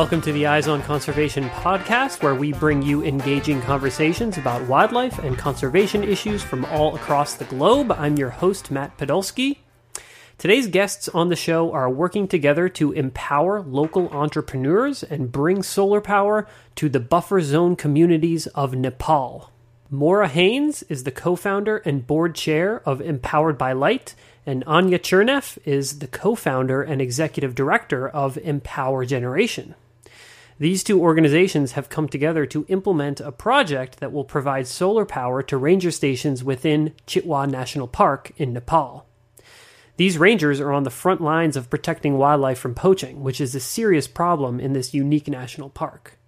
Welcome 0.00 0.22
to 0.22 0.32
the 0.32 0.46
Eyes 0.46 0.66
on 0.66 0.80
Conservation 0.80 1.50
podcast, 1.50 2.22
where 2.22 2.34
we 2.34 2.54
bring 2.54 2.80
you 2.80 3.04
engaging 3.04 3.60
conversations 3.60 4.38
about 4.38 4.66
wildlife 4.66 5.18
and 5.18 5.36
conservation 5.36 6.02
issues 6.02 6.42
from 6.42 6.64
all 6.64 6.96
across 6.96 7.34
the 7.34 7.44
globe. 7.44 7.92
I'm 7.92 8.16
your 8.16 8.30
host, 8.30 8.70
Matt 8.70 8.96
Podolsky. 8.96 9.58
Today's 10.38 10.68
guests 10.68 11.10
on 11.10 11.28
the 11.28 11.36
show 11.36 11.70
are 11.72 11.90
working 11.90 12.26
together 12.26 12.66
to 12.70 12.92
empower 12.92 13.60
local 13.60 14.08
entrepreneurs 14.08 15.02
and 15.02 15.30
bring 15.30 15.62
solar 15.62 16.00
power 16.00 16.48
to 16.76 16.88
the 16.88 16.98
buffer 16.98 17.42
zone 17.42 17.76
communities 17.76 18.46
of 18.46 18.74
Nepal. 18.74 19.52
Moira 19.90 20.28
Hanes 20.28 20.82
is 20.84 21.04
the 21.04 21.10
co 21.10 21.36
founder 21.36 21.76
and 21.76 22.06
board 22.06 22.34
chair 22.34 22.80
of 22.88 23.02
Empowered 23.02 23.58
by 23.58 23.74
Light, 23.74 24.14
and 24.46 24.64
Anya 24.64 24.98
Cherneff 24.98 25.58
is 25.66 25.98
the 25.98 26.06
co 26.06 26.34
founder 26.34 26.82
and 26.82 27.02
executive 27.02 27.54
director 27.54 28.08
of 28.08 28.38
Empower 28.38 29.04
Generation. 29.04 29.74
These 30.60 30.84
two 30.84 31.00
organizations 31.00 31.72
have 31.72 31.88
come 31.88 32.06
together 32.06 32.44
to 32.44 32.66
implement 32.68 33.18
a 33.18 33.32
project 33.32 33.98
that 34.00 34.12
will 34.12 34.24
provide 34.24 34.66
solar 34.66 35.06
power 35.06 35.42
to 35.42 35.56
ranger 35.56 35.90
stations 35.90 36.44
within 36.44 36.92
Chitwan 37.06 37.50
National 37.50 37.88
Park 37.88 38.32
in 38.36 38.52
Nepal. 38.52 39.06
These 39.96 40.18
rangers 40.18 40.60
are 40.60 40.70
on 40.70 40.82
the 40.82 40.90
front 40.90 41.22
lines 41.22 41.56
of 41.56 41.70
protecting 41.70 42.18
wildlife 42.18 42.58
from 42.58 42.74
poaching, 42.74 43.22
which 43.22 43.40
is 43.40 43.54
a 43.54 43.60
serious 43.60 44.06
problem 44.06 44.60
in 44.60 44.74
this 44.74 44.92
unique 44.92 45.28
national 45.28 45.70
park. 45.70 46.18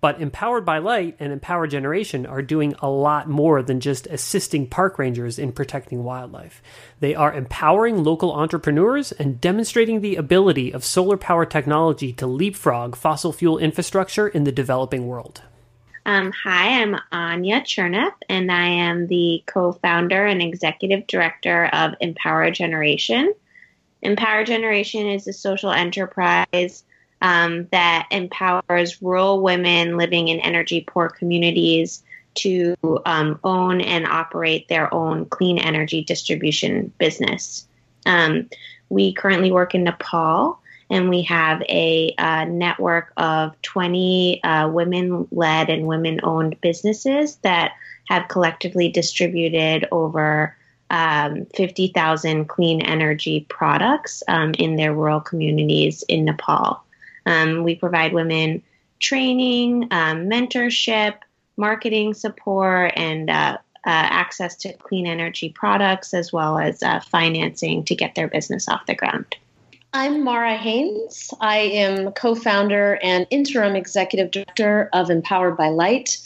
But 0.00 0.20
Empowered 0.20 0.64
by 0.64 0.78
Light 0.78 1.16
and 1.18 1.32
Empower 1.32 1.66
Generation 1.66 2.26
are 2.26 2.42
doing 2.42 2.74
a 2.80 2.90
lot 2.90 3.28
more 3.28 3.62
than 3.62 3.80
just 3.80 4.06
assisting 4.08 4.66
park 4.66 4.98
rangers 4.98 5.38
in 5.38 5.52
protecting 5.52 6.04
wildlife. 6.04 6.62
They 7.00 7.14
are 7.14 7.32
empowering 7.32 8.04
local 8.04 8.32
entrepreneurs 8.32 9.12
and 9.12 9.40
demonstrating 9.40 10.00
the 10.00 10.16
ability 10.16 10.72
of 10.72 10.84
solar 10.84 11.16
power 11.16 11.46
technology 11.46 12.12
to 12.14 12.26
leapfrog 12.26 12.94
fossil 12.94 13.32
fuel 13.32 13.58
infrastructure 13.58 14.28
in 14.28 14.44
the 14.44 14.52
developing 14.52 15.06
world. 15.06 15.42
Um, 16.04 16.30
hi, 16.30 16.82
I'm 16.82 16.96
Anya 17.10 17.62
Cherneff, 17.62 18.12
and 18.28 18.52
I 18.52 18.68
am 18.68 19.08
the 19.08 19.42
co 19.46 19.72
founder 19.72 20.24
and 20.24 20.40
executive 20.40 21.08
director 21.08 21.66
of 21.66 21.94
Empower 22.00 22.50
Generation. 22.52 23.34
Empower 24.02 24.44
Generation 24.44 25.08
is 25.08 25.26
a 25.26 25.32
social 25.32 25.72
enterprise 25.72 26.84
um, 27.22 27.66
that 27.72 28.08
empowers 28.10 29.00
rural 29.02 29.40
women 29.40 29.96
living 29.96 30.28
in 30.28 30.40
energy 30.40 30.84
poor 30.86 31.08
communities 31.08 32.02
to 32.34 32.76
um, 33.06 33.40
own 33.44 33.80
and 33.80 34.06
operate 34.06 34.68
their 34.68 34.92
own 34.92 35.24
clean 35.26 35.58
energy 35.58 36.04
distribution 36.04 36.92
business. 36.98 37.66
Um, 38.04 38.48
we 38.88 39.14
currently 39.14 39.50
work 39.50 39.74
in 39.74 39.84
Nepal 39.84 40.60
and 40.90 41.08
we 41.08 41.22
have 41.22 41.62
a 41.68 42.14
network 42.46 43.12
of 43.16 43.60
20 43.62 44.42
uh, 44.44 44.68
women 44.68 45.26
led 45.32 45.68
and 45.68 45.86
women 45.86 46.20
owned 46.22 46.60
businesses 46.60 47.36
that 47.36 47.72
have 48.08 48.28
collectively 48.28 48.88
distributed 48.88 49.88
over 49.90 50.56
um, 50.90 51.46
50,000 51.56 52.46
clean 52.46 52.80
energy 52.80 53.44
products 53.48 54.22
um, 54.28 54.54
in 54.54 54.76
their 54.76 54.94
rural 54.94 55.20
communities 55.20 56.04
in 56.08 56.24
Nepal. 56.24 56.84
Um, 57.26 57.64
we 57.64 57.74
provide 57.74 58.12
women 58.12 58.62
training, 59.00 59.88
um, 59.90 60.28
mentorship, 60.28 61.16
marketing 61.56 62.14
support, 62.14 62.92
and 62.96 63.28
uh, 63.28 63.58
uh, 63.86 63.90
access 63.90 64.56
to 64.56 64.72
clean 64.74 65.06
energy 65.06 65.50
products, 65.50 66.14
as 66.14 66.32
well 66.32 66.58
as 66.58 66.82
uh, 66.82 67.00
financing 67.00 67.84
to 67.84 67.94
get 67.94 68.14
their 68.14 68.28
business 68.28 68.68
off 68.68 68.86
the 68.86 68.94
ground. 68.94 69.36
I'm 69.92 70.24
Moira 70.24 70.56
Hanes. 70.56 71.32
I 71.40 71.58
am 71.58 72.12
co 72.12 72.34
founder 72.34 72.98
and 73.02 73.26
interim 73.30 73.76
executive 73.76 74.30
director 74.30 74.90
of 74.92 75.08
Empowered 75.08 75.56
by 75.56 75.68
Light. 75.68 76.18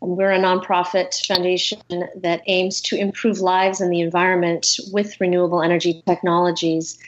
We're 0.00 0.30
a 0.30 0.38
nonprofit 0.38 1.26
foundation 1.26 1.80
that 2.16 2.42
aims 2.46 2.80
to 2.82 2.96
improve 2.96 3.40
lives 3.40 3.82
and 3.82 3.92
the 3.92 4.00
environment 4.00 4.78
with 4.92 5.20
renewable 5.20 5.62
energy 5.62 6.02
technologies. 6.06 6.98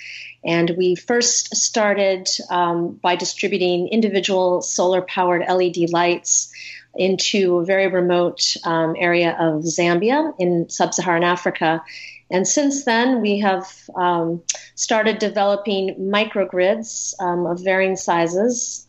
And 0.44 0.70
we 0.76 0.94
first 0.94 1.54
started 1.54 2.28
um, 2.50 2.94
by 3.02 3.16
distributing 3.16 3.88
individual 3.88 4.62
solar 4.62 5.02
powered 5.02 5.44
LED 5.48 5.90
lights 5.90 6.52
into 6.94 7.58
a 7.58 7.64
very 7.64 7.86
remote 7.86 8.56
um, 8.64 8.94
area 8.98 9.36
of 9.38 9.62
Zambia 9.62 10.34
in 10.38 10.68
sub 10.68 10.92
Saharan 10.92 11.24
Africa. 11.24 11.82
And 12.30 12.46
since 12.46 12.84
then, 12.84 13.20
we 13.20 13.38
have 13.40 13.66
um, 13.94 14.42
started 14.74 15.18
developing 15.18 15.94
microgrids 15.98 17.14
um, 17.20 17.46
of 17.46 17.62
varying 17.62 17.96
sizes. 17.96 18.84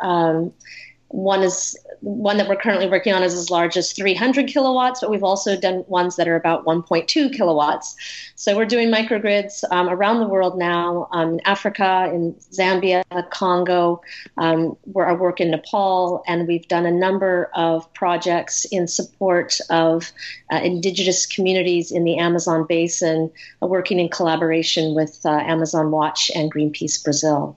One 1.14 1.44
is 1.44 1.78
one 2.00 2.38
that 2.38 2.50
we're 2.50 2.56
currently 2.56 2.90
working 2.90 3.14
on 3.14 3.22
is 3.22 3.36
as 3.36 3.52
large 3.52 3.78
as 3.78 3.94
300 3.94 4.48
kilowatts, 4.48 5.00
but 5.00 5.12
we've 5.12 5.24
also 5.24 5.56
done 5.56 5.86
ones 5.88 6.16
that 6.16 6.28
are 6.28 6.36
about 6.36 6.66
1.2 6.66 7.32
kilowatts. 7.32 7.96
So 8.36 8.58
we're 8.58 8.66
doing 8.66 8.90
microgrids 8.90 9.64
um, 9.72 9.88
around 9.88 10.22
the 10.22 10.28
world 10.28 10.58
now 10.58 11.08
um, 11.12 11.34
in 11.34 11.42
Africa, 11.46 12.10
in 12.12 12.34
Zambia, 12.52 13.04
Congo, 13.30 14.02
um, 14.38 14.76
where 14.86 15.08
I 15.08 15.14
work 15.14 15.40
in 15.40 15.52
Nepal, 15.52 16.24
and 16.26 16.48
we've 16.48 16.68
done 16.68 16.88
a 16.88 16.92
number 16.92 17.52
of 17.54 17.94
projects 17.94 18.66
in 18.66 18.88
support 18.88 19.60
of 19.70 20.12
uh, 20.52 20.58
indigenous 20.58 21.28
communities 21.28 21.92
in 21.92 22.06
the 22.06 22.18
Amazon 22.18 22.66
basin, 22.68 23.32
uh, 23.62 23.68
working 23.68 24.00
in 24.00 24.10
collaboration 24.10 24.96
with 24.96 25.22
uh, 25.26 25.30
Amazon 25.30 25.92
Watch 25.92 26.32
and 26.34 26.52
Greenpeace 26.52 27.04
Brazil. 27.04 27.56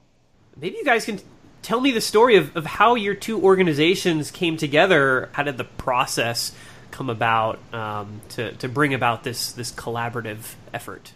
Maybe 0.60 0.76
you 0.76 0.84
guys 0.84 1.06
can 1.06 1.20
tell 1.66 1.80
me 1.80 1.90
the 1.90 2.00
story 2.00 2.36
of, 2.36 2.56
of 2.56 2.64
how 2.64 2.94
your 2.94 3.14
two 3.16 3.42
organizations 3.42 4.30
came 4.30 4.56
together. 4.56 5.28
How 5.32 5.42
did 5.42 5.56
the 5.56 5.64
process 5.64 6.52
come 6.92 7.10
about 7.10 7.58
um, 7.74 8.20
to, 8.30 8.52
to 8.52 8.68
bring 8.68 8.94
about 8.94 9.24
this, 9.24 9.50
this 9.50 9.72
collaborative 9.72 10.54
effort? 10.72 11.10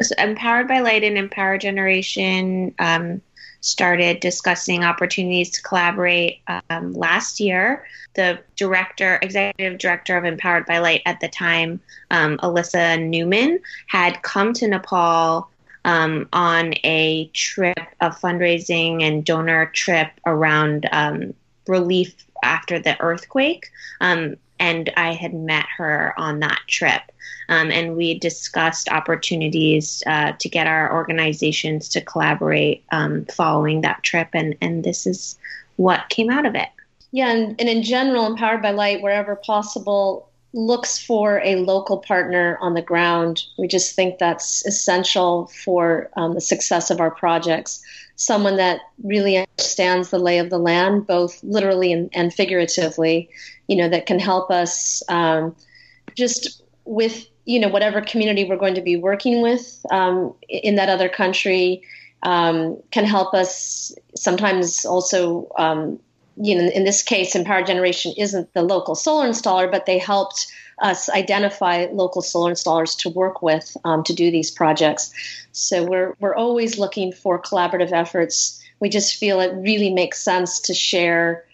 So 0.00 0.14
Empowered 0.16 0.68
by 0.68 0.78
Light 0.78 1.02
and 1.02 1.18
Empower 1.18 1.58
Generation 1.58 2.72
um, 2.78 3.20
started 3.62 4.20
discussing 4.20 4.84
opportunities 4.84 5.50
to 5.50 5.62
collaborate 5.62 6.40
um, 6.70 6.92
last 6.92 7.40
year. 7.40 7.84
The 8.14 8.38
director, 8.54 9.18
executive 9.22 9.78
director 9.78 10.16
of 10.16 10.24
Empowered 10.24 10.66
by 10.66 10.78
Light 10.78 11.02
at 11.04 11.18
the 11.18 11.28
time, 11.28 11.80
um, 12.12 12.38
Alyssa 12.38 13.02
Newman, 13.02 13.58
had 13.88 14.22
come 14.22 14.52
to 14.52 14.68
Nepal 14.68 15.50
um, 15.84 16.28
on 16.32 16.74
a 16.84 17.26
trip, 17.34 17.78
a 18.00 18.10
fundraising 18.10 19.02
and 19.02 19.24
donor 19.24 19.66
trip 19.66 20.10
around 20.26 20.88
um, 20.92 21.34
relief 21.66 22.14
after 22.42 22.78
the 22.78 23.00
earthquake. 23.00 23.70
Um, 24.00 24.36
and 24.58 24.90
I 24.96 25.12
had 25.12 25.34
met 25.34 25.66
her 25.76 26.14
on 26.16 26.40
that 26.40 26.60
trip. 26.68 27.02
Um, 27.48 27.70
and 27.70 27.96
we 27.96 28.18
discussed 28.18 28.88
opportunities 28.88 30.02
uh, 30.06 30.32
to 30.32 30.48
get 30.48 30.66
our 30.66 30.94
organizations 30.94 31.88
to 31.90 32.00
collaborate 32.00 32.84
um, 32.92 33.26
following 33.26 33.82
that 33.82 34.02
trip. 34.02 34.28
And, 34.32 34.56
and 34.62 34.84
this 34.84 35.06
is 35.06 35.38
what 35.76 36.08
came 36.08 36.30
out 36.30 36.46
of 36.46 36.54
it. 36.54 36.68
Yeah, 37.10 37.30
and, 37.30 37.60
and 37.60 37.68
in 37.68 37.82
general, 37.82 38.26
Empowered 38.26 38.62
by 38.62 38.70
Light, 38.70 39.02
wherever 39.02 39.36
possible, 39.36 40.28
looks 40.54 41.04
for 41.04 41.40
a 41.44 41.56
local 41.56 41.98
partner 41.98 42.56
on 42.60 42.74
the 42.74 42.80
ground. 42.82 43.42
We 43.58 43.66
just 43.66 43.94
think 43.96 44.18
that's 44.18 44.64
essential 44.64 45.48
for 45.48 46.08
um, 46.16 46.34
the 46.34 46.40
success 46.40 46.90
of 46.90 47.00
our 47.00 47.10
projects. 47.10 47.82
Someone 48.14 48.56
that 48.56 48.80
really 49.02 49.36
understands 49.36 50.10
the 50.10 50.20
lay 50.20 50.38
of 50.38 50.50
the 50.50 50.58
land, 50.58 51.08
both 51.08 51.42
literally 51.42 51.92
and, 51.92 52.08
and 52.14 52.32
figuratively, 52.32 53.28
you 53.66 53.74
know, 53.74 53.88
that 53.88 54.06
can 54.06 54.20
help 54.20 54.52
us 54.52 55.02
um, 55.08 55.56
just 56.14 56.62
with, 56.84 57.26
you 57.46 57.58
know, 57.58 57.68
whatever 57.68 58.00
community 58.00 58.44
we're 58.44 58.56
going 58.56 58.76
to 58.76 58.80
be 58.80 58.96
working 58.96 59.42
with 59.42 59.84
um, 59.90 60.32
in 60.48 60.76
that 60.76 60.88
other 60.88 61.08
country. 61.08 61.82
Um, 62.22 62.80
can 62.90 63.04
help 63.04 63.34
us 63.34 63.92
sometimes 64.14 64.86
also 64.86 65.46
um, 65.58 65.98
you 66.36 66.56
know, 66.56 66.68
in 66.68 66.84
this 66.84 67.02
case, 67.02 67.34
Empower 67.34 67.62
Generation 67.62 68.12
isn't 68.16 68.52
the 68.54 68.62
local 68.62 68.94
solar 68.94 69.28
installer, 69.28 69.70
but 69.70 69.86
they 69.86 69.98
helped 69.98 70.46
us 70.80 71.08
identify 71.10 71.86
local 71.92 72.22
solar 72.22 72.52
installers 72.52 72.98
to 72.98 73.08
work 73.08 73.42
with 73.42 73.76
um, 73.84 74.02
to 74.04 74.12
do 74.12 74.30
these 74.30 74.50
projects. 74.50 75.12
So 75.52 75.84
we're 75.84 76.16
we're 76.20 76.34
always 76.34 76.78
looking 76.78 77.12
for 77.12 77.40
collaborative 77.40 77.92
efforts. 77.92 78.60
We 78.80 78.88
just 78.88 79.16
feel 79.16 79.40
it 79.40 79.54
really 79.54 79.92
makes 79.92 80.18
sense 80.20 80.60
to 80.60 80.74
share 80.74 81.44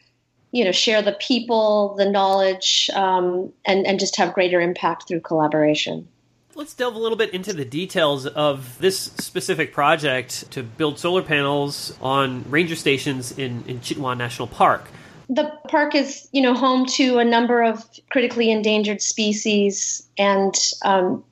you 0.53 0.65
know, 0.65 0.73
share 0.73 1.01
the 1.01 1.13
people, 1.13 1.95
the 1.97 2.11
knowledge, 2.11 2.91
um, 2.95 3.53
and 3.65 3.87
and 3.87 4.01
just 4.01 4.17
have 4.17 4.35
greater 4.35 4.61
impact 4.61 5.07
through 5.07 5.21
collaboration. 5.21 6.09
Let's 6.57 6.75
delve 6.75 6.97
a 6.97 6.99
little 6.99 7.17
bit 7.17 7.33
into 7.33 7.53
the 7.53 7.65
details 7.65 8.27
of 8.27 8.77
this 8.81 8.99
specific 8.99 9.73
project 9.73 10.51
to 10.51 10.65
build 10.65 10.99
solar 10.99 11.23
panels 11.23 11.97
on 12.03 12.45
ranger 12.51 12.75
stations 12.75 13.39
in, 13.39 13.63
in 13.69 13.79
Chitwan 13.81 14.19
National 14.19 14.49
Park. 14.49 14.89
The 15.29 15.53
park 15.69 15.95
is, 15.95 16.29
you 16.33 16.43
know, 16.43 16.55
home 16.55 16.87
to 16.87 17.19
a 17.19 17.25
number 17.25 17.63
of 17.63 17.85
critically 18.11 18.51
endangered 18.51 19.01
species, 19.01 20.09
and 20.19 20.53
um, 20.85 21.23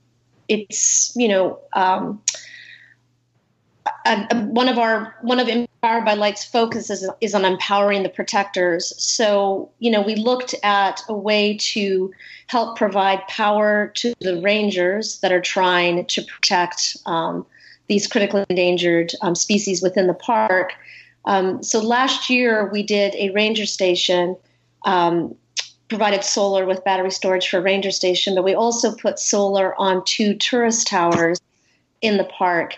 it's, 0.47 1.12
you 1.17 1.26
know, 1.26 1.59
um, 1.73 2.23
one 4.51 4.69
of 4.69 4.79
our 4.79 5.15
one 5.23 5.41
of 5.41 5.49
Empowered 5.49 6.05
by 6.05 6.15
Light's 6.15 6.45
focus 6.45 6.91
is, 6.91 7.09
is 7.21 7.35
on 7.35 7.45
empowering 7.45 8.03
the 8.03 8.09
protectors. 8.09 8.93
So, 9.01 9.71
you 9.79 9.91
know, 9.91 10.03
we 10.03 10.17
looked 10.17 10.55
at 10.65 11.01
a 11.09 11.15
way 11.15 11.57
to 11.59 12.13
help 12.49 12.77
provide 12.77 13.27
power 13.29 13.93
to 13.95 14.13
the 14.21 14.41
rangers 14.41 15.21
that 15.21 15.31
are 15.31 15.41
trying 15.41 16.05
to 16.07 16.23
protect 16.23 16.97
um, 17.07 17.47
these 17.87 18.09
critically 18.09 18.45
endangered 18.51 19.13
um, 19.23 19.35
species 19.35 19.83
within 19.83 20.09
the 20.09 20.15
park. 20.15 20.73
Um, 21.27 21.63
so 21.63 21.81
last 21.81 22.29
year 22.29 22.69
we 22.73 22.83
did 22.83 23.15
a 23.15 23.31
ranger 23.31 23.67
station, 23.67 24.37
um, 24.85 25.35
provided 25.89 26.25
solar 26.25 26.67
with 26.67 26.85
battery 26.85 27.11
storage 27.11 27.49
for 27.49 27.61
ranger 27.61 27.91
station, 27.91 28.35
but 28.35 28.45
we 28.45 28.55
also 28.55 28.95
put 28.97 29.19
solar 29.19 29.79
on 29.81 30.05
two 30.05 30.35
tourist 30.35 30.89
towers 30.89 31.41
in 32.01 32.17
the 32.17 32.25
park. 32.25 32.77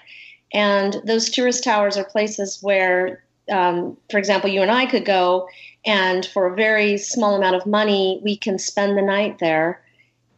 And 0.53 1.01
those 1.05 1.31
tourist 1.31 1.65
towers 1.65 1.97
are 1.97 2.05
places 2.05 2.59
where, 2.61 3.23
um, 3.51 3.97
for 4.11 4.19
example, 4.19 4.51
you 4.51 4.63
and 4.63 4.71
I 4.71 4.87
could 4.87 5.05
go, 5.05 5.49
and 5.85 6.27
for 6.27 6.47
a 6.47 6.55
very 6.55 6.99
small 6.99 7.37
amount 7.37 7.57
of 7.57 7.67
money, 7.67 8.21
we 8.23 8.37
can 8.37 8.59
spend 8.59 8.99
the 8.99 9.03
night 9.03 9.39
there 9.39 9.83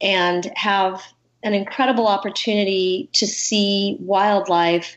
and 0.00 0.50
have 0.56 1.02
an 1.42 1.54
incredible 1.54 2.06
opportunity 2.06 3.08
to 3.14 3.26
see 3.26 3.96
wildlife 4.00 4.96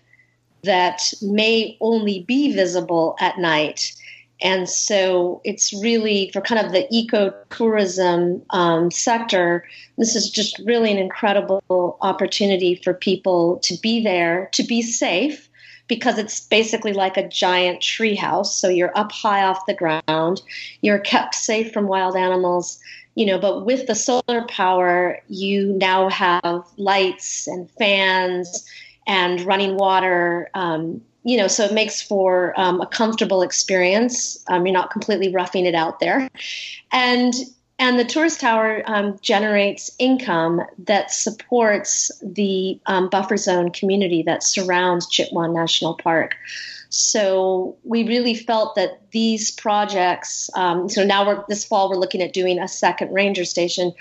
that 0.64 1.14
may 1.22 1.78
only 1.80 2.24
be 2.24 2.54
visible 2.54 3.16
at 3.20 3.38
night. 3.38 3.94
And 4.42 4.70
so 4.70 5.42
it's 5.44 5.72
really 5.82 6.30
for 6.34 6.42
kind 6.42 6.66
of 6.66 6.74
the 6.74 6.88
ecotourism 6.92 8.42
um, 8.50 8.92
sector, 8.92 9.66
this 9.98 10.16
is 10.16 10.30
just 10.30 10.60
really 10.66 10.92
an 10.92 10.98
incredible 10.98 11.98
opportunity 12.02 12.76
for 12.76 12.94
people 12.94 13.60
to 13.64 13.78
be 13.82 14.04
there, 14.04 14.50
to 14.52 14.64
be 14.64 14.82
safe, 14.82 15.50
because 15.88 16.18
it's 16.18 16.42
basically 16.42 16.94
like 16.94 17.16
a 17.16 17.28
giant 17.28 17.80
treehouse. 17.80 18.48
So 18.48 18.68
you're 18.68 18.98
up 18.98 19.12
high 19.12 19.44
off 19.44 19.66
the 19.68 19.74
ground, 19.74 20.42
you're 20.82 21.00
kept 21.00 21.36
safe 21.36 21.72
from 21.72 21.88
wild 21.88 22.16
animals. 22.16 22.80
You 23.18 23.26
know, 23.26 23.40
but 23.40 23.66
with 23.66 23.88
the 23.88 23.96
solar 23.96 24.46
power, 24.50 25.22
you 25.30 25.68
now 25.78 26.10
have 26.10 26.66
lights 26.76 27.48
and 27.48 27.72
fans 27.80 28.70
and 29.08 29.40
running 29.42 29.78
water. 29.78 30.50
Um, 30.54 31.02
you 31.26 31.38
know, 31.38 31.48
so 31.48 31.66
it 31.66 31.74
makes 31.74 32.04
for 32.04 32.54
um, 32.56 32.80
a 32.80 32.86
comfortable 32.86 33.42
experience. 33.42 34.44
Um, 34.48 34.66
you're 34.66 34.74
not 34.74 34.92
completely 34.92 35.34
roughing 35.34 35.66
it 35.66 35.74
out 35.74 36.00
there, 36.00 36.30
and 36.92 37.34
and 37.80 38.00
the 38.00 38.06
tourist 38.06 38.40
tower 38.40 38.84
um, 38.86 39.18
generates 39.22 39.92
income 39.98 40.62
that 40.78 41.12
supports 41.12 42.12
the 42.24 42.80
um, 42.86 43.10
buffer 43.10 43.38
zone 43.38 43.72
community 43.72 44.22
that 44.24 44.44
surrounds 44.44 45.12
Chitwan 45.12 45.54
National 45.54 45.96
Park. 45.96 46.36
So 46.90 47.76
we 47.84 48.08
really 48.08 48.36
felt 48.36 48.76
that 48.76 49.02
these 49.12 49.50
projects. 49.50 50.52
Um, 50.54 50.88
so 50.88 51.04
now 51.04 51.26
we're 51.26 51.44
this 51.50 51.66
fall 51.66 51.90
we're 51.90 51.98
looking 51.98 52.22
at 52.22 52.34
doing 52.34 52.60
a 52.60 52.68
second 52.68 53.12
ranger 53.12 53.46
station. 53.46 53.94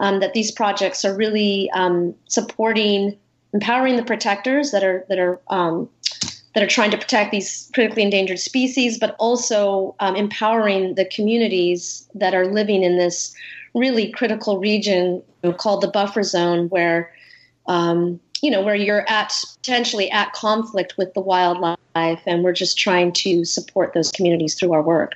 Um, 0.00 0.20
that 0.20 0.32
these 0.32 0.50
projects 0.50 1.04
are 1.04 1.14
really 1.14 1.70
supporting, 2.26 3.18
empowering 3.52 3.96
the 3.96 4.02
protectors 4.02 4.70
that 4.70 4.82
are 4.82 5.04
that 5.10 5.18
are 5.18 5.38
that 6.54 6.62
are 6.62 6.68
trying 6.68 6.90
to 6.90 6.98
protect 6.98 7.30
these 7.30 7.70
critically 7.74 8.02
endangered 8.02 8.38
species, 8.38 8.98
but 8.98 9.14
also 9.18 9.94
um, 10.00 10.16
empowering 10.16 10.94
the 10.94 11.04
communities 11.04 12.08
that 12.14 12.34
are 12.34 12.46
living 12.46 12.82
in 12.82 12.98
this 12.98 13.34
really 13.74 14.10
critical 14.10 14.58
region 14.58 15.22
called 15.58 15.80
the 15.80 15.88
buffer 15.88 16.22
zone, 16.22 16.68
where 16.68 17.12
um, 17.66 18.18
you 18.42 18.50
know 18.50 18.62
where 18.62 18.74
you're 18.74 19.08
at 19.08 19.32
potentially 19.58 20.10
at 20.10 20.32
conflict 20.32 20.94
with 20.98 21.14
the 21.14 21.20
wildlife, 21.20 21.78
and 22.26 22.42
we're 22.42 22.52
just 22.52 22.78
trying 22.78 23.12
to 23.12 23.44
support 23.44 23.94
those 23.94 24.10
communities 24.10 24.54
through 24.54 24.72
our 24.72 24.82
work. 24.82 25.14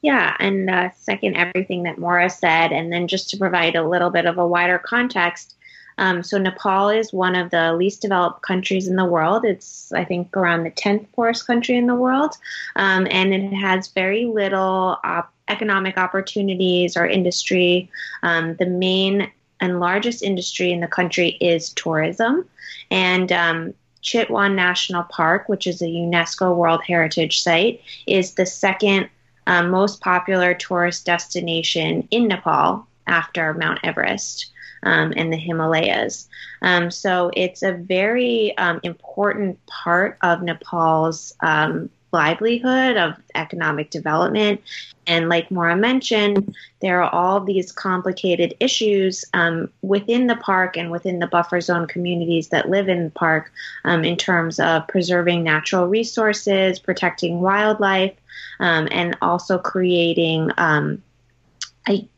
Yeah, 0.00 0.34
and 0.40 0.68
uh, 0.68 0.90
second 0.96 1.36
everything 1.36 1.84
that 1.84 1.98
Moira 1.98 2.28
said, 2.28 2.72
and 2.72 2.92
then 2.92 3.06
just 3.06 3.30
to 3.30 3.36
provide 3.36 3.76
a 3.76 3.88
little 3.88 4.10
bit 4.10 4.26
of 4.26 4.36
a 4.36 4.46
wider 4.46 4.78
context 4.78 5.54
um, 5.98 6.22
so 6.22 6.38
Nepal 6.38 6.88
is 6.88 7.12
one 7.12 7.34
of 7.34 7.50
the 7.50 7.74
least 7.74 8.02
developed 8.02 8.42
countries 8.42 8.88
in 8.88 8.96
the 8.96 9.04
world. 9.04 9.44
It's 9.44 9.92
I 9.92 10.04
think 10.04 10.36
around 10.36 10.64
the 10.64 10.70
tenth 10.70 11.10
poorest 11.12 11.46
country 11.46 11.76
in 11.76 11.86
the 11.86 11.94
world, 11.94 12.34
um, 12.76 13.06
and 13.10 13.32
it 13.32 13.52
has 13.54 13.88
very 13.88 14.24
little 14.26 14.98
op- 15.04 15.32
economic 15.48 15.98
opportunities 15.98 16.96
or 16.96 17.06
industry. 17.06 17.90
Um, 18.22 18.56
the 18.56 18.66
main 18.66 19.30
and 19.60 19.80
largest 19.80 20.22
industry 20.22 20.72
in 20.72 20.80
the 20.80 20.88
country 20.88 21.30
is 21.40 21.70
tourism, 21.70 22.48
and 22.90 23.30
um, 23.30 23.74
Chitwan 24.02 24.54
National 24.54 25.04
Park, 25.04 25.48
which 25.48 25.66
is 25.66 25.80
a 25.80 25.86
UNESCO 25.86 26.56
World 26.56 26.82
Heritage 26.84 27.42
Site, 27.42 27.80
is 28.06 28.34
the 28.34 28.46
second 28.46 29.08
um, 29.46 29.70
most 29.70 30.00
popular 30.00 30.54
tourist 30.54 31.04
destination 31.04 32.06
in 32.10 32.28
Nepal 32.28 32.86
after 33.06 33.54
Mount 33.54 33.80
Everest 33.82 34.51
um, 34.82 35.12
and 35.16 35.32
the 35.32 35.36
Himalayas. 35.36 36.28
Um, 36.62 36.90
so 36.90 37.30
it's 37.34 37.62
a 37.62 37.72
very 37.72 38.56
um, 38.58 38.80
important 38.82 39.64
part 39.66 40.18
of 40.22 40.42
Nepal's 40.42 41.34
um, 41.40 41.90
livelihood, 42.12 42.96
of 42.96 43.14
economic 43.34 43.90
development. 43.90 44.60
And 45.06 45.28
like 45.28 45.50
Moira 45.50 45.76
mentioned, 45.76 46.54
there 46.80 47.02
are 47.02 47.10
all 47.10 47.40
these 47.40 47.72
complicated 47.72 48.54
issues 48.60 49.24
um, 49.34 49.70
within 49.80 50.26
the 50.26 50.36
park 50.36 50.76
and 50.76 50.90
within 50.90 51.18
the 51.18 51.26
buffer 51.26 51.60
zone 51.60 51.86
communities 51.86 52.48
that 52.48 52.68
live 52.68 52.88
in 52.88 53.04
the 53.04 53.10
park 53.10 53.50
um, 53.84 54.04
in 54.04 54.16
terms 54.16 54.60
of 54.60 54.86
preserving 54.86 55.42
natural 55.42 55.86
resources, 55.86 56.78
protecting 56.78 57.40
wildlife, 57.40 58.14
um, 58.60 58.86
and 58.90 59.16
also 59.20 59.58
creating 59.58 60.50
um, 60.58 61.02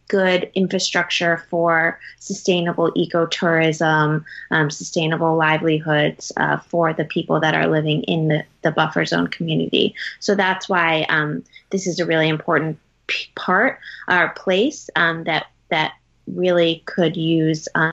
good 0.08 0.50
infrastructure 0.54 1.44
for 1.50 1.98
sustainable 2.18 2.92
ecotourism, 2.92 4.24
um, 4.50 4.70
sustainable 4.70 5.36
livelihoods 5.36 6.32
uh, 6.36 6.58
for 6.58 6.92
the 6.92 7.04
people 7.04 7.40
that 7.40 7.54
are 7.54 7.66
living 7.66 8.02
in 8.04 8.28
the, 8.28 8.44
the 8.62 8.70
buffer 8.70 9.04
zone 9.04 9.28
community. 9.28 9.94
So 10.20 10.34
that's 10.34 10.68
why 10.68 11.06
um, 11.08 11.44
this 11.70 11.86
is 11.86 12.00
a 12.00 12.06
really 12.06 12.28
important 12.28 12.78
p- 13.06 13.30
part 13.34 13.78
or 14.08 14.30
place 14.30 14.90
um, 14.96 15.24
that 15.24 15.46
that 15.70 15.94
really 16.26 16.82
could 16.86 17.16
use. 17.16 17.68
Um, 17.74 17.92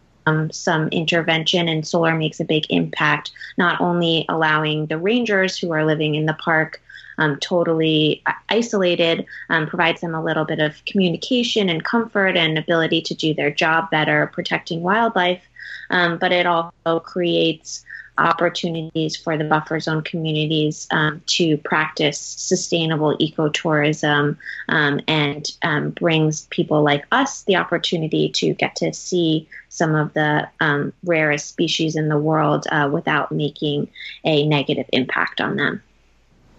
some 0.52 0.88
intervention 0.90 1.68
and 1.68 1.86
solar 1.86 2.16
makes 2.16 2.40
a 2.40 2.46
big 2.46 2.66
impact, 2.70 3.32
not 3.58 3.82
only 3.82 4.24
allowing 4.30 4.86
the 4.86 5.00
rangers 5.00 5.58
who 5.58 5.72
are 5.72 5.84
living 5.84 6.14
in 6.14 6.28
the 6.28 6.36
park 6.36 6.80
um, 7.22 7.38
totally 7.40 8.24
isolated, 8.50 9.26
um, 9.50 9.68
provides 9.68 10.02
them 10.02 10.16
a 10.16 10.24
little 10.24 10.44
bit 10.44 10.60
of 10.60 10.84
communication 10.86 11.70
and 11.70 11.84
comfort 11.84 12.36
and 12.36 12.58
ability 12.58 13.02
to 13.04 13.14
do 13.14 13.34
their 13.36 13.52
job 13.52 13.92
better 13.92 14.32
protecting 14.34 14.82
wildlife. 14.82 15.44
Um, 15.92 16.18
but 16.18 16.32
it 16.32 16.48
also 16.48 17.00
creates 17.00 17.86
opportunities 18.18 19.16
for 19.16 19.38
the 19.38 19.44
buffer 19.44 19.80
zone 19.80 20.02
communities 20.02 20.88
um, 20.92 21.22
to 21.28 21.58
practice 21.58 22.20
sustainable 22.20 23.16
ecotourism 23.20 24.38
um, 24.70 25.00
and 25.08 25.52
um, 25.62 25.92
brings 25.92 26.48
people 26.48 26.82
like 26.84 27.06
us 27.12 27.44
the 27.44 27.56
opportunity 27.56 28.30
to 28.30 28.54
get 28.54 28.76
to 28.76 28.94
see 28.94 29.48
some 29.70 29.96
of 29.96 30.14
the 30.14 30.48
um, 30.60 30.92
rarest 31.04 31.50
species 31.50 31.96
in 31.96 32.10
the 32.10 32.18
world 32.18 32.66
uh, 32.72 32.90
without 32.92 33.32
making 33.32 33.88
a 34.24 34.46
negative 34.48 34.86
impact 34.92 35.40
on 35.40 35.56
them 35.56 35.82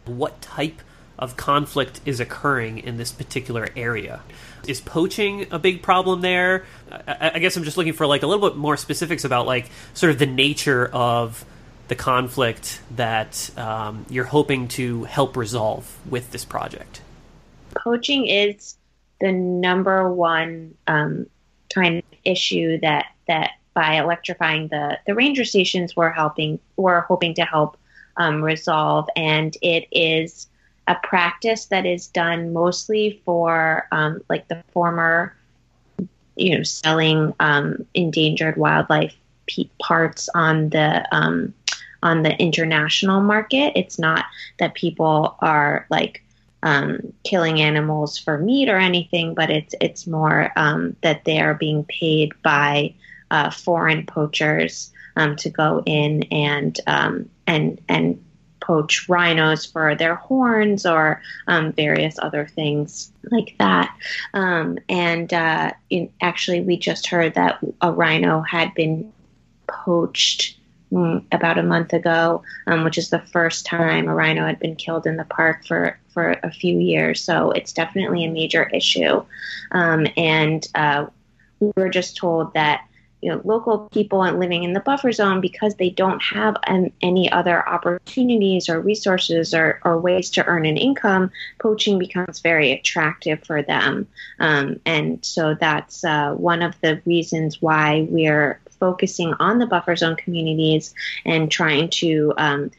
what 0.04 0.40
type 0.40 0.80
of 1.18 1.37
conflict 1.37 2.00
is 2.04 2.21
occurring 2.21 2.78
in 2.78 2.97
this 2.97 3.12
particular 3.12 3.68
area. 3.76 4.23
Is 4.66 4.80
poaching 4.80 5.47
a 5.50 5.59
big 5.59 5.82
problem 5.82 6.21
there? 6.21 6.64
I, 6.90 7.32
I, 7.35 7.38
guess 7.38 7.56
I'm 7.56 7.64
just 7.64 7.76
looking 7.76 7.92
for 7.92 8.06
like 8.06 8.23
a 8.23 8.26
little 8.26 8.49
bit 8.49 8.56
more 8.56 8.76
specifics 8.76 9.25
about 9.25 9.47
like 9.47 9.71
sort 9.94 10.11
of 10.11 10.18
the 10.18 10.26
nature 10.26 10.87
of 10.87 11.44
the 11.88 11.94
conflict 11.94 12.80
that 12.97 13.50
um, 13.56 14.06
you're 14.09 14.25
hoping 14.25 14.68
to 14.68 15.04
help 15.04 15.37
resolve 15.37 15.99
with 16.09 16.30
this 16.30 16.44
project. 16.44 17.02
Poaching 17.75 18.26
is 18.26 18.76
the 19.21 19.32
number 19.32 20.12
one 20.12 20.75
um, 20.87 21.26
kind 21.73 21.99
of 21.99 22.04
issue 22.25 22.78
that 22.80 23.06
that 23.28 23.52
by 23.75 23.94
electrifying 23.94 24.68
the 24.68 24.99
the 25.06 25.14
ranger 25.14 25.44
stations 25.44 25.97
we're 25.97 26.11
helping 26.11 26.59
we're 26.76 27.00
hoping 27.00 27.35
to 27.35 27.42
help 27.42 27.76
um, 28.16 28.42
resolve, 28.42 29.09
and 29.16 29.57
it 29.62 29.87
is 29.90 30.49
a 30.88 30.97
practice 31.02 31.66
that 31.66 31.87
is 31.87 32.09
done 32.09 32.52
mostly 32.52 33.21
for 33.25 33.87
um, 33.92 34.21
like 34.28 34.49
the 34.49 34.62
former, 34.73 35.35
you 36.37 36.57
know, 36.57 36.62
selling 36.62 37.35
um, 37.40 37.87
endangered 37.95 38.57
wildlife 38.57 39.14
parts 39.81 40.28
on 40.35 40.69
the 40.71 41.07
um, 41.14 41.52
on 42.02 42.23
the 42.23 42.35
international 42.40 43.21
market. 43.21 43.73
It's 43.76 43.99
not 43.99 44.25
that 44.59 44.75
people 44.75 45.37
are 45.40 45.87
like 45.90 46.23
um, 46.62 47.12
killing 47.25 47.61
animals 47.61 48.19
for 48.19 48.38
meat 48.38 48.69
or 48.69 48.78
anything, 48.78 49.35
but 49.35 49.50
it's 49.50 49.75
it's 49.81 50.07
more 50.07 50.52
um, 50.57 50.97
that 51.02 51.25
they 51.25 51.40
are 51.40 51.54
being 51.54 51.85
paid 51.85 52.33
by 52.42 52.95
uh, 53.31 53.50
foreign 53.50 54.07
poachers 54.07 54.92
um, 55.16 55.37
to 55.37 55.50
go 55.50 55.83
in 55.85 56.25
and 56.25 56.78
um, 56.87 57.28
and 57.47 57.81
and 57.88 58.23
poach 58.62 59.09
rhinos 59.09 59.66
for 59.66 59.95
their 59.95 60.14
horns 60.14 60.87
or 60.87 61.21
um, 61.49 61.73
various 61.73 62.19
other 62.21 62.47
things 62.47 63.12
like 63.31 63.54
that. 63.59 63.95
Um, 64.35 64.78
and 64.88 65.33
uh, 65.35 65.73
in, 65.90 66.11
actually, 66.21 66.61
we 66.61 66.76
just 66.76 67.09
heard 67.09 67.35
that 67.35 67.59
a 67.81 67.92
rhino 67.92 68.40
had 68.40 68.73
been 68.75 69.12
poached 69.66 70.57
mm, 70.92 71.25
about 71.33 71.59
a 71.59 71.62
month 71.62 71.92
ago, 71.92 72.42
um, 72.66 72.85
which 72.85 72.99
is 72.99 73.11
the 73.11 73.19
first 73.19 73.66
time 73.66 74.09
a 74.09 74.14
rhino 74.14 74.47
had 74.47 74.61
been 74.61 74.76
killed 74.76 75.07
in 75.07 75.16
the 75.16 75.25
park 75.25 75.66
for 75.66 75.99
for 76.09 76.37
a 76.42 76.50
few 76.50 76.78
years. 76.78 77.23
So 77.23 77.50
it's 77.50 77.73
definitely 77.73 78.25
a 78.25 78.31
major 78.31 78.64
issue. 78.73 79.25
Um, 79.73 80.07
and 80.16 80.66
uh, 80.75 81.07
we 81.59 81.73
were 81.76 81.88
just 81.88 82.16
told 82.16 82.54
that 82.54 82.87
you 83.23 83.31
know 83.31 83.41
local 83.45 83.88
people 83.91 84.23
and 84.23 84.38
living 84.38 84.64
in 84.64 84.73
the 84.73 84.81
buffer 84.81 85.12
zone 85.12 85.41
because 85.41 85.76
they 85.76 85.88
don't 85.88 86.21
have 86.21 86.57
an, 86.67 86.93
any 87.00 87.31
other 87.31 87.67
opportunities 87.67 88.69
or 88.69 88.81
resources 88.81 89.55
or, 89.55 89.81
or, 89.85 89.99
ways 89.99 90.29
to 90.31 90.45
earn 90.47 90.67
an 90.67 90.76
income 90.76 91.31
poaching 91.61 91.99
becomes 91.99 92.41
very 92.41 92.73
attractive 92.73 93.43
for 93.45 93.62
them. 93.62 94.09
Um, 94.41 94.81
and 94.85 95.25
so 95.25 95.55
that's 95.55 96.05
uh, 96.05 96.35
one 96.35 96.62
of 96.62 96.75
the 96.81 97.00
reasons 97.07 97.62
why 97.62 98.09
we're 98.11 98.61
focusing 98.81 99.33
on 99.38 99.59
the 99.59 99.67
buffer 99.67 99.95
zone 99.95 100.17
communities 100.17 100.93
and 101.25 101.49
trying 101.50 101.88
to 101.91 102.35
um, 102.37 102.73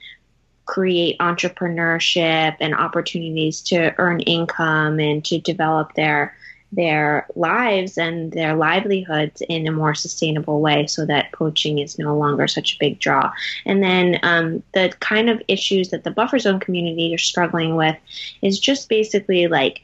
create 0.65 1.17
entrepreneurship 1.19 2.57
and 2.59 2.75
opportunities 2.75 3.62
to 3.62 3.93
earn 3.97 4.19
income 4.21 5.00
and 5.00 5.23
to 5.23 5.39
develop 5.39 5.93
their 5.93 6.35
their 6.75 7.27
lives 7.35 7.97
and 7.97 8.31
their 8.31 8.55
livelihoods 8.55 9.41
in 9.47 9.67
a 9.67 9.71
more 9.71 9.93
sustainable 9.93 10.59
way 10.61 10.87
so 10.87 11.05
that 11.05 11.31
poaching 11.31 11.79
is 11.79 11.99
no 11.99 12.17
longer 12.17 12.47
such 12.47 12.75
a 12.75 12.79
big 12.79 12.99
draw. 12.99 13.31
And 13.65 13.83
then 13.83 14.19
um, 14.23 14.63
the 14.73 14.93
kind 14.99 15.29
of 15.29 15.41
issues 15.47 15.89
that 15.89 16.03
the 16.03 16.11
buffer 16.11 16.39
zone 16.39 16.59
community 16.59 17.13
are 17.13 17.19
struggling 17.19 17.75
with 17.75 17.95
is 18.41 18.59
just 18.59 18.89
basically 18.89 19.47
like 19.47 19.81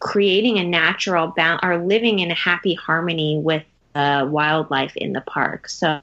creating 0.00 0.58
a 0.58 0.64
natural 0.64 1.28
balance 1.28 1.60
or 1.62 1.78
living 1.78 2.20
in 2.20 2.30
a 2.30 2.34
happy 2.34 2.74
harmony 2.74 3.38
with 3.38 3.64
uh, 3.94 4.26
wildlife 4.28 4.96
in 4.96 5.12
the 5.12 5.20
park. 5.22 5.68
So 5.68 6.00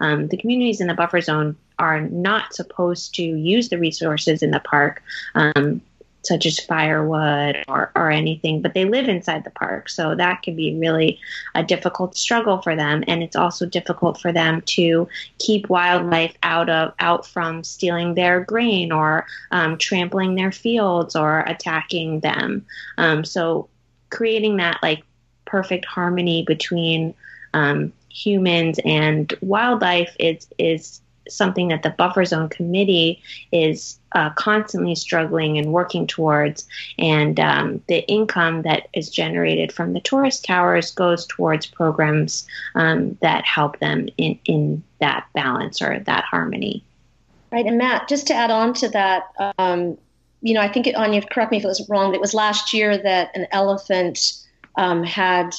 um, 0.00 0.28
the 0.28 0.36
communities 0.36 0.80
in 0.80 0.86
the 0.86 0.94
buffer 0.94 1.20
zone 1.20 1.56
are 1.78 2.00
not 2.02 2.54
supposed 2.54 3.14
to 3.14 3.22
use 3.22 3.68
the 3.68 3.78
resources 3.78 4.42
in 4.42 4.50
the 4.50 4.60
park, 4.60 5.02
um, 5.34 5.80
such 6.22 6.46
as 6.46 6.60
firewood 6.60 7.64
or, 7.68 7.90
or 7.96 8.10
anything, 8.10 8.60
but 8.60 8.74
they 8.74 8.84
live 8.84 9.08
inside 9.08 9.44
the 9.44 9.50
park. 9.50 9.88
So 9.88 10.14
that 10.14 10.42
can 10.42 10.54
be 10.54 10.78
really 10.78 11.18
a 11.54 11.62
difficult 11.62 12.16
struggle 12.16 12.60
for 12.60 12.76
them. 12.76 13.02
And 13.06 13.22
it's 13.22 13.36
also 13.36 13.66
difficult 13.66 14.20
for 14.20 14.32
them 14.32 14.62
to 14.66 15.08
keep 15.38 15.68
wildlife 15.68 16.34
out 16.42 16.68
of 16.68 16.92
out 16.98 17.26
from 17.26 17.64
stealing 17.64 18.14
their 18.14 18.40
grain 18.44 18.92
or 18.92 19.26
um, 19.50 19.78
trampling 19.78 20.34
their 20.34 20.52
fields 20.52 21.16
or 21.16 21.40
attacking 21.40 22.20
them. 22.20 22.66
Um, 22.98 23.24
so 23.24 23.68
creating 24.10 24.56
that 24.56 24.78
like 24.82 25.02
perfect 25.46 25.84
harmony 25.84 26.44
between 26.46 27.14
um, 27.54 27.92
humans 28.10 28.78
and 28.84 29.32
wildlife 29.40 30.14
is 30.18 30.48
is 30.58 31.00
something 31.30 31.68
that 31.68 31.82
the 31.82 31.90
buffer 31.90 32.24
zone 32.24 32.48
committee 32.48 33.22
is 33.52 33.98
uh, 34.12 34.30
constantly 34.30 34.94
struggling 34.94 35.58
and 35.58 35.72
working 35.72 36.06
towards. 36.06 36.66
And 36.98 37.38
um, 37.38 37.82
the 37.88 38.06
income 38.08 38.62
that 38.62 38.88
is 38.92 39.08
generated 39.08 39.72
from 39.72 39.92
the 39.92 40.00
tourist 40.00 40.44
towers 40.44 40.90
goes 40.90 41.26
towards 41.26 41.66
programs 41.66 42.46
um, 42.74 43.16
that 43.22 43.44
help 43.44 43.78
them 43.78 44.08
in, 44.16 44.38
in 44.44 44.82
that 45.00 45.26
balance 45.34 45.80
or 45.80 46.00
that 46.00 46.24
harmony. 46.24 46.84
Right. 47.52 47.66
And 47.66 47.78
Matt, 47.78 48.08
just 48.08 48.26
to 48.28 48.34
add 48.34 48.50
on 48.50 48.74
to 48.74 48.88
that, 48.90 49.24
um, 49.58 49.98
you 50.40 50.54
know, 50.54 50.60
I 50.60 50.68
think, 50.68 50.86
it, 50.86 50.94
Anya, 50.94 51.22
correct 51.22 51.50
me 51.50 51.58
if 51.58 51.64
it 51.64 51.68
was 51.68 51.88
wrong, 51.88 52.14
it 52.14 52.20
was 52.20 52.32
last 52.32 52.72
year 52.72 52.96
that 52.96 53.36
an 53.36 53.46
elephant 53.50 54.44
um, 54.76 55.02
had 55.02 55.50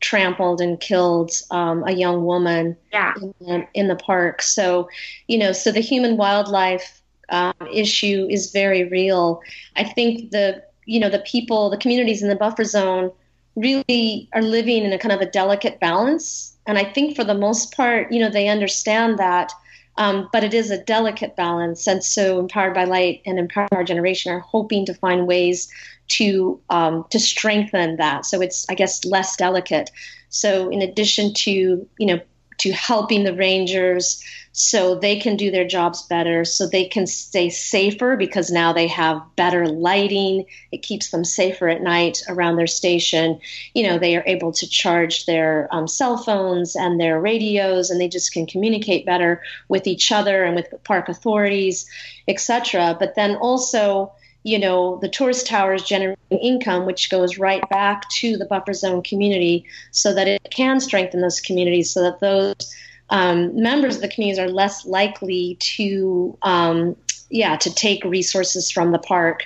trampled 0.00 0.60
and 0.60 0.80
killed 0.80 1.32
um, 1.50 1.82
a 1.86 1.92
young 1.92 2.24
woman 2.24 2.76
yeah. 2.92 3.14
in, 3.40 3.66
in, 3.74 3.88
the 3.88 3.96
park. 3.96 4.42
So, 4.42 4.88
you 5.26 5.38
know, 5.38 5.52
so 5.52 5.72
the 5.72 5.80
human 5.80 6.16
wildlife 6.16 7.00
um, 7.28 7.54
issue 7.72 8.26
is 8.30 8.52
very 8.52 8.84
real. 8.84 9.40
I 9.76 9.84
think 9.84 10.30
the 10.30 10.62
you 10.84 11.00
know 11.00 11.10
the 11.10 11.20
people, 11.20 11.70
the 11.70 11.76
communities 11.76 12.22
in 12.22 12.28
the 12.28 12.36
buffer 12.36 12.64
zone 12.64 13.10
really 13.56 14.28
are 14.32 14.42
living 14.42 14.84
in 14.84 14.92
a 14.92 14.98
kind 14.98 15.12
of 15.12 15.20
a 15.20 15.30
delicate 15.30 15.80
balance, 15.80 16.56
and 16.66 16.78
I 16.78 16.84
think 16.84 17.16
for 17.16 17.24
the 17.24 17.34
most 17.34 17.74
part, 17.74 18.12
you 18.12 18.20
know, 18.20 18.30
they 18.30 18.48
understand 18.48 19.18
that. 19.18 19.52
Um, 19.98 20.28
but 20.32 20.44
it 20.44 20.52
is 20.52 20.70
a 20.70 20.82
delicate 20.82 21.36
balance, 21.36 21.86
and 21.86 22.04
so 22.04 22.38
Empowered 22.38 22.74
by 22.74 22.84
Light 22.84 23.22
and 23.24 23.38
Empowered 23.38 23.86
Generation 23.86 24.32
are 24.32 24.40
hoping 24.40 24.84
to 24.86 24.94
find 24.94 25.26
ways 25.26 25.72
to 26.08 26.60
um, 26.68 27.06
to 27.10 27.18
strengthen 27.18 27.96
that. 27.96 28.26
So 28.26 28.40
it's 28.40 28.66
I 28.68 28.74
guess 28.74 29.04
less 29.04 29.36
delicate. 29.36 29.90
So 30.28 30.68
in 30.68 30.82
addition 30.82 31.32
to 31.34 31.50
you 31.98 32.06
know 32.06 32.20
to 32.58 32.72
helping 32.72 33.24
the 33.24 33.34
rangers 33.34 34.22
so 34.58 34.94
they 34.94 35.20
can 35.20 35.36
do 35.36 35.50
their 35.50 35.66
jobs 35.66 36.00
better, 36.04 36.42
so 36.46 36.66
they 36.66 36.86
can 36.86 37.06
stay 37.06 37.50
safer 37.50 38.16
because 38.16 38.50
now 38.50 38.72
they 38.72 38.86
have 38.86 39.20
better 39.36 39.66
lighting. 39.68 40.46
It 40.72 40.78
keeps 40.78 41.10
them 41.10 41.26
safer 41.26 41.68
at 41.68 41.82
night 41.82 42.22
around 42.26 42.56
their 42.56 42.66
station. 42.66 43.38
You 43.74 43.86
know, 43.86 43.98
they 43.98 44.16
are 44.16 44.24
able 44.24 44.52
to 44.52 44.66
charge 44.66 45.26
their 45.26 45.68
um, 45.72 45.86
cell 45.86 46.16
phones 46.16 46.74
and 46.74 46.98
their 46.98 47.20
radios, 47.20 47.90
and 47.90 48.00
they 48.00 48.08
just 48.08 48.32
can 48.32 48.46
communicate 48.46 49.04
better 49.04 49.42
with 49.68 49.86
each 49.86 50.10
other 50.10 50.42
and 50.42 50.56
with 50.56 50.72
park 50.84 51.10
authorities, 51.10 51.84
etc. 52.26 52.96
But 52.98 53.14
then 53.14 53.36
also, 53.36 54.10
you 54.42 54.58
know, 54.58 54.98
the 55.02 55.10
tourist 55.10 55.46
towers 55.46 55.82
generating 55.82 56.38
income, 56.38 56.86
which 56.86 57.10
goes 57.10 57.36
right 57.36 57.68
back 57.68 58.08
to 58.20 58.38
the 58.38 58.46
buffer 58.46 58.72
zone 58.72 59.02
community 59.02 59.66
so 59.90 60.14
that 60.14 60.26
it 60.28 60.40
can 60.50 60.80
strengthen 60.80 61.20
those 61.20 61.42
communities 61.42 61.92
so 61.92 62.00
that 62.00 62.20
those 62.20 62.74
um, 63.10 63.60
members 63.60 63.96
of 63.96 64.02
the 64.02 64.08
communities 64.08 64.38
are 64.38 64.48
less 64.48 64.84
likely 64.84 65.56
to, 65.60 66.36
um, 66.42 66.96
yeah, 67.30 67.56
to 67.56 67.74
take 67.74 68.04
resources 68.04 68.70
from 68.70 68.92
the 68.92 68.98
park. 68.98 69.44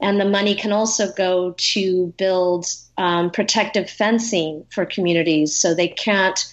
And 0.00 0.20
the 0.20 0.24
money 0.24 0.54
can 0.54 0.72
also 0.72 1.12
go 1.12 1.54
to 1.56 2.14
build 2.18 2.66
um, 2.96 3.30
protective 3.30 3.90
fencing 3.90 4.64
for 4.70 4.86
communities 4.86 5.54
so 5.56 5.74
they 5.74 5.88
can't 5.88 6.52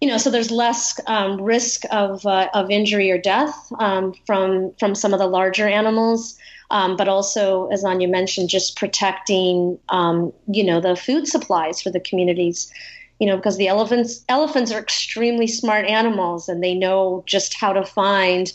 you 0.00 0.06
know, 0.06 0.16
so 0.16 0.30
there's 0.30 0.52
less 0.52 1.00
um, 1.08 1.42
risk 1.42 1.82
of 1.90 2.24
uh, 2.24 2.48
of 2.54 2.70
injury 2.70 3.10
or 3.10 3.18
death 3.18 3.72
um, 3.80 4.14
from 4.26 4.72
from 4.78 4.94
some 4.94 5.12
of 5.12 5.18
the 5.18 5.26
larger 5.26 5.66
animals 5.66 6.38
um, 6.70 6.96
but 6.96 7.08
also, 7.08 7.68
as 7.68 7.84
Anya 7.84 8.08
mentioned, 8.08 8.50
just 8.50 8.76
protecting, 8.76 9.78
um, 9.88 10.32
you 10.46 10.62
know, 10.62 10.80
the 10.80 10.96
food 10.96 11.26
supplies 11.26 11.80
for 11.80 11.90
the 11.90 12.00
communities. 12.00 12.70
You 13.18 13.26
know, 13.26 13.36
because 13.36 13.56
the 13.56 13.68
elephants 13.68 14.24
elephants 14.28 14.72
are 14.72 14.78
extremely 14.78 15.46
smart 15.46 15.86
animals, 15.86 16.48
and 16.48 16.62
they 16.62 16.74
know 16.74 17.24
just 17.26 17.54
how 17.54 17.72
to 17.72 17.84
find, 17.84 18.52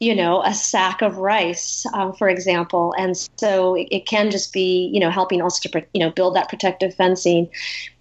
you 0.00 0.14
know, 0.14 0.42
a 0.42 0.54
sack 0.54 1.02
of 1.02 1.18
rice, 1.18 1.84
um, 1.92 2.14
for 2.14 2.28
example. 2.28 2.94
And 2.98 3.16
so 3.36 3.74
it, 3.74 3.88
it, 3.90 4.06
can 4.06 4.30
just 4.30 4.52
be, 4.52 4.90
you 4.92 5.00
know, 5.00 5.10
helping 5.10 5.42
us 5.42 5.58
to, 5.60 5.84
you 5.92 6.00
know, 6.00 6.10
build 6.10 6.36
that 6.36 6.48
protective 6.48 6.94
fencing. 6.94 7.50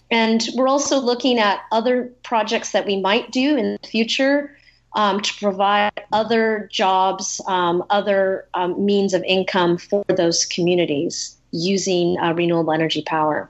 And 0.10 0.48
we're 0.56 0.70
also 0.70 1.00
looking 1.00 1.40
at 1.40 1.62
other 1.72 2.14
projects 2.24 2.72
that 2.72 2.86
we 2.86 3.00
might 3.02 3.32
do 3.32 3.58
in 3.58 3.78
the 3.82 3.88
future 3.88 4.56
um, 4.96 5.22
to 5.22 5.34
provide 5.36 5.92
other 6.12 6.70
jobs, 6.72 7.42
um, 7.48 7.84
other 7.90 8.48
um, 8.54 8.84
means 8.84 9.14
of 9.14 9.24
income 9.24 9.78
for 9.78 10.04
those 10.08 10.46
communities 10.46 11.38
using 11.52 12.18
uh, 12.20 12.34
renewable 12.34 12.74
energy 12.74 13.04
power. 13.04 13.50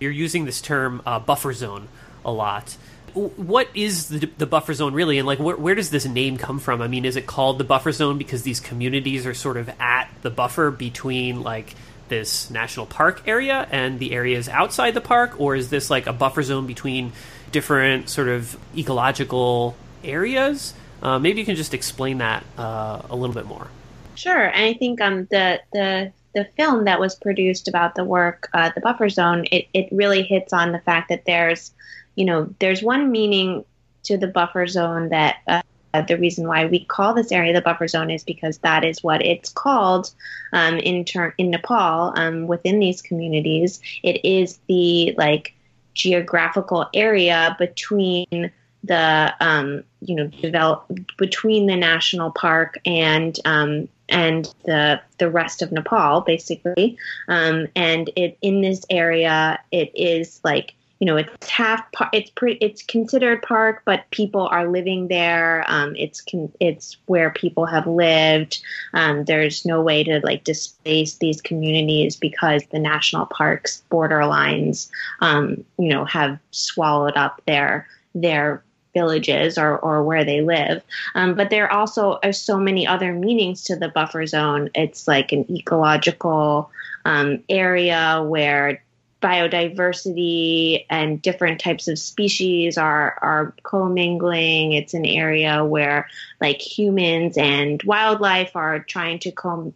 You're 0.00 0.12
using 0.12 0.44
this 0.44 0.60
term 0.60 1.02
uh, 1.06 1.18
buffer 1.18 1.52
zone 1.52 1.88
a 2.24 2.32
lot. 2.32 2.76
What 3.14 3.68
is 3.74 4.08
the, 4.08 4.28
the 4.38 4.46
buffer 4.46 4.74
zone 4.74 4.92
really, 4.92 5.18
and 5.18 5.26
like 5.26 5.38
where, 5.38 5.56
where 5.56 5.74
does 5.74 5.90
this 5.90 6.04
name 6.04 6.36
come 6.36 6.58
from? 6.58 6.82
I 6.82 6.88
mean, 6.88 7.04
is 7.04 7.16
it 7.16 7.26
called 7.26 7.58
the 7.58 7.64
buffer 7.64 7.92
zone 7.92 8.18
because 8.18 8.42
these 8.42 8.58
communities 8.58 9.24
are 9.24 9.34
sort 9.34 9.56
of 9.56 9.70
at 9.78 10.08
the 10.22 10.30
buffer 10.30 10.72
between 10.72 11.42
like 11.42 11.74
this 12.08 12.50
national 12.50 12.86
park 12.86 13.22
area 13.26 13.68
and 13.70 13.98
the 13.98 14.12
areas 14.12 14.48
outside 14.48 14.94
the 14.94 15.00
park, 15.00 15.40
or 15.40 15.54
is 15.54 15.70
this 15.70 15.90
like 15.90 16.06
a 16.06 16.12
buffer 16.12 16.42
zone 16.42 16.66
between 16.66 17.12
different 17.54 18.08
sort 18.08 18.26
of 18.26 18.58
ecological 18.76 19.76
areas. 20.02 20.74
Uh, 21.00 21.20
maybe 21.20 21.38
you 21.38 21.46
can 21.46 21.54
just 21.54 21.72
explain 21.72 22.18
that 22.18 22.44
uh, 22.58 23.00
a 23.08 23.14
little 23.14 23.34
bit 23.34 23.46
more. 23.46 23.68
Sure, 24.16 24.44
and 24.44 24.64
I 24.64 24.74
think 24.74 25.00
um, 25.00 25.26
the 25.30 25.60
the 25.72 26.12
the 26.34 26.46
film 26.56 26.84
that 26.84 27.00
was 27.00 27.14
produced 27.14 27.68
about 27.68 27.94
the 27.94 28.04
work, 28.04 28.48
uh, 28.52 28.70
the 28.74 28.80
buffer 28.80 29.08
zone, 29.08 29.46
it, 29.50 29.68
it 29.72 29.88
really 29.92 30.22
hits 30.22 30.52
on 30.52 30.72
the 30.72 30.80
fact 30.80 31.08
that 31.08 31.24
there's, 31.24 31.72
you 32.16 32.24
know, 32.24 32.52
there's 32.58 32.82
one 32.82 33.10
meaning 33.10 33.64
to 34.04 34.16
the 34.16 34.26
buffer 34.26 34.66
zone 34.66 35.08
that 35.10 35.36
uh, 35.46 35.62
the 36.02 36.18
reason 36.18 36.48
why 36.48 36.66
we 36.66 36.84
call 36.84 37.14
this 37.14 37.30
area 37.30 37.52
the 37.52 37.60
buffer 37.60 37.86
zone 37.86 38.10
is 38.10 38.24
because 38.24 38.58
that 38.58 38.84
is 38.84 39.02
what 39.02 39.24
it's 39.24 39.48
called 39.48 40.12
um, 40.52 40.78
in 40.78 41.04
turn 41.04 41.32
in 41.38 41.50
Nepal 41.50 42.12
um, 42.16 42.46
within 42.48 42.80
these 42.80 43.00
communities. 43.00 43.80
It 44.02 44.24
is 44.24 44.58
the 44.68 45.14
like 45.16 45.54
geographical 45.94 46.88
area 46.92 47.54
between 47.58 48.50
the 48.82 49.34
um, 49.40 49.84
you 50.00 50.16
know 50.16 50.26
develop 50.26 50.90
between 51.16 51.66
the 51.66 51.76
national 51.76 52.32
park 52.32 52.78
and 52.84 53.38
um, 53.44 53.88
and 54.08 54.52
the 54.64 55.00
the 55.18 55.30
rest 55.30 55.62
of 55.62 55.72
Nepal 55.72 56.20
basically. 56.20 56.96
Um, 57.28 57.68
and 57.74 58.10
it 58.16 58.38
in 58.42 58.60
this 58.60 58.84
area 58.90 59.58
it 59.70 59.90
is 59.94 60.40
like 60.44 60.74
you 61.00 61.06
know 61.06 61.16
it's 61.16 61.48
half 61.48 61.84
it's 62.12 62.30
pretty 62.30 62.58
it's 62.64 62.82
considered 62.82 63.42
park 63.42 63.82
but 63.84 64.08
people 64.10 64.46
are 64.48 64.68
living 64.68 65.08
there. 65.08 65.64
Um, 65.66 65.94
it's 65.96 66.20
con- 66.20 66.52
it's 66.60 66.96
where 67.06 67.30
people 67.30 67.66
have 67.66 67.86
lived. 67.86 68.62
Um, 68.92 69.24
there's 69.24 69.64
no 69.64 69.82
way 69.82 70.04
to 70.04 70.20
like 70.20 70.44
displace 70.44 71.16
these 71.16 71.40
communities 71.40 72.16
because 72.16 72.64
the 72.66 72.78
national 72.78 73.26
parks 73.26 73.82
borderlines, 73.90 74.88
um, 75.20 75.64
you 75.78 75.88
know 75.88 76.04
have 76.04 76.38
swallowed 76.50 77.16
up 77.16 77.42
their 77.46 77.88
their 78.14 78.62
villages 78.94 79.58
or, 79.58 79.78
or 79.78 80.02
where 80.02 80.24
they 80.24 80.40
live. 80.40 80.82
Um, 81.14 81.34
but 81.34 81.50
there 81.50 81.70
also 81.70 82.18
are 82.22 82.32
so 82.32 82.56
many 82.56 82.86
other 82.86 83.12
meanings 83.12 83.64
to 83.64 83.76
the 83.76 83.88
buffer 83.88 84.26
zone. 84.26 84.70
It's 84.74 85.06
like 85.06 85.32
an 85.32 85.44
ecological 85.50 86.70
um, 87.04 87.42
area 87.48 88.24
where 88.26 88.82
biodiversity 89.24 90.84
and 90.90 91.22
different 91.22 91.58
types 91.58 91.88
of 91.88 91.98
species 91.98 92.76
are 92.76 93.18
are 93.22 93.54
commingling. 93.62 94.72
It's 94.72 94.92
an 94.92 95.06
area 95.06 95.64
where 95.64 96.06
like 96.42 96.60
humans 96.60 97.38
and 97.38 97.82
wildlife 97.84 98.54
are 98.54 98.80
trying 98.80 99.18
to 99.20 99.32
co- 99.32 99.72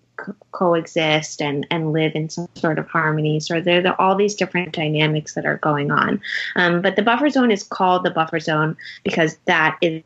coexist 0.52 1.40
and 1.40 1.66
and 1.70 1.94
live 1.94 2.12
in 2.14 2.28
some 2.28 2.48
sort 2.56 2.78
of 2.78 2.88
harmony. 2.88 3.40
So 3.40 3.62
there 3.62 3.86
are 3.86 3.98
all 3.98 4.16
these 4.16 4.34
different 4.34 4.72
dynamics 4.72 5.32
that 5.32 5.46
are 5.46 5.56
going 5.56 5.90
on. 5.90 6.20
Um, 6.54 6.82
but 6.82 6.96
the 6.96 7.02
buffer 7.02 7.30
zone 7.30 7.50
is 7.50 7.62
called 7.62 8.04
the 8.04 8.10
buffer 8.10 8.40
zone 8.40 8.76
because 9.02 9.38
that 9.46 9.78
is 9.80 10.02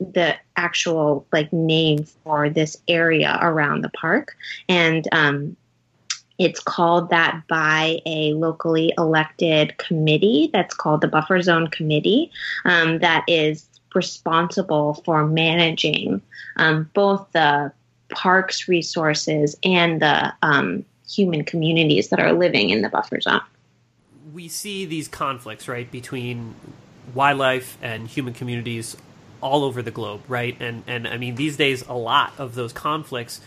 the 0.00 0.36
actual 0.56 1.26
like 1.32 1.52
name 1.52 2.04
for 2.24 2.48
this 2.48 2.78
area 2.88 3.38
around 3.42 3.82
the 3.82 3.90
park 3.90 4.36
and 4.68 5.06
um, 5.12 5.56
it's 6.38 6.60
called 6.60 7.10
that 7.10 7.42
by 7.48 8.00
a 8.06 8.32
locally 8.34 8.92
elected 8.98 9.76
committee 9.78 10.50
that's 10.52 10.74
called 10.74 11.00
the 11.00 11.08
Buffer 11.08 11.40
Zone 11.42 11.68
Committee 11.68 12.30
um, 12.64 12.98
that 12.98 13.24
is 13.28 13.68
responsible 13.94 14.94
for 15.04 15.24
managing 15.24 16.20
um, 16.56 16.90
both 16.94 17.26
the 17.32 17.72
parks 18.10 18.68
resources 18.68 19.56
and 19.62 20.02
the 20.02 20.32
um, 20.42 20.84
human 21.08 21.44
communities 21.44 22.08
that 22.08 22.18
are 22.18 22.32
living 22.32 22.70
in 22.70 22.82
the 22.82 22.88
buffer 22.88 23.20
zone. 23.20 23.40
We 24.32 24.48
see 24.48 24.84
these 24.84 25.06
conflicts, 25.06 25.68
right, 25.68 25.90
between 25.90 26.54
wildlife 27.14 27.78
and 27.82 28.08
human 28.08 28.34
communities 28.34 28.96
all 29.40 29.62
over 29.62 29.82
the 29.82 29.90
globe, 29.90 30.22
right? 30.26 30.56
And 30.60 30.82
and 30.86 31.06
I 31.06 31.18
mean 31.18 31.36
these 31.36 31.56
days 31.56 31.86
a 31.86 31.94
lot 31.94 32.32
of 32.38 32.54
those 32.54 32.72
conflicts 32.72 33.40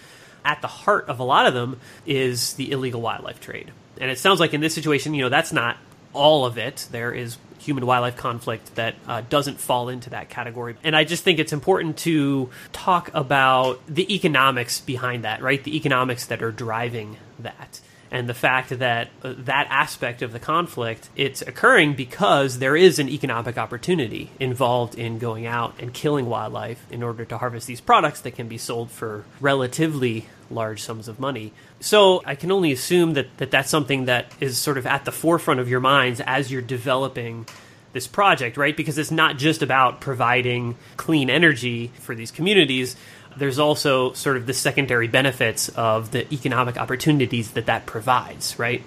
at 0.48 0.62
the 0.62 0.68
heart 0.68 1.10
of 1.10 1.20
a 1.20 1.24
lot 1.24 1.46
of 1.46 1.54
them 1.54 1.78
is 2.06 2.54
the 2.54 2.72
illegal 2.72 3.02
wildlife 3.02 3.42
trade. 3.42 3.70
And 4.00 4.10
it 4.10 4.18
sounds 4.18 4.40
like 4.40 4.54
in 4.54 4.62
this 4.62 4.74
situation, 4.74 5.14
you 5.14 5.24
know, 5.24 5.30
that's 5.30 5.52
not 5.52 5.78
all 6.14 6.46
of 6.46 6.58
it. 6.58 6.88
There 6.90 7.12
is 7.12 7.38
human 7.60 7.86
wildlife 7.86 8.16
conflict 8.16 8.76
that 8.76 8.96
uh, 9.08 9.24
doesn't 9.30 9.60
fall 9.60 9.90
into 9.90 10.12
that 10.12 10.30
category. 10.30 10.78
And 10.86 10.96
I 10.96 11.04
just 11.04 11.26
think 11.26 11.38
it's 11.38 11.52
important 11.52 11.98
to 12.00 12.50
talk 12.72 13.12
about 13.14 13.82
the 13.88 14.16
economics 14.16 14.80
behind 14.80 15.26
that, 15.26 15.42
right? 15.42 15.62
The 15.62 15.76
economics 15.76 16.28
that 16.28 16.42
are 16.42 16.52
driving 16.52 17.18
that 17.40 17.82
and 18.12 18.30
the 18.30 18.34
fact 18.34 18.70
that 18.70 19.10
uh, 19.24 19.34
that 19.38 19.68
aspect 19.70 20.22
of 20.22 20.32
the 20.32 20.40
conflict 20.40 21.10
it's 21.16 21.42
occurring 21.42 21.94
because 21.94 22.60
there 22.60 22.76
is 22.76 23.00
an 23.00 23.10
economic 23.10 23.58
opportunity 23.58 24.30
involved 24.40 24.96
in 24.96 25.20
going 25.20 25.46
out 25.46 25.76
and 25.80 25.94
killing 25.94 26.28
wildlife 26.28 26.86
in 26.92 27.04
order 27.04 27.26
to 27.26 27.38
harvest 27.38 27.68
these 27.68 27.82
products 27.82 28.22
that 28.22 28.32
can 28.32 28.48
be 28.48 28.58
sold 28.58 28.90
for 28.90 29.26
relatively 29.40 30.26
large 30.52 30.82
sums 30.82 31.08
of 31.08 31.20
money. 31.20 31.54
So 31.80 32.22
I 32.26 32.36
can 32.36 32.52
only 32.52 32.72
assume 32.72 33.14
that, 33.14 33.38
that 33.38 33.52
that's 33.52 33.70
something 33.70 34.06
that 34.06 34.32
is 34.40 34.58
sort 34.58 34.78
of 34.78 34.86
at 34.86 35.06
the 35.06 35.12
forefront 35.12 35.60
of 35.60 35.70
your 35.70 35.80
minds 35.80 36.22
as 36.26 36.52
you're 36.52 36.62
developing 36.62 37.48
this 37.94 38.08
project, 38.08 38.58
right? 38.58 38.76
Because 38.76 38.98
it's 38.98 39.12
not 39.12 39.38
just 39.38 39.62
about 39.62 40.02
providing 40.02 40.76
clean 40.98 41.30
energy 41.30 41.92
for 42.00 42.14
these 42.14 42.32
communities, 42.32 42.96
there's 43.38 43.60
also 43.60 44.14
sort 44.14 44.38
of 44.38 44.46
the 44.46 44.54
secondary 44.54 45.08
benefits 45.08 45.70
of 45.70 46.12
the 46.12 46.32
economic 46.34 46.78
opportunities 46.78 47.52
that 47.52 47.68
that 47.68 47.86
provides, 47.86 48.58
right? 48.60 48.84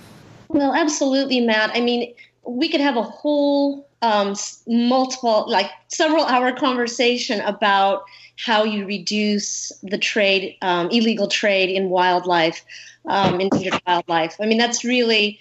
Well, 0.48 0.74
absolutely, 0.74 1.40
Matt. 1.40 1.70
I 1.74 1.80
mean, 1.80 2.14
we 2.44 2.68
could 2.68 2.80
have 2.80 2.96
a 2.96 3.02
whole 3.02 3.88
um, 4.02 4.34
multiple, 4.66 5.44
like 5.48 5.70
several 5.88 6.24
hour 6.24 6.52
conversation 6.52 7.40
about 7.40 8.02
how 8.44 8.64
you 8.64 8.86
reduce 8.86 9.72
the 9.82 9.98
trade, 9.98 10.56
um, 10.62 10.88
illegal 10.90 11.28
trade 11.28 11.70
in 11.70 11.90
wildlife, 11.90 12.64
um, 13.06 13.40
endangered 13.40 13.80
wildlife. 13.86 14.36
I 14.40 14.46
mean, 14.46 14.58
that's 14.58 14.84
really, 14.84 15.38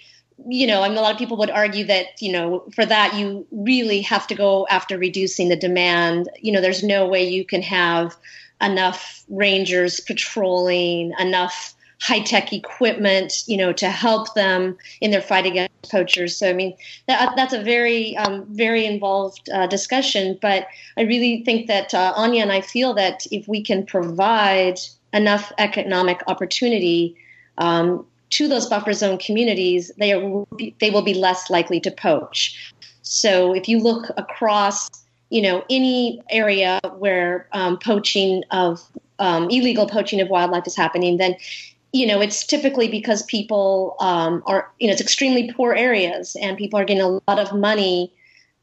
you 0.48 0.66
know, 0.66 0.82
I 0.82 0.88
mean, 0.88 0.98
a 0.98 1.00
lot 1.00 1.12
of 1.12 1.18
people 1.18 1.36
would 1.38 1.50
argue 1.50 1.84
that, 1.86 2.20
you 2.20 2.32
know, 2.32 2.64
for 2.74 2.84
that 2.84 3.14
you 3.14 3.46
really 3.50 4.00
have 4.02 4.26
to 4.28 4.34
go 4.34 4.66
after 4.70 4.98
reducing 4.98 5.48
the 5.48 5.56
demand. 5.56 6.28
You 6.40 6.52
know, 6.52 6.60
there's 6.60 6.82
no 6.82 7.06
way 7.06 7.28
you 7.28 7.44
can 7.44 7.62
have 7.62 8.16
enough 8.60 9.24
rangers 9.28 10.00
patrolling, 10.00 11.12
enough 11.18 11.74
high 12.00 12.20
tech 12.20 12.52
equipment, 12.52 13.44
you 13.46 13.56
know, 13.56 13.72
to 13.74 13.90
help 13.90 14.34
them 14.34 14.76
in 15.00 15.10
their 15.10 15.20
fight 15.20 15.44
against 15.44 15.90
poachers. 15.90 16.36
So, 16.36 16.48
I 16.48 16.54
mean, 16.54 16.74
that, 17.06 17.34
that's 17.36 17.52
a 17.52 17.62
very, 17.62 18.16
um, 18.16 18.46
very 18.54 18.86
involved 18.86 19.48
uh, 19.50 19.66
discussion. 19.66 20.38
But 20.40 20.66
I 20.96 21.02
really 21.02 21.44
think 21.44 21.66
that 21.66 21.92
uh, 21.92 22.14
Anya 22.16 22.42
and 22.42 22.52
I 22.52 22.62
feel 22.62 22.94
that 22.94 23.26
if 23.30 23.46
we 23.46 23.62
can 23.62 23.84
provide 23.84 24.80
enough 25.12 25.52
economic 25.58 26.22
opportunity 26.26 27.16
um, 27.58 28.06
to 28.30 28.48
those 28.48 28.66
buffer 28.66 28.92
zone 28.92 29.18
communities, 29.18 29.90
they 29.98 30.12
are 30.12 30.46
they 30.78 30.90
will 30.90 31.02
be 31.02 31.14
less 31.14 31.50
likely 31.50 31.80
to 31.80 31.90
poach. 31.90 32.72
So, 33.02 33.52
if 33.52 33.68
you 33.68 33.80
look 33.80 34.10
across 34.16 34.88
you 35.30 35.42
know 35.42 35.64
any 35.68 36.22
area 36.30 36.80
where 36.98 37.48
um, 37.52 37.76
poaching 37.78 38.44
of 38.52 38.80
um, 39.18 39.50
illegal 39.50 39.86
poaching 39.88 40.20
of 40.20 40.28
wildlife 40.28 40.66
is 40.66 40.76
happening, 40.76 41.18
then 41.18 41.36
you 41.92 42.06
know 42.06 42.20
it's 42.20 42.46
typically 42.46 42.88
because 42.88 43.22
people 43.24 43.96
um, 44.00 44.42
are 44.46 44.70
you 44.78 44.86
know 44.86 44.92
it's 44.92 45.00
extremely 45.00 45.52
poor 45.52 45.74
areas 45.74 46.36
and 46.40 46.56
people 46.56 46.78
are 46.78 46.84
getting 46.84 47.02
a 47.02 47.20
lot 47.28 47.38
of 47.38 47.52
money. 47.54 48.12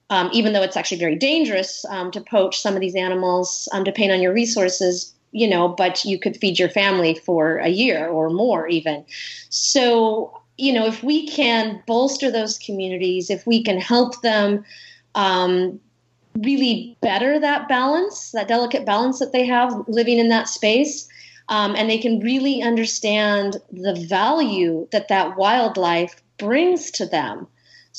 Um, 0.10 0.30
even 0.32 0.54
though 0.54 0.62
it's 0.62 0.78
actually 0.78 1.00
very 1.00 1.18
dangerous 1.18 1.84
um, 1.90 2.12
to 2.12 2.22
poach 2.22 2.62
some 2.62 2.76
of 2.76 2.80
these 2.80 2.96
animals, 2.96 3.68
um, 3.74 3.84
depending 3.84 4.12
on 4.12 4.22
your 4.22 4.32
resources, 4.32 5.14
you 5.32 5.50
know, 5.50 5.68
but 5.68 6.06
you 6.06 6.18
could 6.18 6.38
feed 6.38 6.58
your 6.58 6.70
family 6.70 7.16
for 7.16 7.58
a 7.58 7.68
year 7.68 8.08
or 8.08 8.30
more, 8.30 8.70
even. 8.70 9.04
So, 9.50 10.42
you 10.58 10.72
know, 10.72 10.86
if 10.86 11.04
we 11.04 11.28
can 11.28 11.84
bolster 11.86 12.32
those 12.32 12.58
communities, 12.58 13.30
if 13.30 13.46
we 13.46 13.62
can 13.62 13.80
help 13.80 14.22
them 14.22 14.64
um, 15.16 15.80
really 16.36 16.98
better 17.02 17.40
that 17.40 17.68
balance, 17.68 18.32
that 18.32 18.48
delicate 18.48 18.86
balance 18.86 19.20
that 19.20 19.32
they 19.32 19.46
have 19.46 19.74
living 19.88 20.20
in 20.20 20.30
that 20.30 20.48
space. 20.48 21.08
Um, 21.50 21.76
and 21.76 21.90
they 21.90 21.98
can 21.98 22.20
really 22.20 22.62
understand 22.62 23.58
the 23.72 23.96
value 24.08 24.88
that 24.92 25.08
that 25.08 25.38
wildlife 25.38 26.22
brings 26.38 26.92
to 26.92 27.06
them. 27.06 27.48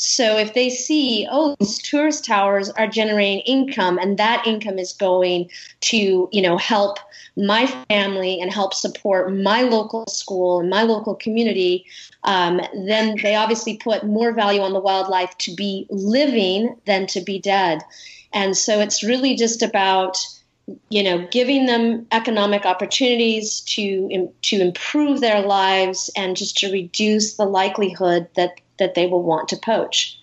So 0.01 0.39
if 0.39 0.55
they 0.55 0.71
see, 0.71 1.27
oh, 1.29 1.57
these 1.59 1.83
tourist 1.83 2.25
towers 2.25 2.71
are 2.71 2.87
generating 2.87 3.41
income, 3.41 3.99
and 3.99 4.17
that 4.19 4.47
income 4.47 4.79
is 4.79 4.93
going 4.93 5.51
to, 5.81 6.29
you 6.31 6.41
know, 6.41 6.57
help 6.57 6.99
my 7.37 7.67
family 7.89 8.41
and 8.41 8.53
help 8.53 8.75
support 8.75 9.35
my 9.35 9.63
local 9.63 10.07
school 10.07 10.61
and 10.61 10.71
my 10.71 10.83
local 10.85 11.17
community, 11.17 11.85
um, 12.23 12.61
then 12.87 13.17
they 13.23 13.35
obviously 13.35 13.77
put 13.77 14.05
more 14.05 14.33
value 14.33 14.61
on 14.61 14.73
the 14.73 14.79
wildlife 14.79 15.37
to 15.39 15.55
be 15.55 15.87
living 15.91 16.77
than 16.87 17.09
to 17.09 17.21
be 17.21 17.41
dead. 17.41 17.83
And 18.33 18.57
so 18.57 18.79
it's 18.79 19.03
really 19.03 19.35
just 19.35 19.63
about 19.63 20.17
you 20.91 21.03
know 21.03 21.27
giving 21.31 21.67
them 21.67 22.07
economic 22.13 22.67
opportunities 22.67 23.61
to 23.61 24.33
to 24.43 24.61
improve 24.61 25.21
their 25.21 25.43
lives 25.43 26.11
and 26.17 26.37
just 26.37 26.59
to 26.59 26.71
reduce 26.73 27.37
the 27.37 27.45
likelihood 27.45 28.29
that 28.37 28.61
that 28.79 28.95
they 28.95 29.07
will 29.07 29.23
want 29.23 29.49
to 29.49 29.57
poach. 29.57 30.19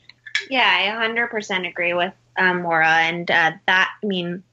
Yeah, 0.49 0.97
I 0.99 1.07
100% 1.07 1.67
agree 1.67 1.93
with 1.93 2.13
um, 2.37 2.61
Moira, 2.61 2.87
and 2.87 3.29
uh, 3.29 3.51
that 3.65 3.91
I 4.03 4.05
mean 4.05 4.43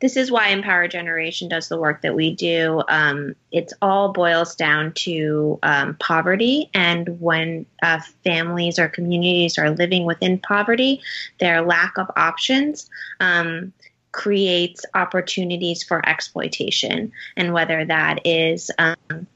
this 0.00 0.16
is 0.16 0.30
why 0.30 0.48
Empower 0.48 0.88
Generation 0.88 1.48
does 1.48 1.68
the 1.68 1.78
work 1.78 2.00
that 2.02 2.14
we 2.14 2.34
do. 2.34 2.82
Um, 2.88 3.34
it's 3.52 3.74
all 3.82 4.12
boils 4.12 4.56
down 4.56 4.92
to 4.94 5.58
um, 5.62 5.94
poverty, 5.96 6.70
and 6.72 7.20
when 7.20 7.66
uh, 7.82 8.00
families 8.24 8.78
or 8.78 8.88
communities 8.88 9.58
are 9.58 9.70
living 9.70 10.06
within 10.06 10.38
poverty, 10.38 11.02
their 11.38 11.60
lack 11.60 11.98
of 11.98 12.10
options 12.16 12.88
um, 13.20 13.72
creates 14.12 14.84
opportunities 14.94 15.82
for 15.82 16.06
exploitation, 16.08 17.12
and 17.36 17.52
whether 17.52 17.84
that 17.84 18.26
is 18.26 18.70
um, 18.78 19.26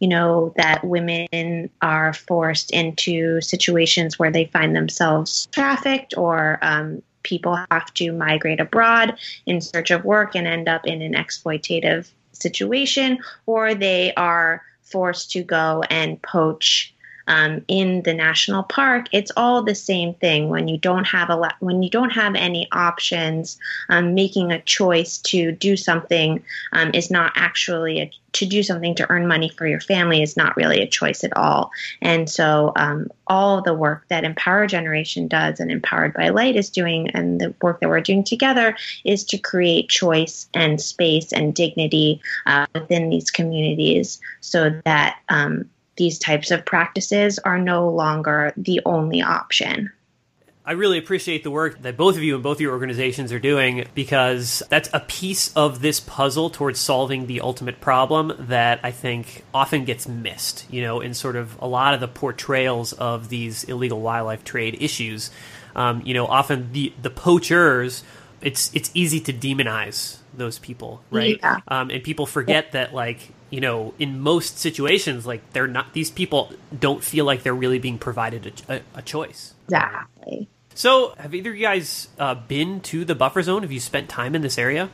you 0.00 0.08
know, 0.08 0.52
that 0.56 0.84
women 0.84 1.70
are 1.80 2.12
forced 2.12 2.70
into 2.72 3.40
situations 3.40 4.18
where 4.18 4.30
they 4.30 4.44
find 4.46 4.76
themselves 4.76 5.48
trafficked 5.52 6.14
or 6.16 6.58
um, 6.62 7.02
people 7.22 7.58
have 7.70 7.92
to 7.94 8.12
migrate 8.12 8.60
abroad 8.60 9.18
in 9.46 9.60
search 9.60 9.90
of 9.90 10.04
work 10.04 10.34
and 10.36 10.46
end 10.46 10.68
up 10.68 10.86
in 10.86 11.02
an 11.02 11.14
exploitative 11.14 12.10
situation, 12.32 13.18
or 13.46 13.74
they 13.74 14.12
are 14.14 14.62
forced 14.82 15.30
to 15.32 15.42
go 15.42 15.82
and 15.90 16.20
poach 16.22 16.93
um, 17.26 17.64
in 17.68 18.02
the 18.02 18.14
national 18.14 18.62
park, 18.64 19.06
it's 19.12 19.32
all 19.36 19.62
the 19.62 19.74
same 19.74 20.14
thing. 20.14 20.48
When 20.48 20.68
you 20.68 20.78
don't 20.78 21.06
have 21.06 21.30
a 21.30 21.54
when 21.60 21.82
you 21.82 21.90
don't 21.90 22.10
have 22.10 22.34
any 22.34 22.68
options, 22.72 23.58
um, 23.88 24.14
making 24.14 24.52
a 24.52 24.60
choice 24.60 25.18
to 25.18 25.52
do 25.52 25.76
something 25.76 26.42
um, 26.72 26.90
is 26.94 27.10
not 27.10 27.32
actually 27.36 28.00
a, 28.00 28.10
to 28.32 28.46
do 28.46 28.62
something 28.62 28.94
to 28.96 29.08
earn 29.10 29.26
money 29.26 29.48
for 29.48 29.66
your 29.66 29.80
family 29.80 30.20
is 30.20 30.36
not 30.36 30.56
really 30.56 30.82
a 30.82 30.88
choice 30.88 31.24
at 31.24 31.36
all. 31.36 31.70
And 32.02 32.28
so, 32.28 32.72
um, 32.76 33.08
all 33.26 33.62
the 33.62 33.72
work 33.72 34.04
that 34.08 34.24
Empower 34.24 34.66
Generation 34.66 35.28
does 35.28 35.60
and 35.60 35.70
Empowered 35.70 36.12
by 36.12 36.28
Light 36.28 36.56
is 36.56 36.68
doing, 36.68 37.10
and 37.10 37.40
the 37.40 37.54
work 37.62 37.80
that 37.80 37.88
we're 37.88 38.00
doing 38.00 38.24
together, 38.24 38.76
is 39.04 39.24
to 39.24 39.38
create 39.38 39.88
choice 39.88 40.48
and 40.52 40.80
space 40.80 41.32
and 41.32 41.54
dignity 41.54 42.20
uh, 42.46 42.66
within 42.74 43.08
these 43.08 43.30
communities 43.30 44.20
so 44.40 44.80
that 44.84 45.18
um, 45.28 45.70
these 45.96 46.18
types 46.18 46.50
of 46.50 46.64
practices 46.64 47.38
are 47.38 47.58
no 47.58 47.88
longer 47.88 48.52
the 48.56 48.80
only 48.84 49.22
option. 49.22 49.92
I 50.66 50.72
really 50.72 50.96
appreciate 50.96 51.44
the 51.44 51.50
work 51.50 51.82
that 51.82 51.98
both 51.98 52.16
of 52.16 52.22
you 52.22 52.34
and 52.34 52.42
both 52.42 52.58
your 52.58 52.72
organizations 52.72 53.32
are 53.32 53.38
doing 53.38 53.86
because 53.94 54.62
that's 54.70 54.88
a 54.94 55.00
piece 55.00 55.52
of 55.54 55.82
this 55.82 56.00
puzzle 56.00 56.48
towards 56.48 56.80
solving 56.80 57.26
the 57.26 57.42
ultimate 57.42 57.82
problem 57.82 58.32
that 58.38 58.80
I 58.82 58.90
think 58.90 59.44
often 59.52 59.84
gets 59.84 60.08
missed, 60.08 60.64
you 60.70 60.80
know, 60.80 61.02
in 61.02 61.12
sort 61.12 61.36
of 61.36 61.60
a 61.60 61.68
lot 61.68 61.92
of 61.92 62.00
the 62.00 62.08
portrayals 62.08 62.94
of 62.94 63.28
these 63.28 63.64
illegal 63.64 64.00
wildlife 64.00 64.42
trade 64.42 64.78
issues. 64.80 65.30
Um, 65.76 66.00
you 66.02 66.14
know, 66.14 66.26
often 66.26 66.72
the 66.72 66.94
the 67.02 67.10
poachers, 67.10 68.02
it's 68.40 68.74
it's 68.74 68.90
easy 68.94 69.20
to 69.20 69.34
demonize 69.34 70.16
those 70.32 70.58
people, 70.58 71.02
right? 71.10 71.38
Yeah. 71.42 71.60
Um, 71.68 71.90
and 71.90 72.02
people 72.02 72.24
forget 72.24 72.72
that 72.72 72.94
like 72.94 73.28
you 73.54 73.60
know, 73.60 73.94
in 74.00 74.18
most 74.18 74.58
situations, 74.58 75.28
like 75.28 75.52
they're 75.52 75.68
not, 75.68 75.92
these 75.92 76.10
people 76.10 76.52
don't 76.76 77.04
feel 77.04 77.24
like 77.24 77.44
they're 77.44 77.54
really 77.54 77.78
being 77.78 77.98
provided 77.98 78.64
a, 78.68 78.74
a, 78.74 78.80
a 78.96 79.02
choice. 79.02 79.54
Exactly. 79.68 80.48
So, 80.74 81.14
have 81.18 81.36
either 81.36 81.50
of 81.50 81.56
you 81.56 81.62
guys 81.62 82.08
uh, 82.18 82.34
been 82.34 82.80
to 82.80 83.04
the 83.04 83.14
buffer 83.14 83.42
zone? 83.42 83.62
Have 83.62 83.70
you 83.70 83.78
spent 83.78 84.08
time 84.08 84.34
in 84.34 84.42
this 84.42 84.58
area? 84.58 84.90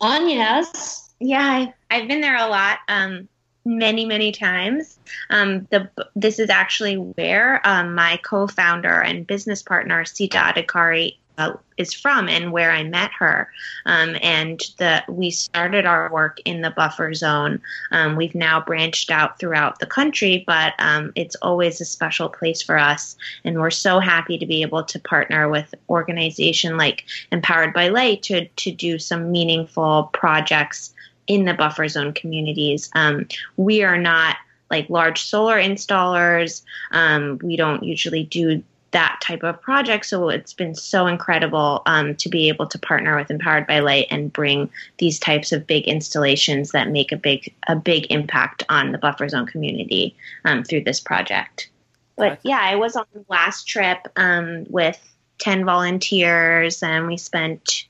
On 0.00 0.30
yes. 0.30 1.10
Yeah, 1.18 1.72
I've 1.90 2.06
been 2.06 2.20
there 2.20 2.36
a 2.36 2.46
lot. 2.46 2.78
Um, 2.86 3.28
many 3.64 4.06
many 4.06 4.32
times 4.32 4.98
um, 5.28 5.66
the 5.70 5.90
this 6.16 6.38
is 6.38 6.48
actually 6.48 6.94
where 6.94 7.60
um, 7.64 7.94
my 7.94 8.18
co-founder 8.22 9.02
and 9.02 9.26
business 9.26 9.62
partner 9.62 10.04
sita 10.06 10.38
adhikari 10.38 11.16
uh, 11.40 11.56
is 11.78 11.94
from 11.94 12.28
and 12.28 12.52
where 12.52 12.70
I 12.70 12.82
met 12.82 13.10
her. 13.18 13.48
Um, 13.86 14.16
and 14.22 14.60
the 14.78 15.02
we 15.08 15.30
started 15.30 15.86
our 15.86 16.12
work 16.12 16.38
in 16.44 16.60
the 16.60 16.70
buffer 16.70 17.14
zone. 17.14 17.60
Um, 17.90 18.16
we've 18.16 18.34
now 18.34 18.60
branched 18.60 19.10
out 19.10 19.38
throughout 19.38 19.78
the 19.78 19.86
country, 19.86 20.44
but 20.46 20.74
um, 20.78 21.12
it's 21.14 21.36
always 21.36 21.80
a 21.80 21.84
special 21.86 22.28
place 22.28 22.60
for 22.60 22.78
us. 22.78 23.16
And 23.44 23.58
we're 23.58 23.70
so 23.70 23.98
happy 23.98 24.36
to 24.38 24.46
be 24.46 24.62
able 24.62 24.84
to 24.84 24.98
partner 24.98 25.48
with 25.48 25.74
organization 25.88 26.76
like 26.76 27.04
Empowered 27.32 27.72
by 27.72 27.88
Light 27.88 28.22
to 28.24 28.46
to 28.46 28.70
do 28.70 28.98
some 28.98 29.32
meaningful 29.32 30.10
projects 30.12 30.92
in 31.26 31.44
the 31.44 31.54
buffer 31.54 31.88
zone 31.88 32.12
communities. 32.12 32.90
Um, 32.94 33.26
we 33.56 33.82
are 33.82 33.98
not 33.98 34.36
like 34.70 34.88
large 34.88 35.22
solar 35.22 35.56
installers. 35.56 36.62
Um, 36.92 37.38
we 37.42 37.56
don't 37.56 37.82
usually 37.82 38.24
do 38.24 38.62
that 38.92 39.20
type 39.22 39.42
of 39.42 39.60
project. 39.60 40.06
So 40.06 40.28
it's 40.28 40.52
been 40.52 40.74
so 40.74 41.06
incredible 41.06 41.82
um, 41.86 42.16
to 42.16 42.28
be 42.28 42.48
able 42.48 42.66
to 42.66 42.78
partner 42.78 43.16
with 43.16 43.30
Empowered 43.30 43.66
by 43.66 43.80
Light 43.80 44.06
and 44.10 44.32
bring 44.32 44.70
these 44.98 45.18
types 45.18 45.52
of 45.52 45.66
big 45.66 45.84
installations 45.84 46.72
that 46.72 46.90
make 46.90 47.12
a 47.12 47.16
big 47.16 47.52
a 47.68 47.76
big 47.76 48.06
impact 48.10 48.64
on 48.68 48.92
the 48.92 48.98
buffer 48.98 49.28
zone 49.28 49.46
community 49.46 50.16
um, 50.44 50.64
through 50.64 50.82
this 50.84 51.00
project. 51.00 51.68
But 52.16 52.40
yeah, 52.42 52.60
I 52.60 52.76
was 52.76 52.96
on 52.96 53.06
the 53.12 53.24
last 53.28 53.68
trip 53.68 53.98
um, 54.16 54.66
with 54.68 54.98
ten 55.38 55.64
volunteers, 55.64 56.82
and 56.82 57.06
we 57.06 57.16
spent. 57.16 57.84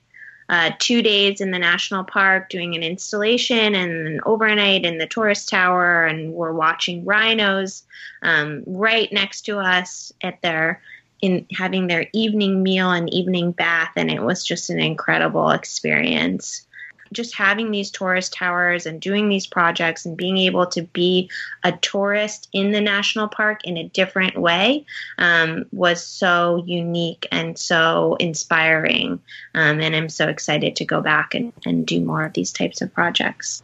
Uh, 0.51 0.73
two 0.81 1.01
days 1.01 1.41
in 1.41 1.53
the 1.53 1.59
national 1.61 2.03
park 2.03 2.49
doing 2.49 2.75
an 2.75 2.83
installation 2.83 3.73
and 3.73 4.09
an 4.09 4.21
overnight 4.27 4.85
in 4.85 4.99
the 4.99 5.07
tourist 5.07 5.49
tower 5.49 6.05
and 6.05 6.33
we're 6.33 6.53
watching 6.53 7.05
rhinos 7.05 7.85
um, 8.23 8.65
right 8.67 9.13
next 9.13 9.43
to 9.43 9.61
us 9.61 10.13
at 10.23 10.43
their 10.43 10.83
in 11.23 11.47
having 11.53 11.87
their 11.87 12.07
evening 12.13 12.63
meal 12.63 12.91
and 12.91 13.13
evening 13.13 13.53
bath, 13.53 13.93
and 13.97 14.11
it 14.11 14.23
was 14.23 14.45
just 14.45 14.71
an 14.71 14.81
incredible 14.81 15.51
experience. 15.51 16.67
Just 17.13 17.35
having 17.35 17.71
these 17.71 17.91
tourist 17.91 18.33
towers 18.33 18.87
and 18.87 19.01
doing 19.01 19.29
these 19.29 19.47
projects 19.47 20.07
and 20.07 20.17
being 20.17 20.39
able 20.39 20.67
to 20.67 20.83
be 20.83 21.31
a 21.65 21.73
tourist 21.73 22.49
in 22.53 22.73
the 22.73 22.81
national 22.81 23.29
park 23.29 23.65
in 23.65 23.77
a 23.77 23.89
different 23.89 24.37
way 24.37 24.85
um, 25.19 25.65
was 25.73 26.05
so 26.05 26.63
unique 26.67 27.27
and 27.33 27.59
so 27.59 28.17
inspiring. 28.21 29.21
Um, 29.55 29.81
and 29.81 29.95
I'm 29.97 30.09
so 30.09 30.29
excited 30.29 30.77
to 30.77 30.85
go 30.85 31.01
back 31.01 31.35
and, 31.35 31.53
and 31.65 31.87
do 31.87 32.01
more 32.01 32.25
of 32.25 32.33
these 32.33 32.53
types 32.53 32.81
of 32.81 32.93
projects. 32.93 33.63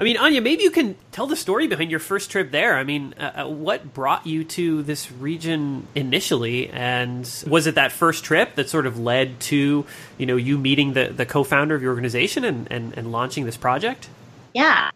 I 0.00 0.04
mean, 0.04 0.16
Anya, 0.16 0.40
maybe 0.40 0.62
you 0.62 0.70
can 0.70 0.96
tell 1.10 1.26
the 1.26 1.34
story 1.34 1.66
behind 1.66 1.90
your 1.90 2.00
first 2.00 2.30
trip 2.30 2.52
there. 2.52 2.76
I 2.76 2.84
mean, 2.84 3.14
uh, 3.18 3.42
uh, 3.42 3.48
what 3.48 3.92
brought 3.92 4.26
you 4.26 4.44
to 4.44 4.82
this 4.82 5.10
region 5.10 5.88
initially, 5.94 6.70
and 6.70 7.28
was 7.46 7.66
it 7.66 7.74
that 7.74 7.90
first 7.90 8.24
trip 8.24 8.54
that 8.54 8.68
sort 8.68 8.86
of 8.86 8.98
led 8.98 9.40
to 9.40 9.84
you 10.16 10.26
know 10.26 10.36
you 10.36 10.56
meeting 10.56 10.92
the 10.92 11.08
the 11.08 11.26
co-founder 11.26 11.74
of 11.74 11.82
your 11.82 11.90
organization 11.92 12.44
and 12.44 12.70
and, 12.70 12.96
and 12.96 13.10
launching 13.10 13.44
this 13.44 13.56
project? 13.56 14.08
Yeah. 14.54 14.90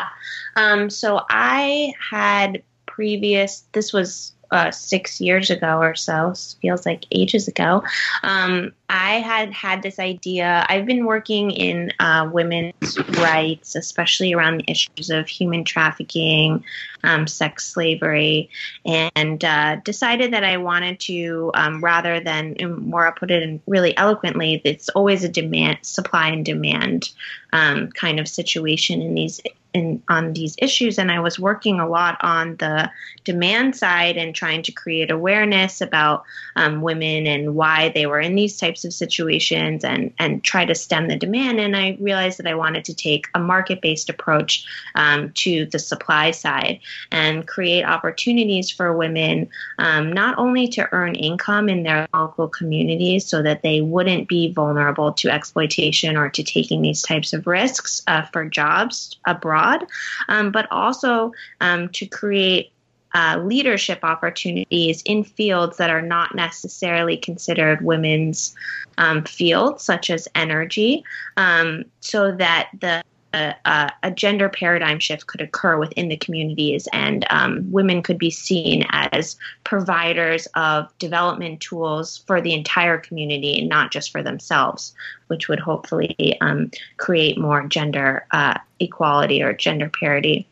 Um, 0.55 0.89
so 0.89 1.23
I 1.29 1.95
had 2.11 2.63
previous. 2.87 3.65
This 3.73 3.93
was 3.93 4.33
uh, 4.53 4.71
six 4.71 5.21
years 5.21 5.51
ago 5.51 5.79
or 5.79 5.95
so, 5.95 6.35
feels 6.61 6.85
like 6.85 7.07
ages 7.11 7.49
ago, 7.49 7.83
um, 8.23 8.73
I 8.93 9.21
had 9.21 9.55
had 9.55 9.83
this 9.83 9.99
idea. 9.99 10.67
I've 10.69 10.85
been 10.85 11.07
working 11.07 11.51
in 11.51 11.93
uh, 11.99 12.29
women's 12.31 12.99
rights, 13.19 13.75
especially 13.75 14.35
around 14.35 14.59
the 14.59 14.71
issues 14.71 15.09
of 15.09 15.27
human 15.27 15.65
trafficking, 15.65 16.63
um, 17.03 17.27
sex 17.27 17.65
slavery, 17.65 18.51
and 18.85 19.43
uh, 19.43 19.77
decided 19.77 20.35
that 20.35 20.45
I 20.45 20.59
wanted 20.59 21.01
to, 21.01 21.51
um, 21.55 21.83
rather 21.83 22.21
than, 22.21 22.55
Moira 22.61 23.13
put 23.13 23.31
it 23.31 23.43
in 23.43 23.63
really 23.67 23.97
eloquently, 23.97 24.61
it's 24.63 24.91
always 24.91 25.25
a 25.25 25.29
demand, 25.29 25.79
supply 25.81 26.29
and 26.29 26.45
demand 26.45 27.09
um, 27.55 27.89
kind 27.93 28.21
of 28.21 28.29
situation 28.29 29.01
in 29.01 29.15
these 29.15 29.41
in, 29.75 30.03
on 30.09 30.33
these 30.33 30.55
issues 30.59 30.99
and 30.99 31.11
I 31.11 31.21
was 31.21 31.39
working 31.39 31.81
a 31.81 31.89
lot 31.89 32.19
on 32.21 32.57
the 32.57 32.91
demand 33.25 33.75
side 33.77 34.17
and 34.17 34.35
trying 34.35 34.63
to 34.65 34.73
create 34.73 35.11
awareness 35.11 35.81
about 35.81 36.25
um, 36.57 36.83
women 36.83 37.27
and 37.27 37.55
why 37.55 37.91
they 37.91 38.07
were 38.07 38.21
in 38.21 38.35
these 38.35 38.59
types 38.59 38.82
of 38.85 38.93
situations 38.93 39.85
and 39.85 40.13
and 40.19 40.43
try 40.43 40.65
to 40.65 40.75
stem 40.75 41.09
the 41.09 41.17
demand. 41.17 41.61
And 41.61 41.77
I 41.77 41.97
realized 42.01 42.39
that 42.39 42.47
I 42.47 42.55
wanted 42.55 42.85
to 42.87 42.95
take 42.95 43.29
a 43.35 43.39
market-based 43.39 44.11
approach 44.11 44.67
um, 44.95 45.33
to 45.35 45.67
the 45.67 45.79
supply 45.79 46.31
side 46.31 46.81
and 47.11 47.47
create 47.47 47.85
opportunities 47.85 48.71
for 48.71 48.97
women 48.97 49.49
um, 49.79 50.13
not 50.13 50.39
only 50.39 50.69
to 50.69 50.89
earn 50.93 51.15
income 51.15 51.69
in 51.69 51.83
their 51.83 52.09
local 52.15 52.49
communities 52.49 53.27
so 53.27 53.43
that 53.43 53.63
they 53.63 53.81
wouldn't 53.81 54.29
be 54.29 54.53
vulnerable 54.53 55.13
to 55.13 55.31
exploitation 55.31 56.17
or 56.17 56.29
to 56.29 56.43
taking 56.43 56.83
these 56.83 57.03
types 57.03 57.33
of 57.33 57.47
risks 57.47 58.03
uh, 58.07 58.23
for 58.33 58.45
jobs 58.49 59.17
abroad 59.27 59.53
abroad, 59.53 59.87
um, 60.29 60.53
but 60.53 60.67
also 60.71 61.33
um, 61.61 61.89
to 61.91 62.07
create 62.07 62.73
uh, 63.15 63.41
leadership 63.45 64.01
opportunities 64.03 65.03
in 65.03 65.25
fields 65.25 65.77
that 65.77 65.91
are 65.91 66.03
not 66.03 66.35
necessarily 66.35 67.17
considered 67.17 67.85
women's 67.85 68.55
um, 68.99 69.25
fields, 69.25 69.83
such 69.83 70.11
as 70.11 70.29
energy, 70.35 71.05
um, 71.37 71.85
so 72.01 72.33
that 72.33 72.71
the 72.81 73.03
a, 73.35 73.91
a, 74.03 74.11
gender 74.11 74.49
paradigm 74.49 74.99
shift 74.99 75.27
could 75.27 75.41
occur 75.41 75.79
within 75.79 76.09
the 76.09 76.17
communities, 76.17 76.87
and 76.93 77.27
um, 77.31 77.71
women 77.73 78.03
could 78.03 78.19
be 78.19 78.31
seen 78.31 78.85
as 78.91 79.37
providers 79.65 80.47
of 80.55 80.87
development 80.99 81.61
tools 81.61 82.19
for 82.27 82.41
the 82.41 82.53
entire 82.53 82.99
community, 82.99 83.59
and 83.59 83.69
not 83.69 83.91
just 83.91 84.13
for 84.13 84.23
themselves, 84.23 84.95
which 85.29 85.49
would 85.49 85.61
hopefully 85.61 86.37
um, 86.41 86.71
create 86.99 87.39
more 87.39 87.67
gender 87.67 88.27
uh, 88.33 88.59
equality 88.81 89.43
or 89.43 89.53
gender 89.53 89.91
parity. 89.99 90.47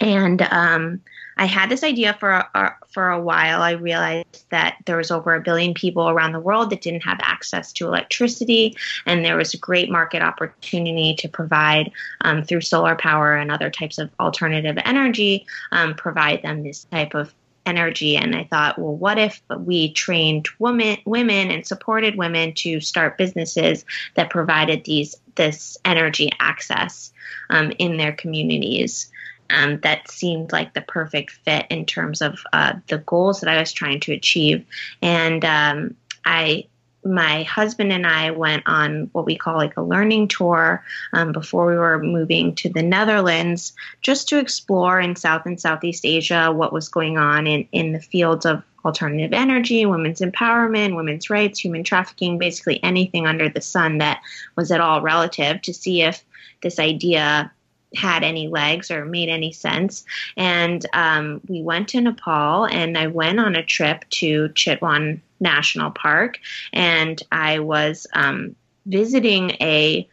And 0.00 0.40
um, 0.50 1.02
I 1.40 1.46
had 1.46 1.70
this 1.70 1.82
idea 1.82 2.14
for 2.20 2.32
a, 2.32 2.76
for 2.90 3.08
a 3.08 3.20
while. 3.20 3.62
I 3.62 3.70
realized 3.70 4.44
that 4.50 4.76
there 4.84 4.98
was 4.98 5.10
over 5.10 5.34
a 5.34 5.40
billion 5.40 5.72
people 5.72 6.10
around 6.10 6.32
the 6.32 6.38
world 6.38 6.68
that 6.68 6.82
didn't 6.82 7.00
have 7.00 7.18
access 7.22 7.72
to 7.72 7.86
electricity, 7.86 8.76
and 9.06 9.24
there 9.24 9.38
was 9.38 9.54
a 9.54 9.58
great 9.58 9.90
market 9.90 10.20
opportunity 10.20 11.14
to 11.14 11.28
provide 11.30 11.92
um, 12.20 12.44
through 12.44 12.60
solar 12.60 12.94
power 12.94 13.34
and 13.34 13.50
other 13.50 13.70
types 13.70 13.96
of 13.96 14.10
alternative 14.20 14.76
energy, 14.84 15.46
um, 15.72 15.94
provide 15.94 16.42
them 16.42 16.62
this 16.62 16.84
type 16.84 17.14
of 17.14 17.34
energy 17.66 18.16
and 18.16 18.34
i 18.34 18.42
thought 18.44 18.78
well 18.78 18.96
what 18.96 19.18
if 19.18 19.42
we 19.58 19.92
trained 19.92 20.48
women 20.58 20.96
women 21.04 21.50
and 21.50 21.66
supported 21.66 22.16
women 22.16 22.54
to 22.54 22.80
start 22.80 23.18
businesses 23.18 23.84
that 24.14 24.30
provided 24.30 24.82
these 24.84 25.14
this 25.34 25.76
energy 25.84 26.30
access 26.40 27.12
um, 27.50 27.70
in 27.78 27.98
their 27.98 28.12
communities 28.12 29.10
um, 29.52 29.80
that 29.80 30.10
seemed 30.10 30.52
like 30.52 30.74
the 30.74 30.80
perfect 30.80 31.32
fit 31.32 31.66
in 31.70 31.84
terms 31.86 32.22
of 32.22 32.38
uh, 32.52 32.74
the 32.88 32.98
goals 32.98 33.40
that 33.40 33.50
I 33.50 33.58
was 33.58 33.72
trying 33.72 34.00
to 34.00 34.12
achieve. 34.12 34.64
And 35.02 35.44
um, 35.44 35.96
I, 36.24 36.66
my 37.04 37.44
husband 37.44 37.92
and 37.92 38.06
I 38.06 38.30
went 38.30 38.62
on 38.66 39.08
what 39.12 39.24
we 39.24 39.36
call 39.36 39.56
like 39.56 39.76
a 39.76 39.82
learning 39.82 40.28
tour 40.28 40.84
um, 41.12 41.32
before 41.32 41.66
we 41.66 41.76
were 41.76 42.02
moving 42.02 42.54
to 42.56 42.68
the 42.68 42.82
Netherlands, 42.82 43.72
just 44.02 44.28
to 44.28 44.38
explore 44.38 45.00
in 45.00 45.16
South 45.16 45.46
and 45.46 45.60
Southeast 45.60 46.04
Asia 46.04 46.52
what 46.52 46.72
was 46.72 46.88
going 46.88 47.18
on 47.18 47.46
in, 47.46 47.66
in 47.72 47.92
the 47.92 48.00
fields 48.00 48.44
of 48.44 48.62
alternative 48.84 49.32
energy, 49.32 49.84
women's 49.84 50.20
empowerment, 50.20 50.96
women's 50.96 51.28
rights, 51.28 51.58
human 51.58 51.84
trafficking, 51.84 52.38
basically 52.38 52.82
anything 52.82 53.26
under 53.26 53.48
the 53.48 53.60
sun 53.60 53.98
that 53.98 54.20
was 54.56 54.70
at 54.70 54.80
all 54.80 55.02
relative 55.02 55.60
to 55.62 55.74
see 55.74 56.02
if 56.02 56.24
this 56.62 56.78
idea 56.78 57.50
had 57.94 58.22
any 58.22 58.48
legs 58.48 58.90
or 58.90 59.04
made 59.04 59.28
any 59.28 59.52
sense. 59.52 60.04
And 60.36 60.84
um, 60.92 61.40
we 61.48 61.62
went 61.62 61.88
to 61.88 62.00
Nepal, 62.00 62.66
and 62.66 62.96
I 62.96 63.08
went 63.08 63.40
on 63.40 63.56
a 63.56 63.64
trip 63.64 64.04
to 64.10 64.48
Chitwan 64.50 65.20
National 65.40 65.90
Park, 65.90 66.38
and 66.72 67.20
I 67.32 67.58
was 67.60 68.06
um, 68.12 68.54
visiting 68.86 69.52
a 69.60 70.08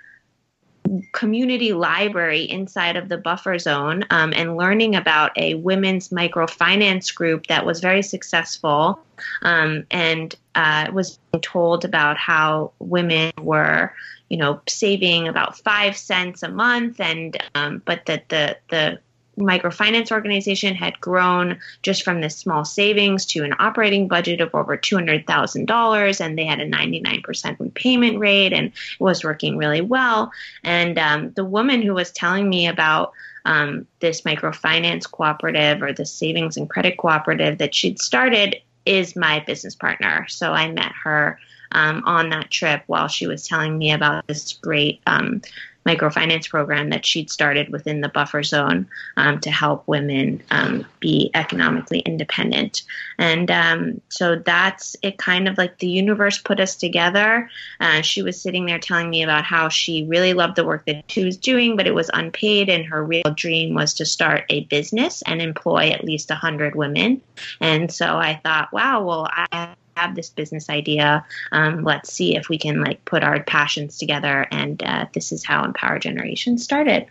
community 1.12 1.73
library 1.73 2.43
inside 2.43 2.95
of 2.95 3.10
the 3.10 3.17
buffer 3.17 3.58
zone 3.60 4.06
um, 4.10 4.34
and 4.36 4.58
learning 4.58 4.95
about 4.95 5.32
a 5.38 5.56
women's 5.56 6.10
microfinance 6.10 7.13
group 7.13 7.47
that 7.47 7.65
was 7.65 7.80
very 7.80 8.02
successful 8.02 9.00
um, 9.41 9.86
and 9.91 10.36
uh, 10.56 10.88
was 10.93 11.19
told 11.41 11.86
about 11.86 12.17
how 12.17 12.71
women 12.80 13.32
were 13.39 13.93
you 14.30 14.38
know, 14.38 14.60
saving 14.67 15.28
about 15.28 15.58
five 15.58 15.95
cents 15.95 16.43
a 16.43 16.50
month, 16.50 17.00
and 17.00 17.41
um, 17.56 17.82
but 17.86 18.06
that 18.08 18.28
the 18.30 18.58
the 18.69 19.00
microfinance 19.38 20.12
organization 20.12 20.76
had 20.76 21.00
grown 21.00 21.60
just 21.84 22.04
from 22.04 22.21
this 22.21 22.38
small 22.38 22.65
savings 22.65 23.26
to 23.28 23.43
an 23.43 23.54
operating 23.60 24.08
budget 24.08 24.41
of 24.41 24.54
over 24.54 24.78
$200,000 24.78 26.21
and 26.21 26.38
they 26.38 26.45
had 26.45 26.60
a 26.60 26.69
99% 26.69 27.60
repayment 27.60 28.19
rate 28.19 28.54
and 28.54 28.67
it 28.67 28.73
was 29.00 29.23
working 29.23 29.58
really 29.58 29.82
well. 29.82 30.32
And 30.63 30.97
um, 30.97 31.32
the 31.32 31.45
woman 31.45 31.82
who 31.82 31.93
was 31.93 32.12
telling 32.12 32.50
me 32.50 32.67
about 32.67 33.13
um, 33.45 33.88
this 34.00 34.21
microfinance 34.21 35.10
cooperative 35.10 35.82
or 35.82 35.93
the 35.93 36.06
savings 36.06 36.58
and 36.58 36.69
credit 36.69 36.97
cooperative 36.97 37.60
that 37.60 37.73
she'd 37.73 38.00
started 38.00 38.58
is 38.86 39.15
my 39.15 39.43
business 39.45 39.76
partner. 39.76 40.26
So 40.28 40.52
I 40.54 40.71
met 40.71 40.91
her 41.04 41.39
um, 41.71 42.04
on 42.06 42.30
that 42.30 42.52
trip 42.52 42.84
while 42.88 43.08
she 43.08 43.28
was 43.28 43.47
telling 43.47 43.78
me 43.78 43.91
about 43.91 44.26
this 44.28 44.54
great 44.54 45.02
um, 45.06 45.41
microfinance 45.88 46.50
program 46.50 46.89
that 46.89 47.06
she'd 47.06 47.30
started 47.30 47.69
within 47.69 48.02
the 48.02 48.10
buffer 48.10 48.43
zone 48.43 48.88
um, 49.15 49.39
to 49.39 49.50
help 49.50 49.88
women 49.88 50.43
um, 50.52 50.86
be 51.00 51.32
economically 51.34 52.00
independent. 52.00 52.84
And 53.17 53.50
um, 53.50 54.02
so 54.10 54.36
that's 54.36 54.95
it 55.02 55.17
kind 55.17 55.47
of 55.47 55.58
like 55.58 55.78
the 55.78 55.88
universe 55.88 56.38
put 56.38 56.60
us 56.60 56.76
together. 56.76 57.50
Uh, 57.80 58.02
she 58.02 58.21
was 58.21 58.41
sitting 58.41 58.65
there 58.65 58.80
telling 58.80 59.10
me 59.10 59.23
about 59.23 59.43
how 59.45 59.69
she 59.69 60.06
really 60.06 60.34
loved 60.34 60.56
the 60.56 60.65
work 60.65 60.86
that 60.86 61.06
she 61.08 61.23
was 61.23 61.38
doing, 61.38 61.78
but 61.78 61.88
it 61.88 61.95
was 61.95 62.10
unpaid, 62.13 62.69
and 62.69 62.86
her 62.86 63.04
real 63.04 63.34
dream 63.36 63.73
was 63.73 63.93
to 63.95 64.06
start 64.06 64.45
a 64.50 64.65
business 64.65 65.23
and 65.26 65.41
employ 65.41 65.89
at 65.89 66.04
least 66.04 66.30
100 66.30 66.76
women. 66.76 67.21
And 67.62 67.91
so 67.91 68.17
I 68.17 68.39
thought, 68.43 68.73
wow, 68.73 69.04
well, 69.04 69.28
I 69.32 69.76
have 69.97 70.15
this 70.15 70.29
business 70.29 70.69
idea. 70.69 71.25
Um, 71.51 71.83
let's 71.83 72.12
see 72.12 72.36
if 72.36 72.49
we 72.49 72.57
can 72.57 72.81
like 72.81 73.03
put 73.05 73.23
our 73.23 73.43
passions 73.43 73.97
together. 73.97 74.45
And 74.51 74.81
uh, 74.83 75.07
this 75.13 75.31
is 75.31 75.45
how 75.45 75.63
Empower 75.63 75.99
Generation 75.99 76.57
started. 76.57 77.07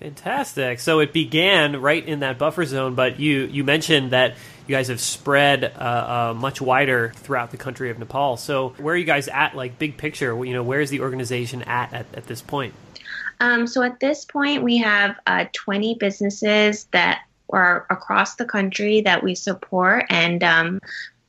Fantastic. 0.00 0.80
So 0.80 1.00
it 1.00 1.12
began 1.12 1.80
right 1.80 2.06
in 2.06 2.20
that 2.20 2.38
buffer 2.38 2.64
zone, 2.64 2.94
but 2.94 3.18
you 3.18 3.44
you 3.44 3.64
mentioned 3.64 4.10
that 4.10 4.34
you 4.66 4.74
guys 4.74 4.88
have 4.88 5.00
spread 5.00 5.64
uh, 5.64 5.78
uh, 5.78 6.34
much 6.34 6.60
wider 6.60 7.12
throughout 7.16 7.50
the 7.50 7.56
country 7.56 7.90
of 7.90 7.98
Nepal. 7.98 8.36
So 8.36 8.70
where 8.78 8.94
are 8.94 8.98
you 8.98 9.04
guys 9.04 9.28
at, 9.28 9.54
like 9.54 9.78
big 9.78 9.96
picture? 9.96 10.44
You 10.44 10.52
know, 10.52 10.62
where 10.62 10.80
is 10.80 10.90
the 10.90 11.00
organization 11.00 11.62
at 11.62 11.92
at, 11.92 12.06
at 12.14 12.26
this 12.26 12.42
point? 12.42 12.74
Um, 13.40 13.66
so 13.66 13.82
at 13.82 14.00
this 14.00 14.24
point, 14.24 14.62
we 14.62 14.78
have 14.78 15.16
uh, 15.26 15.46
20 15.52 15.94
businesses 15.94 16.84
that 16.92 17.22
are 17.50 17.86
across 17.90 18.34
the 18.36 18.44
country 18.44 19.00
that 19.02 19.22
we 19.22 19.34
support, 19.34 20.04
and 20.10 20.42
um, 20.42 20.80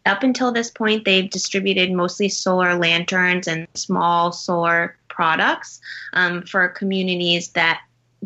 up 0.05 0.23
until 0.23 0.51
this 0.51 0.69
point, 0.69 1.05
they've 1.05 1.29
distributed 1.29 1.91
mostly 1.91 2.29
solar 2.29 2.75
lanterns 2.75 3.47
and 3.47 3.67
small 3.73 4.31
solar 4.31 4.95
products 5.07 5.79
um, 6.13 6.43
for 6.43 6.67
communities 6.67 7.49
that 7.49 7.81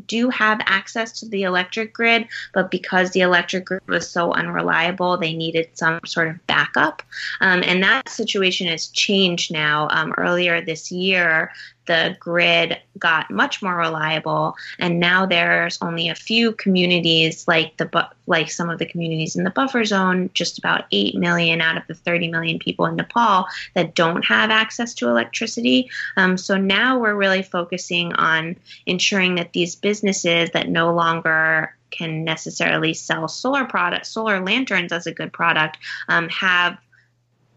do 0.08 0.30
have 0.30 0.62
access 0.66 1.12
to 1.12 1.28
the 1.28 1.44
electric 1.44 1.94
grid, 1.94 2.28
but 2.54 2.72
because 2.72 3.12
the 3.12 3.22
electric 3.22 3.66
grid 3.66 3.88
was 3.88 4.10
so 4.10 4.34
unreliable, 4.34 5.18
they 5.18 5.34
needed 5.34 5.70
some 5.74 6.00
sort 6.06 6.30
of 6.30 6.48
backup. 6.48 7.04
Um, 7.42 7.64
and 7.66 7.84
that 7.84 8.08
situation 8.10 8.68
has 8.68 8.88
changed 8.88 9.52
now. 9.52 9.88
Um, 9.92 10.14
earlier 10.18 10.62
this 10.62 10.92
year, 10.92 11.52
the 11.90 12.16
grid 12.20 12.78
got 13.00 13.32
much 13.32 13.64
more 13.64 13.76
reliable, 13.76 14.56
and 14.78 15.00
now 15.00 15.26
there's 15.26 15.80
only 15.82 16.08
a 16.08 16.14
few 16.14 16.52
communities 16.52 17.48
like 17.48 17.76
the 17.78 18.08
like 18.28 18.52
some 18.52 18.70
of 18.70 18.78
the 18.78 18.86
communities 18.86 19.36
in 19.36 19.44
the 19.44 19.50
buffer 19.50 19.84
zone, 19.84 20.30
just 20.36 20.60
about 20.60 20.86
eight 20.92 21.16
million 21.16 21.62
out 21.62 21.78
of 21.78 21.88
the 21.88 21.96
30 21.96 22.28
million 22.28 22.60
people 22.60 22.86
in 22.86 22.96
Nepal 22.96 23.48
that 23.74 23.96
don't 23.96 24.24
have 24.24 24.52
access 24.52 24.94
to 24.94 25.10
electricity. 25.10 25.90
Um, 26.16 26.38
so 26.38 26.58
now 26.58 27.00
we're 27.00 27.16
really 27.16 27.42
focusing 27.42 28.14
on 28.14 28.56
ensuring 28.86 29.34
that 29.36 29.54
these 29.54 29.76
businesses 29.76 30.52
that 30.52 30.70
no 30.70 30.94
longer 30.94 31.76
can 31.90 32.24
necessarily 32.24 32.94
sell 32.94 33.28
solar 33.28 33.66
products, 33.66 34.10
solar 34.10 34.46
lanterns 34.46 34.92
as 34.92 35.08
a 35.08 35.12
good 35.12 35.34
product, 35.34 35.80
um, 36.08 36.30
have 36.30 36.78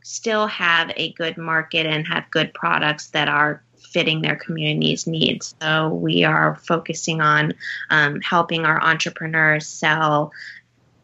still 0.02 0.46
have 0.46 0.90
a 0.96 1.12
good 1.12 1.36
market 1.36 1.86
and 1.86 2.06
have 2.06 2.30
good 2.30 2.52
products 2.54 3.08
that 3.08 3.28
are 3.28 3.62
fitting 3.92 4.22
their 4.22 4.36
community's 4.36 5.06
needs. 5.06 5.54
So 5.60 5.88
we 5.88 6.24
are 6.24 6.56
focusing 6.56 7.20
on 7.20 7.54
um, 7.90 8.20
helping 8.20 8.64
our 8.64 8.82
entrepreneurs 8.82 9.66
sell 9.66 10.32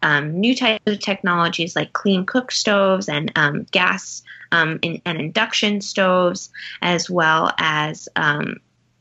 um, 0.03 0.39
new 0.39 0.55
types 0.55 0.83
of 0.87 1.01
technologies 1.01 1.75
like 1.75 1.93
clean 1.93 2.25
cook 2.25 2.53
stoves 2.53 3.09
and 3.09 3.33
um, 3.37 3.67
gas 3.71 4.23
um, 4.53 4.79
in, 4.83 5.03
and 5.05 5.21
induction 5.21 5.81
stoves, 5.81 6.51
as 6.83 7.11
well 7.11 7.53
as 7.59 8.09
um, 8.17 8.57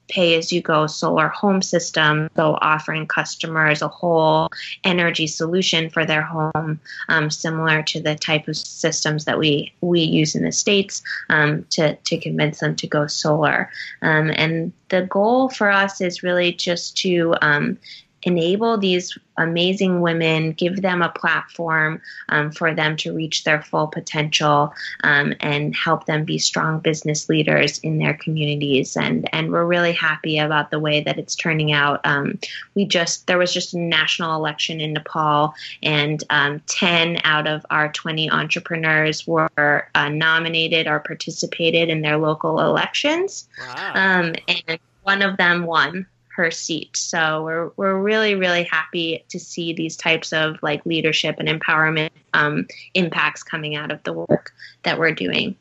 pay 0.07 0.35
as 0.35 0.51
you 0.51 0.61
go 0.61 0.87
solar 0.87 1.27
home 1.27 1.61
system, 1.61 2.29
so 2.35 2.57
offering 2.61 3.07
customers 3.07 3.81
a 3.81 3.87
whole 3.87 4.49
energy 4.83 5.27
solution 5.27 5.89
for 5.89 6.05
their 6.05 6.21
home, 6.21 6.79
um, 7.09 7.29
similar 7.29 7.83
to 7.83 8.01
the 8.01 8.15
type 8.15 8.47
of 8.47 8.57
systems 8.57 9.25
that 9.25 9.39
we 9.39 9.73
we 9.81 10.01
use 10.01 10.35
in 10.35 10.43
the 10.43 10.51
states 10.51 11.01
um, 11.29 11.65
to 11.71 11.95
to 11.95 12.17
convince 12.17 12.59
them 12.59 12.75
to 12.75 12.87
go 12.87 13.07
solar. 13.07 13.69
Um, 14.01 14.31
and 14.35 14.71
the 14.89 15.03
goal 15.03 15.49
for 15.49 15.69
us 15.69 16.01
is 16.01 16.23
really 16.23 16.53
just 16.53 16.97
to 16.97 17.35
um, 17.41 17.77
enable 18.23 18.77
these 18.77 19.17
amazing 19.37 20.01
women, 20.01 20.51
give 20.51 20.81
them 20.81 21.01
a 21.01 21.09
platform 21.09 22.01
um, 22.29 22.51
for 22.51 22.73
them 22.73 22.97
to 22.97 23.13
reach 23.13 23.43
their 23.43 23.61
full 23.61 23.87
potential 23.87 24.73
um, 25.03 25.33
and 25.39 25.75
help 25.75 26.05
them 26.05 26.25
be 26.25 26.39
strong 26.39 26.79
business 26.79 27.29
leaders 27.29 27.77
in 27.79 27.99
their 27.99 28.15
communities. 28.15 28.97
And, 28.97 29.29
and 29.33 29.51
we're 29.51 29.65
really 29.65 29.91
happy 29.91 30.39
about 30.39 30.71
the 30.71 30.79
way 30.79 31.01
that 31.01 31.19
it's 31.19 31.35
turning 31.35 31.71
out. 31.71 32.01
Um, 32.03 32.39
we 32.73 32.85
just, 32.85 33.27
there 33.27 33.37
was 33.37 33.53
just 33.53 33.75
a 33.75 33.79
national 33.79 34.35
election 34.35 34.81
in 34.81 34.93
Nepal, 34.93 35.53
and 35.83 36.23
um, 36.31 36.61
10 36.67 37.21
out 37.23 37.47
of 37.47 37.65
our 37.69 37.91
20 37.91 38.31
entrepreneurs 38.31 39.27
were 39.27 39.87
uh, 39.93 40.09
nominated 40.09 40.87
or 40.87 40.99
participated 40.99 41.89
in 41.89 42.01
their 42.01 42.17
local 42.17 42.59
elections. 42.59 43.47
Wow. 43.59 43.91
Um, 43.93 44.35
and 44.47 44.79
one 45.03 45.21
of 45.21 45.37
them 45.37 45.65
won 45.65 46.07
her 46.37 46.51
seat. 46.51 46.95
So 46.95 47.43
we're 47.43 47.71
we're 47.75 47.99
really 47.99 48.35
really 48.35 48.63
happy 48.63 49.25
to 49.29 49.39
see 49.39 49.73
these 49.73 49.97
types 49.97 50.31
of 50.31 50.57
like 50.61 50.85
leadership 50.85 51.35
and 51.39 51.49
empowerment 51.49 52.11
um, 52.33 52.67
impacts 52.93 53.43
coming 53.43 53.75
out 53.75 53.91
of 53.91 54.01
the 54.03 54.13
work 54.13 54.53
that 54.83 54.99
we're 54.99 55.13
doing. 55.13 55.55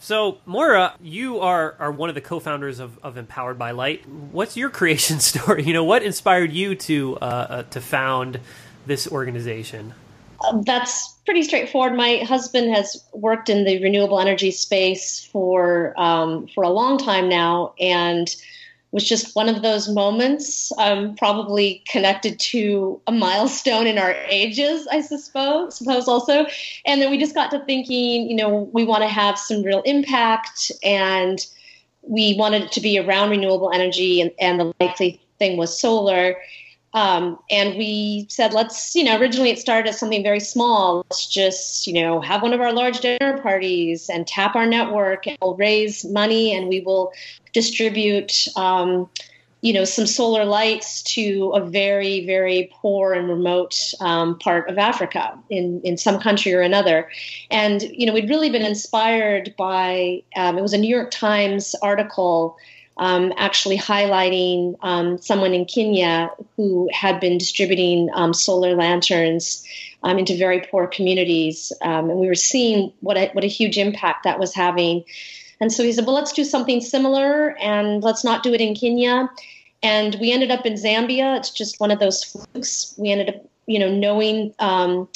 So, 0.00 0.38
Moira, 0.46 0.94
you 1.00 1.38
are, 1.38 1.76
are 1.78 1.92
one 1.92 2.08
of 2.08 2.16
the 2.16 2.20
co-founders 2.20 2.80
of, 2.80 2.98
of 3.04 3.16
Empowered 3.16 3.56
by 3.56 3.70
Light. 3.70 4.04
What's 4.08 4.56
your 4.56 4.68
creation 4.80 5.20
story? 5.20 5.62
You 5.62 5.74
know, 5.74 5.84
what 5.84 6.02
inspired 6.02 6.50
you 6.50 6.74
to 6.74 7.18
uh, 7.18 7.24
uh, 7.24 7.62
to 7.64 7.80
found 7.80 8.40
this 8.86 9.06
organization? 9.06 9.94
Um, 10.44 10.62
that's 10.62 11.12
pretty 11.24 11.42
straightforward. 11.42 11.94
My 11.94 12.16
husband 12.24 12.74
has 12.74 13.04
worked 13.12 13.48
in 13.48 13.64
the 13.64 13.80
renewable 13.80 14.18
energy 14.18 14.50
space 14.50 15.24
for 15.26 15.94
um, 16.00 16.48
for 16.48 16.64
a 16.64 16.70
long 16.70 16.98
time 16.98 17.28
now, 17.28 17.74
and 17.78 18.34
was 18.92 19.08
just 19.08 19.34
one 19.34 19.48
of 19.48 19.62
those 19.62 19.88
moments, 19.88 20.70
um, 20.76 21.16
probably 21.16 21.82
connected 21.88 22.38
to 22.38 23.00
a 23.06 23.12
milestone 23.12 23.86
in 23.86 23.98
our 23.98 24.12
ages, 24.28 24.86
I 24.88 25.00
suppose, 25.00 25.76
suppose 25.76 26.06
also. 26.06 26.46
And 26.84 27.00
then 27.00 27.10
we 27.10 27.18
just 27.18 27.34
got 27.34 27.50
to 27.52 27.64
thinking, 27.64 28.28
you 28.28 28.36
know, 28.36 28.70
we 28.72 28.84
want 28.84 29.02
to 29.02 29.08
have 29.08 29.38
some 29.38 29.62
real 29.62 29.80
impact 29.82 30.70
and 30.84 31.44
we 32.02 32.36
wanted 32.38 32.64
it 32.64 32.72
to 32.72 32.80
be 32.80 32.98
around 32.98 33.30
renewable 33.30 33.72
energy 33.72 34.20
and, 34.20 34.30
and 34.38 34.60
the 34.60 34.72
likely 34.78 35.20
thing 35.38 35.56
was 35.56 35.78
solar. 35.78 36.36
Um, 36.94 37.38
and 37.50 37.78
we 37.78 38.26
said, 38.28 38.52
let's, 38.52 38.94
you 38.94 39.04
know, 39.04 39.18
originally 39.18 39.50
it 39.50 39.58
started 39.58 39.88
as 39.88 39.98
something 39.98 40.22
very 40.22 40.40
small. 40.40 41.04
Let's 41.08 41.26
just, 41.26 41.86
you 41.86 41.94
know, 41.94 42.20
have 42.20 42.42
one 42.42 42.52
of 42.52 42.60
our 42.60 42.72
large 42.72 43.00
dinner 43.00 43.38
parties 43.42 44.10
and 44.10 44.26
tap 44.26 44.54
our 44.54 44.66
network 44.66 45.26
and 45.26 45.38
we'll 45.40 45.56
raise 45.56 46.04
money 46.04 46.54
and 46.54 46.68
we 46.68 46.80
will 46.80 47.12
distribute, 47.54 48.46
um, 48.56 49.08
you 49.62 49.72
know, 49.72 49.84
some 49.84 50.06
solar 50.06 50.44
lights 50.44 51.02
to 51.02 51.52
a 51.54 51.64
very, 51.64 52.26
very 52.26 52.70
poor 52.74 53.14
and 53.14 53.28
remote 53.28 53.78
um, 54.00 54.38
part 54.38 54.68
of 54.68 54.76
Africa 54.76 55.38
in, 55.48 55.80
in 55.84 55.96
some 55.96 56.20
country 56.20 56.52
or 56.52 56.60
another. 56.60 57.08
And, 57.50 57.80
you 57.82 58.04
know, 58.04 58.12
we'd 58.12 58.28
really 58.28 58.50
been 58.50 58.66
inspired 58.66 59.54
by, 59.56 60.24
um, 60.36 60.58
it 60.58 60.62
was 60.62 60.72
a 60.72 60.78
New 60.78 60.94
York 60.94 61.10
Times 61.10 61.74
article 61.80 62.58
um, 62.96 63.32
actually 63.36 63.78
highlighting 63.78 64.76
um, 64.82 65.18
someone 65.18 65.54
in 65.54 65.64
Kenya 65.64 66.30
who 66.56 66.88
had 66.92 67.20
been 67.20 67.38
distributing 67.38 68.10
um, 68.14 68.34
solar 68.34 68.74
lanterns 68.74 69.66
um, 70.02 70.18
into 70.18 70.36
very 70.36 70.60
poor 70.60 70.86
communities, 70.86 71.72
um, 71.82 72.10
and 72.10 72.18
we 72.18 72.26
were 72.26 72.34
seeing 72.34 72.92
what 73.00 73.16
a, 73.16 73.30
what 73.32 73.44
a 73.44 73.48
huge 73.48 73.78
impact 73.78 74.24
that 74.24 74.38
was 74.38 74.54
having. 74.54 75.04
And 75.60 75.72
so 75.72 75.82
he 75.82 75.92
said, 75.92 76.06
"Well, 76.06 76.16
let's 76.16 76.32
do 76.32 76.44
something 76.44 76.80
similar, 76.80 77.56
and 77.58 78.02
let's 78.02 78.24
not 78.24 78.42
do 78.42 78.52
it 78.52 78.60
in 78.60 78.74
Kenya." 78.74 79.30
And 79.82 80.16
we 80.20 80.32
ended 80.32 80.50
up 80.50 80.66
in 80.66 80.74
Zambia. 80.74 81.36
It's 81.36 81.50
just 81.50 81.80
one 81.80 81.90
of 81.90 81.98
those 81.98 82.22
flukes. 82.22 82.94
We 82.98 83.10
ended 83.10 83.30
up, 83.30 83.46
you 83.66 83.78
know, 83.78 83.90
knowing 83.90 84.54
um, 84.58 85.08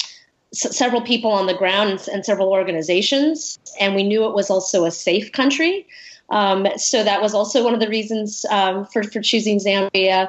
several 0.52 1.02
people 1.02 1.30
on 1.30 1.46
the 1.46 1.54
ground 1.54 1.90
and, 1.90 2.08
and 2.08 2.24
several 2.24 2.50
organizations, 2.50 3.58
and 3.80 3.94
we 3.94 4.02
knew 4.02 4.24
it 4.24 4.34
was 4.34 4.50
also 4.50 4.84
a 4.84 4.90
safe 4.90 5.32
country. 5.32 5.86
Um, 6.30 6.66
so 6.76 7.04
that 7.04 7.22
was 7.22 7.34
also 7.34 7.62
one 7.62 7.74
of 7.74 7.80
the 7.80 7.88
reasons 7.88 8.44
um, 8.50 8.84
for, 8.86 9.02
for 9.04 9.20
choosing 9.20 9.58
Zambia. 9.58 10.28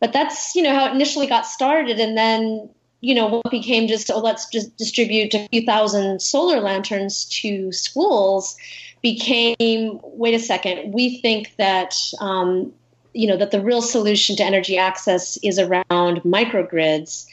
But 0.00 0.12
that's, 0.12 0.54
you 0.54 0.62
know, 0.62 0.74
how 0.74 0.86
it 0.86 0.94
initially 0.94 1.26
got 1.26 1.46
started. 1.46 2.00
And 2.00 2.16
then, 2.16 2.68
you 3.00 3.14
know, 3.14 3.26
what 3.26 3.50
became 3.50 3.86
just, 3.88 4.10
oh, 4.10 4.20
let's 4.20 4.48
just 4.48 4.76
distribute 4.76 5.34
a 5.34 5.46
few 5.48 5.64
thousand 5.64 6.20
solar 6.20 6.60
lanterns 6.60 7.26
to 7.40 7.72
schools 7.72 8.56
became, 9.02 10.00
wait 10.02 10.34
a 10.34 10.38
second, 10.38 10.92
we 10.94 11.20
think 11.20 11.54
that, 11.56 11.94
um, 12.20 12.72
you 13.12 13.26
know, 13.26 13.36
that 13.36 13.50
the 13.50 13.60
real 13.60 13.82
solution 13.82 14.34
to 14.36 14.42
energy 14.42 14.78
access 14.78 15.36
is 15.42 15.58
around 15.58 16.22
microgrids. 16.22 17.26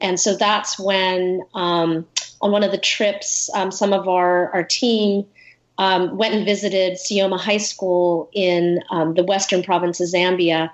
And 0.00 0.18
so 0.18 0.34
that's 0.34 0.78
when, 0.78 1.42
um, 1.54 2.06
on 2.40 2.50
one 2.50 2.64
of 2.64 2.70
the 2.70 2.78
trips, 2.78 3.50
um, 3.54 3.70
some 3.70 3.92
of 3.92 4.08
our, 4.08 4.50
our 4.52 4.64
team 4.64 5.26
um, 5.78 6.16
went 6.16 6.34
and 6.34 6.44
visited 6.44 6.94
Sioma 6.94 7.38
High 7.38 7.58
School 7.58 8.28
in 8.32 8.80
um, 8.90 9.14
the 9.14 9.24
western 9.24 9.62
province 9.62 10.00
of 10.00 10.08
Zambia. 10.08 10.70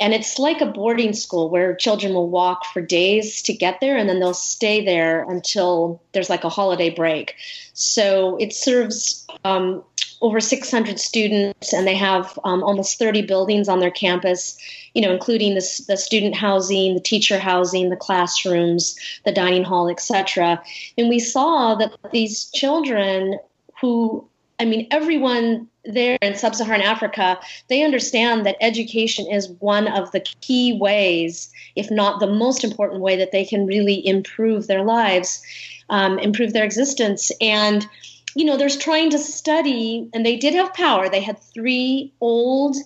And 0.00 0.12
it's 0.12 0.38
like 0.38 0.60
a 0.60 0.66
boarding 0.66 1.12
school 1.12 1.50
where 1.50 1.74
children 1.76 2.14
will 2.14 2.28
walk 2.28 2.64
for 2.66 2.80
days 2.80 3.42
to 3.42 3.52
get 3.52 3.80
there 3.80 3.96
and 3.96 4.08
then 4.08 4.18
they'll 4.18 4.34
stay 4.34 4.84
there 4.84 5.28
until 5.28 6.02
there's 6.12 6.28
like 6.28 6.42
a 6.42 6.48
holiday 6.48 6.90
break. 6.90 7.34
So 7.74 8.36
it 8.38 8.52
serves 8.52 9.24
um, 9.44 9.84
over 10.20 10.40
600 10.40 10.98
students 10.98 11.72
and 11.72 11.86
they 11.86 11.94
have 11.94 12.36
um, 12.42 12.64
almost 12.64 12.98
30 12.98 13.22
buildings 13.22 13.68
on 13.68 13.78
their 13.78 13.90
campus, 13.90 14.58
you 14.94 15.02
know, 15.02 15.12
including 15.12 15.54
the, 15.54 15.84
the 15.86 15.96
student 15.96 16.34
housing, 16.34 16.94
the 16.94 17.00
teacher 17.00 17.38
housing, 17.38 17.90
the 17.90 17.96
classrooms, 17.96 18.98
the 19.24 19.32
dining 19.32 19.64
hall, 19.64 19.88
etc. 19.88 20.60
And 20.98 21.08
we 21.08 21.20
saw 21.20 21.76
that 21.76 21.92
these 22.12 22.50
children 22.50 23.38
who 23.80 24.28
I 24.58 24.64
mean, 24.64 24.86
everyone 24.90 25.68
there 25.84 26.16
in 26.22 26.36
sub 26.36 26.54
Saharan 26.54 26.80
Africa, 26.80 27.38
they 27.68 27.82
understand 27.82 28.46
that 28.46 28.56
education 28.60 29.26
is 29.30 29.48
one 29.58 29.88
of 29.88 30.12
the 30.12 30.20
key 30.20 30.78
ways, 30.78 31.52
if 31.76 31.90
not 31.90 32.20
the 32.20 32.26
most 32.26 32.64
important 32.64 33.00
way, 33.00 33.16
that 33.16 33.32
they 33.32 33.44
can 33.44 33.66
really 33.66 34.06
improve 34.06 34.66
their 34.66 34.82
lives, 34.82 35.42
um, 35.90 36.18
improve 36.18 36.52
their 36.52 36.64
existence. 36.64 37.32
And, 37.40 37.86
you 38.34 38.44
know, 38.44 38.56
they're 38.56 38.68
trying 38.68 39.10
to 39.10 39.18
study, 39.18 40.08
and 40.14 40.24
they 40.24 40.36
did 40.36 40.54
have 40.54 40.72
power. 40.72 41.08
They 41.08 41.20
had 41.20 41.38
three 41.38 42.12
old, 42.20 42.76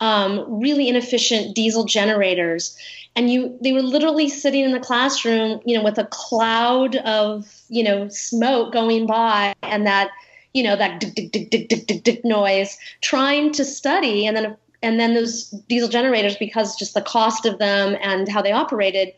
um, 0.00 0.60
really 0.60 0.88
inefficient 0.88 1.54
diesel 1.54 1.84
generators. 1.84 2.76
And 3.14 3.30
you, 3.30 3.58
they 3.60 3.72
were 3.72 3.82
literally 3.82 4.28
sitting 4.28 4.64
in 4.64 4.72
the 4.72 4.80
classroom, 4.80 5.60
you 5.64 5.76
know, 5.76 5.84
with 5.84 5.98
a 5.98 6.06
cloud 6.06 6.96
of, 6.96 7.46
you 7.68 7.84
know, 7.84 8.08
smoke 8.08 8.72
going 8.72 9.06
by, 9.06 9.54
and 9.62 9.86
that 9.86 10.10
you 10.54 10.62
know 10.62 10.76
that 10.76 11.00
dick, 11.00 11.14
dick, 11.14 11.32
dick, 11.32 11.50
dick, 11.50 11.68
dick, 11.68 11.86
dick, 11.86 12.02
dick 12.02 12.24
noise, 12.24 12.78
trying 13.00 13.52
to 13.52 13.64
study, 13.64 14.26
and 14.26 14.36
then 14.36 14.56
and 14.82 14.98
then 14.98 15.14
those 15.14 15.50
diesel 15.68 15.88
generators, 15.88 16.36
because 16.36 16.76
just 16.76 16.94
the 16.94 17.02
cost 17.02 17.46
of 17.46 17.58
them 17.58 17.96
and 18.00 18.28
how 18.28 18.40
they 18.40 18.52
operated, 18.52 19.12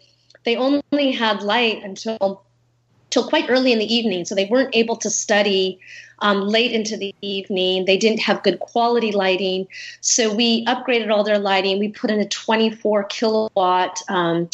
they 0.45 0.57
only 0.57 1.12
had 1.12 1.42
light 1.42 1.83
until 1.83 2.42
till 3.11 3.29
quite 3.29 3.49
early 3.49 3.73
in 3.73 3.79
the 3.79 3.95
evening, 3.95 4.25
so 4.25 4.35
they 4.35 4.47
weren't 4.47 4.75
able 4.75 4.97
to 4.97 5.11
study 5.11 5.79
um, 6.21 6.40
late 6.49 6.73
into 6.73 6.97
the 6.97 7.14
evening. 7.21 7.85
They 7.85 7.97
didn't 7.97 8.21
have 8.21 8.42
good 8.42 8.61
quality 8.61 9.12
lighting, 9.12 9.68
so 10.01 10.35
we 10.35 10.64
upgraded 10.66 11.11
all 11.11 11.25
their 11.25 11.38
lighting. 11.38 11.79
We 11.79 11.88
put 11.88 12.11
in 12.11 12.21
a 12.21 12.29
24 12.29 13.05
kilowatt. 13.05 14.01
Um, 14.09 14.49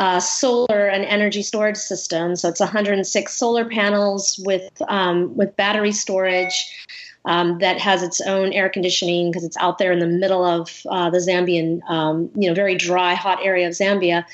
uh, 0.00 0.18
solar 0.18 0.88
and 0.88 1.04
energy 1.04 1.42
storage 1.42 1.76
system. 1.76 2.34
So 2.34 2.48
it's 2.48 2.58
106 2.58 3.32
solar 3.36 3.66
panels 3.66 4.40
with 4.42 4.70
um, 4.88 5.36
with 5.36 5.54
battery 5.56 5.92
storage 5.92 6.86
um, 7.26 7.58
that 7.58 7.78
has 7.78 8.02
its 8.02 8.18
own 8.22 8.54
air 8.54 8.70
conditioning 8.70 9.30
because 9.30 9.44
it's 9.44 9.58
out 9.58 9.76
there 9.76 9.92
in 9.92 9.98
the 9.98 10.06
middle 10.06 10.42
of 10.42 10.70
uh, 10.88 11.10
the 11.10 11.18
Zambian, 11.18 11.82
um, 11.88 12.30
you 12.34 12.48
know, 12.48 12.54
very 12.54 12.76
dry, 12.76 13.12
hot 13.12 13.40
area 13.42 13.68
of 13.68 13.74
Zambia. 13.74 14.24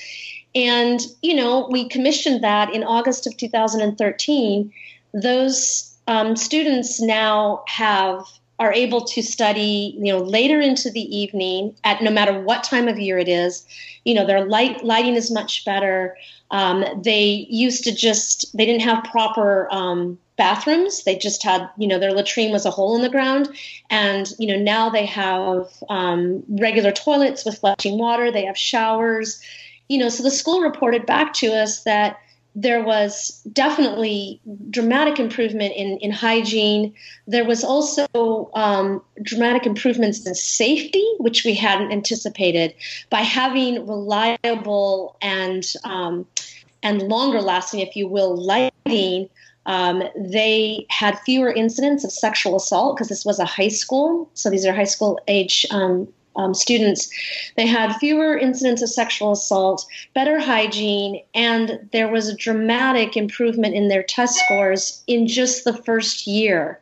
And 0.55 1.01
you 1.21 1.35
know, 1.35 1.67
we 1.69 1.89
commissioned 1.89 2.45
that 2.45 2.73
in 2.73 2.85
August 2.85 3.27
of 3.27 3.37
2013. 3.37 4.73
Those 5.15 5.99
um, 6.07 6.37
students 6.37 7.03
now 7.03 7.65
have 7.67 8.25
are 8.59 8.73
able 8.73 9.05
to 9.05 9.23
study, 9.23 9.95
you 9.99 10.13
know, 10.13 10.19
later 10.19 10.61
into 10.61 10.91
the 10.91 11.17
evening 11.17 11.75
at 11.85 12.03
no 12.03 12.11
matter 12.11 12.41
what 12.41 12.65
time 12.65 12.89
of 12.89 12.99
year 12.99 13.19
it 13.19 13.29
is. 13.29 13.67
You 14.05 14.15
know, 14.15 14.27
their 14.27 14.47
light 14.47 14.85
lighting 14.85 15.15
is 15.15 15.31
much 15.31 15.65
better. 15.65 16.17
Um, 16.51 16.85
they 17.03 17.47
used 17.51 17.85
to 17.85 17.95
just 17.95 18.57
they 18.57 18.65
didn't 18.65 18.83
have 18.83 19.05
proper 19.05 19.69
um, 19.73 20.19
bathrooms. 20.37 21.05
They 21.05 21.17
just 21.17 21.43
had, 21.43 21.69
you 21.77 21.89
know, 21.89 21.99
their 21.99 22.13
latrine 22.13 22.53
was 22.53 22.65
a 22.65 22.71
hole 22.71 22.97
in 22.97 23.03
the 23.03 23.09
ground, 23.09 23.49
and 23.91 24.33
you 24.39 24.47
know 24.47 24.63
now 24.63 24.89
they 24.89 25.07
have 25.07 25.69
um, 25.89 26.43
regular 26.49 26.93
toilets 26.93 27.45
with 27.45 27.59
flushing 27.59 27.99
water. 27.99 28.31
They 28.31 28.45
have 28.45 28.57
showers. 28.57 29.41
You 29.89 29.99
know, 29.99 30.09
so 30.09 30.23
the 30.23 30.31
school 30.31 30.61
reported 30.61 31.07
back 31.07 31.33
to 31.35 31.49
us 31.49 31.85
that 31.85 32.19
there 32.59 32.83
was 32.83 33.43
definitely 33.53 34.41
dramatic 34.71 35.21
improvement 35.21 35.75
in, 35.77 35.99
in 35.99 36.11
hygiene. 36.11 36.95
There 37.27 37.45
was 37.45 37.63
also 37.63 38.51
um, 38.55 39.03
dramatic 39.23 39.67
improvements 39.67 40.27
in 40.27 40.35
safety, 40.35 41.07
which 41.19 41.45
we 41.45 41.53
hadn't 41.53 41.93
anticipated, 41.93 42.75
by 43.11 43.21
having 43.21 43.87
reliable 43.87 45.19
and 45.21 45.65
um, 45.85 46.27
and 46.83 47.03
longer 47.03 47.43
lasting, 47.43 47.81
if 47.81 47.95
you 47.95 48.09
will, 48.09 48.35
lighting. 48.35 49.29
Um, 49.67 50.05
they 50.17 50.87
had 50.89 51.19
fewer 51.21 51.53
incidents 51.53 52.05
of 52.05 52.13
sexual 52.13 52.57
assault 52.57 52.97
because 52.97 53.09
this 53.09 53.25
was 53.25 53.39
a 53.39 53.45
high 53.45 53.69
school. 53.69 54.31
So 54.33 54.49
these 54.49 54.65
are 54.65 54.73
high 54.73 54.85
school 54.85 55.21
age 55.29 55.67
um, 55.71 56.09
um, 56.37 56.55
students, 56.55 57.11
they 57.57 57.67
had 57.67 57.97
fewer 57.97 58.37
incidents 58.37 58.83
of 58.83 58.91
sexual 58.91 59.33
assault, 59.33 59.87
better 60.15 60.39
hygiene, 60.39 61.23
and 61.35 61.89
there 61.93 62.09
was 62.09 62.29
a 62.29 62.37
dramatic 62.37 63.17
improvement 63.17 63.75
in 63.75 63.89
their 63.89 64.03
test 64.03 64.39
scores 64.45 65.03
in 65.07 65.27
just 65.27 65.65
the 65.65 65.73
first 65.73 66.27
year. 66.27 66.81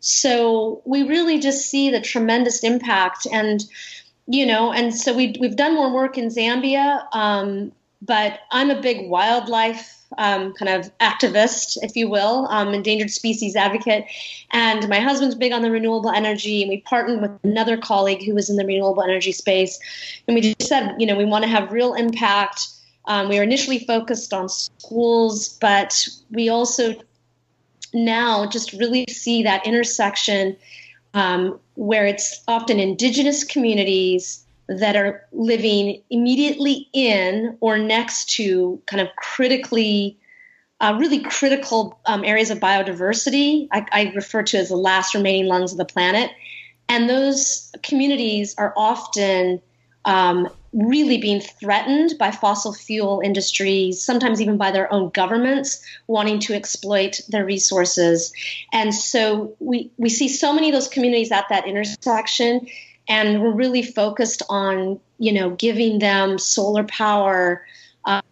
So 0.00 0.82
we 0.84 1.02
really 1.02 1.38
just 1.38 1.68
see 1.68 1.90
the 1.90 2.00
tremendous 2.00 2.64
impact. 2.64 3.26
And 3.30 3.64
you 4.26 4.46
know, 4.46 4.72
and 4.72 4.94
so 4.94 5.14
we 5.14 5.34
we've 5.40 5.56
done 5.56 5.74
more 5.74 5.92
work 5.92 6.16
in 6.16 6.28
Zambia, 6.28 7.04
um, 7.12 7.72
but 8.00 8.40
I'm 8.50 8.70
a 8.70 8.80
big 8.80 9.10
wildlife 9.10 9.99
um, 10.18 10.52
kind 10.54 10.68
of 10.68 10.96
activist, 10.98 11.76
if 11.82 11.96
you 11.96 12.08
will, 12.08 12.46
um, 12.48 12.74
endangered 12.74 13.10
species 13.10 13.56
advocate. 13.56 14.04
And 14.50 14.88
my 14.88 15.00
husband's 15.00 15.34
big 15.34 15.52
on 15.52 15.62
the 15.62 15.70
renewable 15.70 16.10
energy, 16.10 16.62
and 16.62 16.68
we 16.68 16.80
partnered 16.82 17.20
with 17.20 17.30
another 17.44 17.76
colleague 17.76 18.24
who 18.24 18.34
was 18.34 18.50
in 18.50 18.56
the 18.56 18.66
renewable 18.66 19.02
energy 19.02 19.32
space. 19.32 19.78
And 20.26 20.34
we 20.34 20.40
just 20.40 20.62
said, 20.62 20.94
you 20.98 21.06
know, 21.06 21.16
we 21.16 21.24
want 21.24 21.44
to 21.44 21.50
have 21.50 21.72
real 21.72 21.94
impact. 21.94 22.66
Um, 23.06 23.28
we 23.28 23.36
were 23.36 23.42
initially 23.42 23.80
focused 23.80 24.32
on 24.32 24.48
schools, 24.48 25.58
but 25.60 26.06
we 26.30 26.48
also 26.48 26.94
now 27.92 28.46
just 28.46 28.72
really 28.74 29.04
see 29.08 29.42
that 29.42 29.66
intersection 29.66 30.56
um, 31.14 31.58
where 31.74 32.06
it's 32.06 32.42
often 32.46 32.78
indigenous 32.78 33.42
communities 33.42 34.44
that 34.70 34.94
are 34.94 35.26
living 35.32 36.00
immediately 36.10 36.88
in 36.92 37.56
or 37.60 37.76
next 37.76 38.30
to 38.30 38.80
kind 38.86 39.00
of 39.00 39.08
critically, 39.16 40.16
uh, 40.80 40.96
really 40.98 41.18
critical 41.18 41.98
um, 42.06 42.24
areas 42.24 42.50
of 42.50 42.60
biodiversity. 42.60 43.66
I, 43.72 43.84
I 43.90 44.12
refer 44.14 44.44
to 44.44 44.58
as 44.58 44.68
the 44.68 44.76
last 44.76 45.12
remaining 45.12 45.46
lungs 45.46 45.72
of 45.72 45.78
the 45.78 45.84
planet. 45.84 46.30
And 46.88 47.10
those 47.10 47.72
communities 47.82 48.54
are 48.58 48.72
often 48.76 49.60
um, 50.04 50.48
really 50.72 51.18
being 51.18 51.40
threatened 51.40 52.14
by 52.16 52.30
fossil 52.30 52.72
fuel 52.72 53.20
industries, 53.24 54.00
sometimes 54.00 54.40
even 54.40 54.56
by 54.56 54.70
their 54.70 54.92
own 54.92 55.10
governments 55.10 55.84
wanting 56.06 56.38
to 56.38 56.54
exploit 56.54 57.20
their 57.28 57.44
resources. 57.44 58.32
And 58.72 58.94
so 58.94 59.56
we, 59.58 59.90
we 59.96 60.08
see 60.08 60.28
so 60.28 60.52
many 60.52 60.68
of 60.68 60.74
those 60.74 60.88
communities 60.88 61.32
at 61.32 61.46
that 61.48 61.66
intersection 61.66 62.68
and 63.10 63.42
we're 63.42 63.52
really 63.52 63.82
focused 63.82 64.42
on 64.48 64.98
you 65.18 65.32
know 65.32 65.50
giving 65.50 65.98
them 65.98 66.38
solar 66.38 66.84
power 66.84 67.66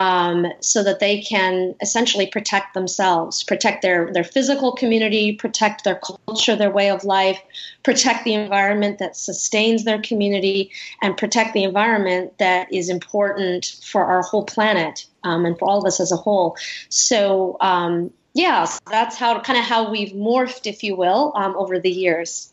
um, 0.01 0.47
so 0.61 0.83
that 0.83 0.99
they 0.99 1.21
can 1.21 1.75
essentially 1.83 2.27
protect 2.27 2.73
themselves, 2.73 3.45
protect 3.45 3.83
their, 3.83 4.11
their 4.13 4.25
physical 4.25 4.73
community, 4.73 5.35
protect 5.35 5.85
their 5.85 6.01
culture, 6.27 6.57
their 6.57 6.71
way 6.71 6.91
of 6.91 7.05
life, 7.05 7.39
protect 7.83 8.25
the 8.25 8.35
environment 8.35 8.99
that 8.99 9.17
sustains 9.17 9.85
their 9.85 10.01
community, 10.01 10.71
and 11.03 11.17
protect 11.17 11.53
the 11.53 11.65
environment 11.65 12.39
that 12.39 12.73
is 12.73 12.89
important 12.89 13.77
for 13.85 14.05
our 14.05 14.23
whole 14.23 14.45
planet 14.45 15.07
um, 15.25 15.45
and 15.45 15.59
for 15.59 15.69
all 15.69 15.81
of 15.81 15.85
us 15.85 16.01
as 16.01 16.13
a 16.13 16.17
whole. 16.17 16.57
So, 16.89 17.59
um, 17.61 18.11
yeah, 18.35 18.65
so 18.65 18.79
that's 18.91 19.17
how 19.17 19.41
kind 19.41 19.59
of 19.59 19.65
how 19.65 19.91
we've 19.91 20.13
morphed, 20.13 20.67
if 20.67 20.83
you 20.83 20.97
will, 20.97 21.33
um, 21.35 21.55
over 21.57 21.79
the 21.79 21.91
years. 21.91 22.53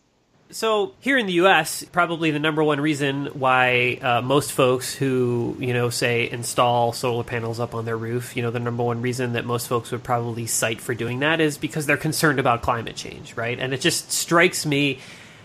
So 0.52 0.94
here 1.00 1.18
in 1.18 1.26
the 1.26 1.34
U.S., 1.34 1.84
probably 1.84 2.30
the 2.30 2.40
number 2.40 2.64
one 2.64 2.80
reason 2.80 3.28
why 3.28 3.98
uh, 4.02 4.22
most 4.22 4.52
folks 4.52 4.94
who 4.94 5.58
you 5.60 5.74
know 5.74 5.90
say 5.90 6.30
install 6.30 6.94
solar 6.94 7.24
panels 7.24 7.60
up 7.60 7.74
on 7.74 7.86
their 7.86 7.98
roof, 7.98 8.38
you 8.38 8.44
know, 8.44 8.52
the 8.52 8.60
number 8.60 8.84
one 8.84 9.02
reason 9.02 9.34
that 9.34 9.46
most 9.46 9.68
folks 9.68 9.92
would 9.92 10.04
probably 10.04 10.46
cite 10.46 10.80
for 10.80 10.94
doing 10.94 11.20
that 11.20 11.42
is 11.42 11.58
because 11.58 11.88
they're 11.88 11.98
concerned 11.98 12.40
about 12.40 12.62
climate 12.62 12.96
change, 12.96 13.36
right? 13.36 13.60
And 13.60 13.74
it 13.74 13.82
just 13.82 14.12
strikes 14.12 14.66
me 14.66 15.00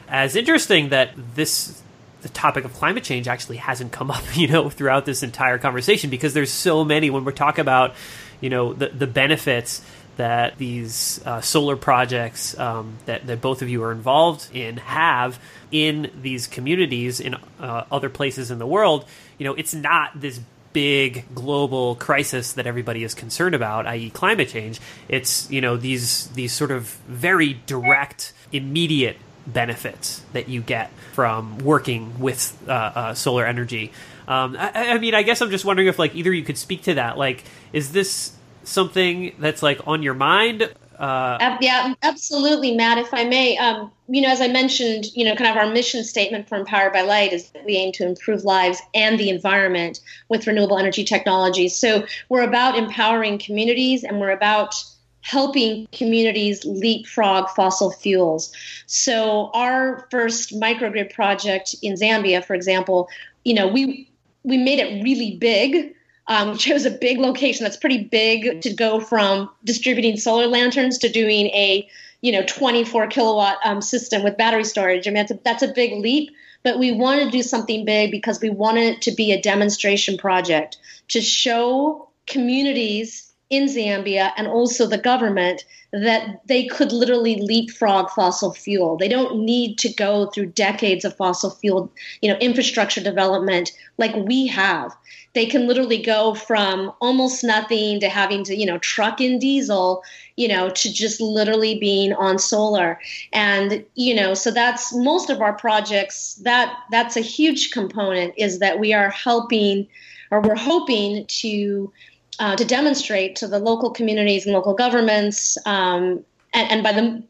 as 0.06 0.36
interesting 0.36 0.90
that 0.90 1.12
this 1.34 1.82
the 2.20 2.28
topic 2.28 2.66
of 2.66 2.74
climate 2.74 3.02
change 3.02 3.26
actually 3.26 3.56
hasn't 3.56 3.92
come 3.92 4.10
up, 4.10 4.22
you 4.36 4.48
know, 4.48 4.68
throughout 4.68 5.06
this 5.06 5.22
entire 5.22 5.56
conversation 5.56 6.10
because 6.10 6.34
there's 6.34 6.52
so 6.52 6.84
many 6.84 7.08
when 7.08 7.24
we're 7.24 7.32
talking 7.32 7.62
about, 7.62 7.94
you 8.42 8.50
know, 8.50 8.74
the 8.74 8.88
the 8.88 9.06
benefits 9.06 9.82
that 10.20 10.58
these 10.58 11.18
uh, 11.24 11.40
solar 11.40 11.76
projects 11.76 12.58
um, 12.58 12.98
that, 13.06 13.26
that 13.26 13.40
both 13.40 13.62
of 13.62 13.70
you 13.70 13.82
are 13.82 13.90
involved 13.90 14.54
in 14.54 14.76
have 14.76 15.40
in 15.72 16.10
these 16.20 16.46
communities 16.46 17.20
in 17.20 17.36
uh, 17.58 17.84
other 17.90 18.10
places 18.10 18.50
in 18.50 18.58
the 18.58 18.66
world, 18.66 19.06
you 19.38 19.46
know, 19.46 19.54
it's 19.54 19.72
not 19.72 20.20
this 20.20 20.38
big 20.74 21.24
global 21.34 21.94
crisis 21.94 22.52
that 22.52 22.66
everybody 22.66 23.02
is 23.02 23.14
concerned 23.14 23.54
about, 23.54 23.86
i.e., 23.86 24.10
climate 24.10 24.50
change. 24.50 24.78
It's 25.08 25.50
you 25.50 25.62
know 25.62 25.78
these 25.78 26.26
these 26.28 26.52
sort 26.52 26.70
of 26.70 26.82
very 27.08 27.58
direct, 27.64 28.34
immediate 28.52 29.16
benefits 29.46 30.22
that 30.34 30.50
you 30.50 30.60
get 30.60 30.90
from 31.14 31.56
working 31.60 32.20
with 32.20 32.56
uh, 32.68 32.72
uh, 32.72 33.14
solar 33.14 33.46
energy. 33.46 33.90
Um, 34.28 34.54
I, 34.56 34.90
I, 34.90 34.98
mean, 34.98 35.14
I 35.14 35.22
guess 35.22 35.40
I'm 35.40 35.50
just 35.50 35.64
wondering 35.64 35.88
if 35.88 35.98
like 35.98 36.14
either 36.14 36.30
you 36.30 36.44
could 36.44 36.58
speak 36.58 36.82
to 36.82 36.94
that. 36.94 37.16
Like, 37.16 37.42
is 37.72 37.90
this 37.90 38.36
something 38.64 39.34
that's 39.38 39.62
like 39.62 39.80
on 39.86 40.02
your 40.02 40.14
mind? 40.14 40.72
Uh, 40.98 41.56
yeah, 41.62 41.94
absolutely, 42.02 42.74
Matt. 42.76 42.98
If 42.98 43.14
I 43.14 43.24
may, 43.24 43.56
um, 43.56 43.90
you 44.08 44.20
know, 44.20 44.28
as 44.28 44.42
I 44.42 44.48
mentioned, 44.48 45.06
you 45.14 45.24
know, 45.24 45.34
kind 45.34 45.50
of 45.50 45.56
our 45.56 45.72
mission 45.72 46.04
statement 46.04 46.46
for 46.46 46.58
Empowered 46.58 46.92
by 46.92 47.00
Light 47.00 47.32
is 47.32 47.50
that 47.52 47.64
we 47.64 47.76
aim 47.76 47.90
to 47.92 48.06
improve 48.06 48.44
lives 48.44 48.82
and 48.94 49.18
the 49.18 49.30
environment 49.30 50.00
with 50.28 50.46
renewable 50.46 50.78
energy 50.78 51.02
technologies. 51.02 51.74
So 51.74 52.04
we're 52.28 52.42
about 52.42 52.76
empowering 52.76 53.38
communities, 53.38 54.04
and 54.04 54.20
we're 54.20 54.30
about 54.30 54.74
helping 55.22 55.86
communities 55.92 56.64
leapfrog 56.66 57.48
fossil 57.50 57.92
fuels. 57.92 58.54
So 58.86 59.50
our 59.54 60.06
first 60.10 60.52
microgrid 60.60 61.14
project 61.14 61.74
in 61.82 61.94
Zambia, 61.94 62.44
for 62.44 62.54
example, 62.54 63.08
you 63.44 63.54
know, 63.54 63.66
we 63.66 64.10
we 64.42 64.58
made 64.58 64.78
it 64.78 65.02
really 65.02 65.36
big 65.36 65.94
um, 66.30 66.56
chose 66.56 66.86
a 66.86 66.90
big 66.90 67.18
location 67.18 67.64
that's 67.64 67.76
pretty 67.76 68.04
big 68.04 68.62
to 68.62 68.72
go 68.72 69.00
from 69.00 69.50
distributing 69.64 70.16
solar 70.16 70.46
lanterns 70.46 70.98
to 70.98 71.08
doing 71.10 71.46
a 71.48 71.86
you 72.22 72.32
know 72.32 72.44
24 72.46 73.08
kilowatt 73.08 73.58
um, 73.64 73.82
system 73.82 74.22
with 74.22 74.38
battery 74.38 74.64
storage. 74.64 75.06
I 75.06 75.10
mean, 75.10 75.16
that's 75.16 75.32
a, 75.32 75.38
that's 75.44 75.62
a 75.64 75.72
big 75.72 75.92
leap, 76.00 76.30
but 76.62 76.78
we 76.78 76.92
wanted 76.92 77.26
to 77.26 77.30
do 77.32 77.42
something 77.42 77.84
big 77.84 78.12
because 78.12 78.40
we 78.40 78.48
wanted 78.48 78.94
it 78.94 79.02
to 79.02 79.10
be 79.10 79.32
a 79.32 79.42
demonstration 79.42 80.16
project 80.16 80.78
to 81.08 81.20
show 81.20 82.08
communities 82.26 83.29
in 83.50 83.66
Zambia 83.66 84.32
and 84.36 84.46
also 84.46 84.86
the 84.86 84.98
government 84.98 85.64
that 85.92 86.40
they 86.46 86.66
could 86.66 86.92
literally 86.92 87.36
leapfrog 87.40 88.08
fossil 88.10 88.54
fuel. 88.54 88.96
They 88.96 89.08
don't 89.08 89.44
need 89.44 89.76
to 89.78 89.92
go 89.92 90.26
through 90.26 90.46
decades 90.46 91.04
of 91.04 91.16
fossil 91.16 91.50
fuel, 91.50 91.92
you 92.22 92.30
know, 92.30 92.38
infrastructure 92.38 93.00
development 93.00 93.72
like 93.98 94.14
we 94.14 94.46
have 94.46 94.94
they 95.32 95.46
can 95.46 95.66
literally 95.66 96.02
go 96.02 96.34
from 96.34 96.92
almost 97.00 97.44
nothing 97.44 98.00
to 98.00 98.08
having 98.08 98.44
to 98.44 98.56
you 98.56 98.66
know 98.66 98.78
truck 98.78 99.20
in 99.20 99.38
diesel 99.38 100.02
you 100.36 100.48
know 100.48 100.70
to 100.70 100.92
just 100.92 101.20
literally 101.20 101.78
being 101.78 102.12
on 102.14 102.38
solar 102.38 102.98
and 103.32 103.84
you 103.94 104.14
know 104.14 104.34
so 104.34 104.50
that's 104.50 104.94
most 104.94 105.30
of 105.30 105.40
our 105.40 105.52
projects 105.52 106.34
that 106.36 106.76
that's 106.90 107.16
a 107.16 107.20
huge 107.20 107.70
component 107.70 108.34
is 108.36 108.58
that 108.58 108.78
we 108.78 108.92
are 108.92 109.10
helping 109.10 109.86
or 110.30 110.40
we're 110.40 110.54
hoping 110.54 111.26
to 111.26 111.92
uh, 112.40 112.56
to 112.56 112.64
demonstrate 112.64 113.36
to 113.36 113.46
the 113.46 113.58
local 113.58 113.90
communities 113.90 114.46
and 114.46 114.54
local 114.54 114.74
governments 114.74 115.56
um, 115.66 116.24
and, 116.52 116.70
and 116.70 116.82
by 116.82 116.92
the 116.92 117.22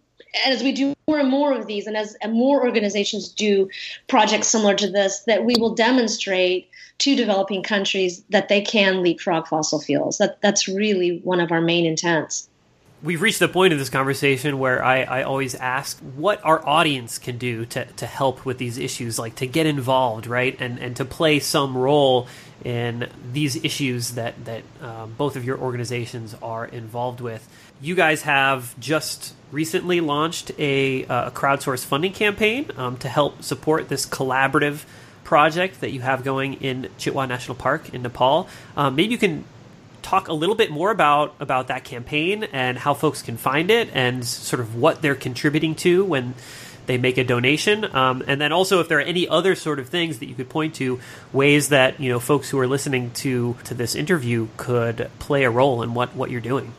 as 0.47 0.63
we 0.63 0.71
do 0.71 0.95
more 1.09 1.19
and 1.19 1.29
more 1.29 1.53
of 1.53 1.67
these 1.67 1.89
and 1.89 1.97
as 1.97 2.15
and 2.23 2.33
more 2.33 2.65
organizations 2.65 3.29
do 3.29 3.69
projects 4.07 4.47
similar 4.47 4.75
to 4.77 4.89
this 4.89 5.21
that 5.27 5.45
we 5.45 5.57
will 5.59 5.75
demonstrate 5.75 6.71
to 6.99 7.17
developing 7.17 7.63
countries 7.63 8.23
that 8.31 8.49
they 8.49 8.61
can 8.61 9.03
leapfrog 9.03 9.47
fossil 9.49 9.81
fuels. 9.81 10.19
That 10.19 10.41
that's 10.41 10.69
really 10.69 11.19
one 11.25 11.41
of 11.41 11.51
our 11.51 11.61
main 11.61 11.85
intents. 11.85 12.49
We've 13.03 13.23
reached 13.23 13.39
the 13.39 13.49
point 13.49 13.73
of 13.73 13.79
this 13.79 13.89
conversation 13.89 14.59
where 14.59 14.85
I, 14.85 15.03
I 15.03 15.23
always 15.23 15.55
ask 15.55 15.99
what 16.01 16.45
our 16.45 16.65
audience 16.69 17.19
can 17.19 17.39
do 17.39 17.65
to, 17.65 17.87
to 17.87 18.07
help 18.07 18.45
with 18.45 18.59
these 18.59 18.77
issues, 18.77 19.19
like 19.19 19.37
to 19.37 19.47
get 19.47 19.65
involved, 19.65 20.27
right? 20.27 20.55
And 20.61 20.79
and 20.79 20.95
to 20.97 21.05
play 21.05 21.41
some 21.41 21.77
role 21.77 22.29
in 22.65 23.09
these 23.33 23.63
issues 23.65 24.13
that, 24.13 24.45
that 24.45 24.63
um, 24.83 25.15
both 25.17 25.37
of 25.37 25.45
your 25.45 25.59
organizations 25.59 26.35
are 26.43 26.65
involved 26.65 27.21
with. 27.21 27.49
You 27.81 27.95
guys 27.95 28.23
have 28.23 28.79
just 28.79 29.35
recently 29.51 30.01
launched 30.01 30.53
a, 30.59 31.07
uh, 31.07 31.29
a 31.29 31.31
crowdsourced 31.31 31.85
funding 31.85 32.13
campaign 32.13 32.71
um, 32.77 32.97
to 32.99 33.09
help 33.09 33.43
support 33.43 33.89
this 33.89 34.07
collaborative 34.07 34.85
project 35.25 35.81
that 35.81 35.93
you 35.93 36.01
have 36.01 36.25
going 36.25 36.55
in 36.55 36.89
Chitwan 36.99 37.29
National 37.29 37.55
Park 37.55 37.95
in 37.95 38.03
Nepal. 38.03 38.49
Um, 38.77 38.97
maybe 38.97 39.13
you 39.13 39.19
can 39.19 39.45
talk 40.03 40.29
a 40.29 40.33
little 40.33 40.55
bit 40.55 40.71
more 40.71 40.91
about 40.91 41.35
about 41.41 41.69
that 41.69 41.85
campaign 41.85 42.45
and 42.45 42.79
how 42.79 42.95
folks 42.95 43.23
can 43.23 43.37
find 43.37 43.71
it 43.71 43.89
and 43.93 44.27
sort 44.27 44.59
of 44.61 44.75
what 44.75 45.03
they're 45.03 45.15
contributing 45.15 45.75
to 45.75 46.05
when 46.05 46.35
they 46.91 46.99
make 46.99 47.19
a 47.19 47.25
donation 47.25 47.85
um, 47.95 48.23
and 48.27 48.41
then 48.41 48.53
also 48.53 48.81
if 48.81 48.89
there 48.89 48.99
are 48.99 49.03
any 49.03 49.29
other 49.29 49.55
sort 49.55 49.79
of 49.79 49.89
things 49.89 50.19
that 50.19 50.27
you 50.27 50.35
could 50.35 50.49
point 50.49 50.75
to 50.75 50.99
ways 51.33 51.69
that 51.69 52.01
you 52.01 52.11
know 52.11 52.19
folks 52.19 52.51
who 52.51 52.59
are 52.59 52.67
listening 52.67 53.11
to 53.13 53.57
to 53.63 53.75
this 53.75 53.95
interview 53.95 54.49
could 54.57 55.09
play 55.21 55.45
a 55.45 55.51
role 55.51 55.83
in 55.83 55.95
what 55.95 56.15
what 56.17 56.31
you're 56.31 56.41
doing 56.41 56.73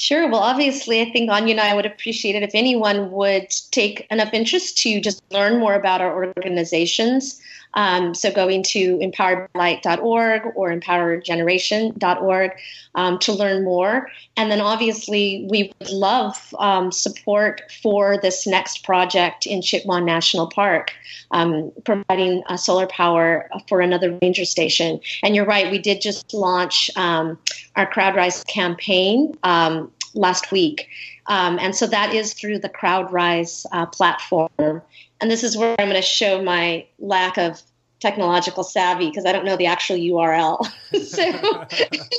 Sure. 0.00 0.30
Well, 0.30 0.40
obviously, 0.40 1.02
I 1.02 1.10
think 1.10 1.28
Anya 1.28 1.54
and 1.54 1.60
I 1.60 1.74
would 1.74 1.84
appreciate 1.84 2.36
it 2.36 2.44
if 2.44 2.52
anyone 2.54 3.10
would 3.10 3.50
take 3.72 4.06
enough 4.12 4.32
interest 4.32 4.78
to 4.82 5.00
just 5.00 5.20
learn 5.32 5.58
more 5.58 5.74
about 5.74 6.00
our 6.00 6.14
organizations. 6.14 7.40
Um, 7.74 8.14
so 8.14 8.32
going 8.32 8.62
to 8.64 8.98
empoweredlight.org 8.98 10.42
or 10.56 10.70
empowergeneration.org 10.70 12.52
um, 12.94 13.18
to 13.20 13.32
learn 13.32 13.64
more. 13.64 14.10
And 14.36 14.50
then 14.50 14.60
obviously, 14.60 15.46
we 15.50 15.72
would 15.78 15.90
love 15.90 16.54
um, 16.58 16.90
support 16.90 17.62
for 17.82 18.18
this 18.20 18.46
next 18.46 18.84
project 18.84 19.46
in 19.46 19.60
Chitwan 19.60 20.04
National 20.04 20.48
Park, 20.48 20.92
um, 21.30 21.70
providing 21.84 22.42
uh, 22.46 22.56
solar 22.56 22.86
power 22.86 23.48
for 23.68 23.80
another 23.80 24.18
ranger 24.22 24.44
station. 24.44 25.00
And 25.22 25.36
you're 25.36 25.46
right, 25.46 25.70
we 25.70 25.78
did 25.78 26.00
just 26.00 26.32
launch 26.34 26.90
um, 26.96 27.38
our 27.76 27.90
CrowdRise 27.90 28.46
campaign 28.46 29.36
um, 29.42 29.92
last 30.14 30.50
week. 30.50 30.88
Um, 31.28 31.58
and 31.60 31.76
so 31.76 31.86
that 31.86 32.14
is 32.14 32.32
through 32.32 32.58
the 32.58 32.68
CrowdRise 32.68 33.66
uh, 33.72 33.86
platform. 33.86 34.82
And 35.20 35.30
this 35.30 35.42
is 35.42 35.56
where 35.56 35.74
I'm 35.78 35.88
going 35.88 36.00
to 36.00 36.02
show 36.02 36.42
my 36.42 36.86
lack 36.98 37.38
of 37.38 37.60
technological 38.00 38.62
savvy 38.62 39.08
because 39.08 39.26
I 39.26 39.32
don't 39.32 39.44
know 39.44 39.56
the 39.56 39.66
actual 39.66 39.96
URL. 39.96 40.64
so, 41.04 41.66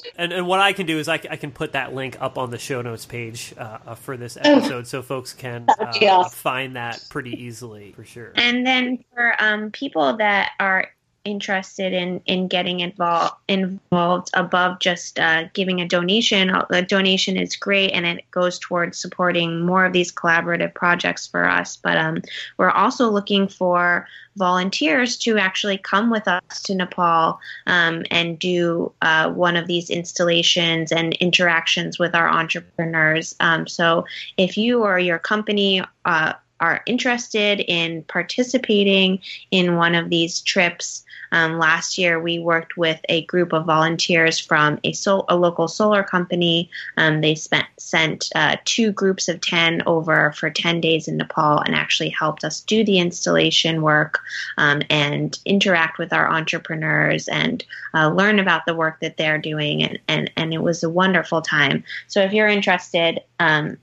and 0.15 0.33
and 0.33 0.47
what 0.47 0.59
I 0.59 0.73
can 0.73 0.85
do 0.85 0.99
is 0.99 1.07
I, 1.07 1.15
I 1.15 1.37
can 1.37 1.51
put 1.51 1.73
that 1.73 1.93
link 1.93 2.17
up 2.19 2.37
on 2.37 2.51
the 2.51 2.57
show 2.57 2.81
notes 2.81 3.05
page 3.05 3.53
uh, 3.57 3.95
for 3.95 4.17
this 4.17 4.37
oh. 4.43 4.57
episode, 4.57 4.87
so 4.87 5.01
folks 5.01 5.33
can 5.33 5.65
uh, 5.69 5.93
awesome. 6.01 6.31
find 6.31 6.75
that 6.75 7.03
pretty 7.09 7.41
easily 7.41 7.93
for 7.93 8.03
sure. 8.03 8.33
And 8.35 8.65
then 8.65 9.03
for 9.13 9.41
um, 9.41 9.71
people 9.71 10.17
that 10.17 10.51
are 10.59 10.89
interested 11.29 11.93
in 11.93 12.21
in 12.25 12.47
getting 12.47 12.79
involved 12.79 13.35
involved 13.47 14.29
above 14.33 14.79
just 14.79 15.19
uh, 15.19 15.45
giving 15.53 15.79
a 15.79 15.87
donation. 15.87 16.49
A 16.69 16.81
donation 16.81 17.37
is 17.37 17.55
great 17.55 17.91
and 17.91 18.05
it 18.05 18.29
goes 18.31 18.59
towards 18.59 18.97
supporting 18.97 19.65
more 19.65 19.85
of 19.85 19.93
these 19.93 20.11
collaborative 20.11 20.73
projects 20.73 21.27
for 21.27 21.47
us. 21.47 21.77
But 21.77 21.97
um, 21.97 22.21
we're 22.57 22.71
also 22.71 23.09
looking 23.09 23.47
for 23.47 24.07
volunteers 24.35 25.17
to 25.17 25.37
actually 25.37 25.77
come 25.77 26.09
with 26.09 26.27
us 26.27 26.61
to 26.63 26.73
nepal 26.73 27.39
um, 27.67 28.03
and 28.09 28.39
do 28.39 28.91
uh, 29.01 29.29
one 29.29 29.55
of 29.55 29.67
these 29.67 29.89
installations 29.89 30.91
and 30.91 31.13
interactions 31.15 31.99
with 31.99 32.15
our 32.15 32.29
entrepreneurs. 32.29 33.35
Um, 33.39 33.67
so 33.67 34.05
if 34.37 34.57
you 34.57 34.83
or 34.83 34.97
your 34.97 35.19
company 35.19 35.83
uh, 36.05 36.33
are 36.59 36.81
interested 36.85 37.59
in 37.61 38.03
participating 38.03 39.19
in 39.51 39.75
one 39.75 39.95
of 39.95 40.09
these 40.09 40.41
trips, 40.41 41.03
um, 41.31 41.57
last 41.57 41.97
year 41.97 42.19
we 42.19 42.39
worked 42.39 42.77
with 42.77 42.99
a 43.09 43.25
group 43.25 43.53
of 43.53 43.65
volunteers 43.65 44.39
from 44.39 44.79
a, 44.83 44.93
sol- 44.93 45.25
a 45.29 45.35
local 45.35 45.67
solar 45.67 46.03
company. 46.03 46.69
Um, 46.97 47.21
they 47.21 47.35
spent 47.35 47.67
sent 47.77 48.29
uh, 48.35 48.57
two 48.65 48.91
groups 48.91 49.27
of 49.27 49.41
ten 49.41 49.81
over 49.85 50.31
for 50.33 50.49
ten 50.49 50.81
days 50.81 51.07
in 51.07 51.17
Nepal 51.17 51.59
and 51.59 51.75
actually 51.75 52.09
helped 52.09 52.43
us 52.43 52.61
do 52.61 52.83
the 52.83 52.99
installation 52.99 53.81
work 53.81 54.19
um, 54.57 54.81
and 54.89 55.37
interact 55.45 55.97
with 55.97 56.13
our 56.13 56.29
entrepreneurs 56.29 57.27
and 57.27 57.63
uh, 57.93 58.09
learn 58.09 58.39
about 58.39 58.65
the 58.65 58.75
work 58.75 58.99
that 59.01 59.17
they're 59.17 59.37
doing. 59.37 59.83
And, 59.83 59.99
and 60.07 60.31
and 60.35 60.53
it 60.53 60.61
was 60.61 60.83
a 60.83 60.89
wonderful 60.89 61.41
time. 61.41 61.83
So 62.07 62.21
if 62.21 62.33
you're 62.33 62.47
interested 62.47 63.21
um, 63.39 63.77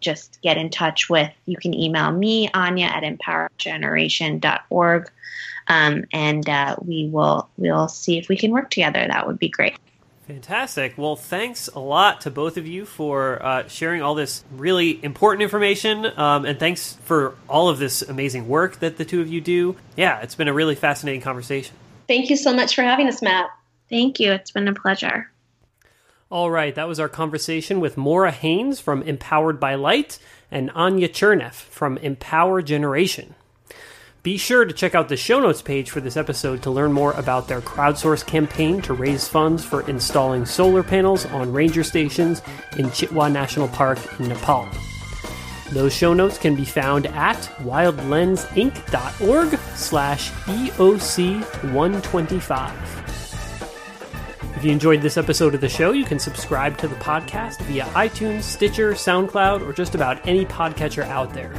just 0.00 0.40
get 0.42 0.56
in 0.56 0.70
touch 0.70 1.08
with, 1.08 1.30
you 1.46 1.56
can 1.56 1.74
email 1.74 2.12
me, 2.12 2.50
Anya, 2.54 2.86
at 2.86 3.02
empowergeneration.org, 3.02 5.10
um, 5.68 6.04
and 6.12 6.48
uh, 6.48 6.76
we 6.80 7.08
will 7.08 7.48
we'll 7.56 7.88
see 7.88 8.18
if 8.18 8.28
we 8.28 8.36
can 8.36 8.50
work 8.50 8.70
together. 8.70 9.06
That 9.06 9.26
would 9.26 9.38
be 9.38 9.48
great. 9.48 9.76
Fantastic. 10.26 10.98
Well, 10.98 11.14
thanks 11.14 11.68
a 11.68 11.78
lot 11.78 12.22
to 12.22 12.32
both 12.32 12.56
of 12.56 12.66
you 12.66 12.84
for 12.84 13.40
uh, 13.44 13.68
sharing 13.68 14.02
all 14.02 14.16
this 14.16 14.42
really 14.50 15.02
important 15.04 15.42
information. 15.42 16.04
Um, 16.18 16.44
and 16.44 16.58
thanks 16.58 16.94
for 17.04 17.36
all 17.48 17.68
of 17.68 17.78
this 17.78 18.02
amazing 18.02 18.48
work 18.48 18.80
that 18.80 18.96
the 18.96 19.04
two 19.04 19.20
of 19.20 19.28
you 19.28 19.40
do. 19.40 19.76
Yeah, 19.94 20.20
it's 20.22 20.34
been 20.34 20.48
a 20.48 20.52
really 20.52 20.74
fascinating 20.74 21.20
conversation. 21.20 21.76
Thank 22.08 22.28
you 22.28 22.36
so 22.36 22.52
much 22.52 22.74
for 22.74 22.82
having 22.82 23.06
us, 23.06 23.22
Matt. 23.22 23.50
Thank 23.88 24.18
you. 24.18 24.32
It's 24.32 24.50
been 24.50 24.66
a 24.66 24.74
pleasure. 24.74 25.30
All 26.28 26.50
right, 26.50 26.74
that 26.74 26.88
was 26.88 26.98
our 26.98 27.08
conversation 27.08 27.78
with 27.78 27.96
Moira 27.96 28.32
Hanes 28.32 28.80
from 28.80 29.02
Empowered 29.02 29.60
by 29.60 29.76
Light 29.76 30.18
and 30.50 30.72
Anya 30.72 31.08
Cherneff 31.08 31.52
from 31.52 31.98
Empower 31.98 32.62
Generation. 32.62 33.36
Be 34.26 34.36
sure 34.38 34.64
to 34.64 34.74
check 34.74 34.96
out 34.96 35.08
the 35.08 35.16
show 35.16 35.38
notes 35.38 35.62
page 35.62 35.90
for 35.90 36.00
this 36.00 36.16
episode 36.16 36.60
to 36.64 36.70
learn 36.72 36.92
more 36.92 37.12
about 37.12 37.46
their 37.46 37.60
crowdsource 37.60 38.26
campaign 38.26 38.82
to 38.82 38.92
raise 38.92 39.28
funds 39.28 39.64
for 39.64 39.88
installing 39.88 40.44
solar 40.44 40.82
panels 40.82 41.26
on 41.26 41.52
ranger 41.52 41.84
stations 41.84 42.42
in 42.76 42.86
Chitwan 42.86 43.30
National 43.30 43.68
Park 43.68 44.00
in 44.18 44.26
Nepal. 44.26 44.68
Those 45.70 45.94
show 45.94 46.12
notes 46.12 46.38
can 46.38 46.56
be 46.56 46.64
found 46.64 47.06
at 47.06 47.36
wildlensinc.org 47.60 49.58
slash 49.76 50.32
EOC 50.32 51.72
125. 51.72 54.56
If 54.56 54.64
you 54.64 54.72
enjoyed 54.72 55.02
this 55.02 55.16
episode 55.16 55.54
of 55.54 55.60
the 55.60 55.68
show, 55.68 55.92
you 55.92 56.04
can 56.04 56.18
subscribe 56.18 56.76
to 56.78 56.88
the 56.88 56.96
podcast 56.96 57.60
via 57.66 57.84
iTunes, 57.90 58.42
Stitcher, 58.42 58.94
SoundCloud, 58.94 59.64
or 59.64 59.72
just 59.72 59.94
about 59.94 60.26
any 60.26 60.44
podcatcher 60.44 61.04
out 61.04 61.32
there. 61.32 61.54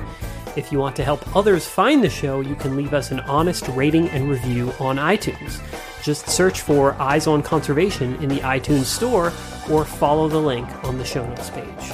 If 0.58 0.72
you 0.72 0.80
want 0.80 0.96
to 0.96 1.04
help 1.04 1.36
others 1.36 1.68
find 1.68 2.04
the 2.04 2.10
show, 2.10 2.42
you 2.42 2.56
can 2.56 2.76
leave 2.76 2.96
us 2.96 3.12
an 3.12 3.20
honest 3.22 3.68
rating 3.70 4.10
and 4.10 4.28
review 4.28 4.74
on 4.80 4.98
iTunes. 4.98 5.62
Just 6.02 6.28
search 6.30 6.62
for 6.62 6.94
Eyes 6.96 7.28
on 7.28 7.44
Conservation 7.44 8.16
in 8.24 8.30
the 8.30 8.40
iTunes 8.40 8.86
Store 8.86 9.32
or 9.70 9.86
follow 9.86 10.28
the 10.28 10.40
link 10.40 10.68
on 10.84 10.98
the 10.98 11.06
show 11.06 11.28
notes 11.28 11.52
page. 11.52 11.94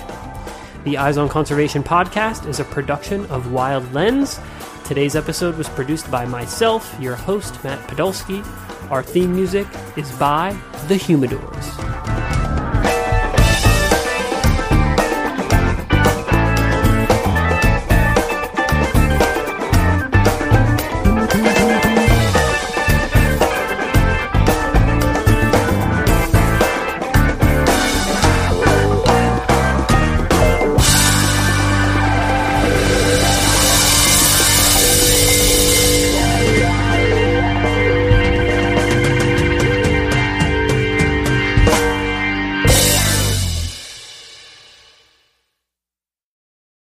The 0.86 0.98
Eyes 0.98 1.18
on 1.18 1.28
Conservation 1.28 1.84
podcast 1.84 2.48
is 2.48 2.62
a 2.62 2.64
production 2.64 3.26
of 3.26 3.52
Wild 3.52 3.92
Lens. 3.94 4.40
Today's 4.86 5.18
episode 5.18 5.58
was 5.58 5.68
produced 5.68 6.10
by 6.10 6.24
myself, 6.26 6.96
your 7.02 7.16
host, 7.16 7.62
Matt 7.66 7.86
Podolsky. 7.90 8.46
Our 8.90 9.04
theme 9.04 9.36
music 9.36 9.68
is 9.98 10.10
by 10.14 10.58
The 10.88 10.96
Humidors. 10.96 12.23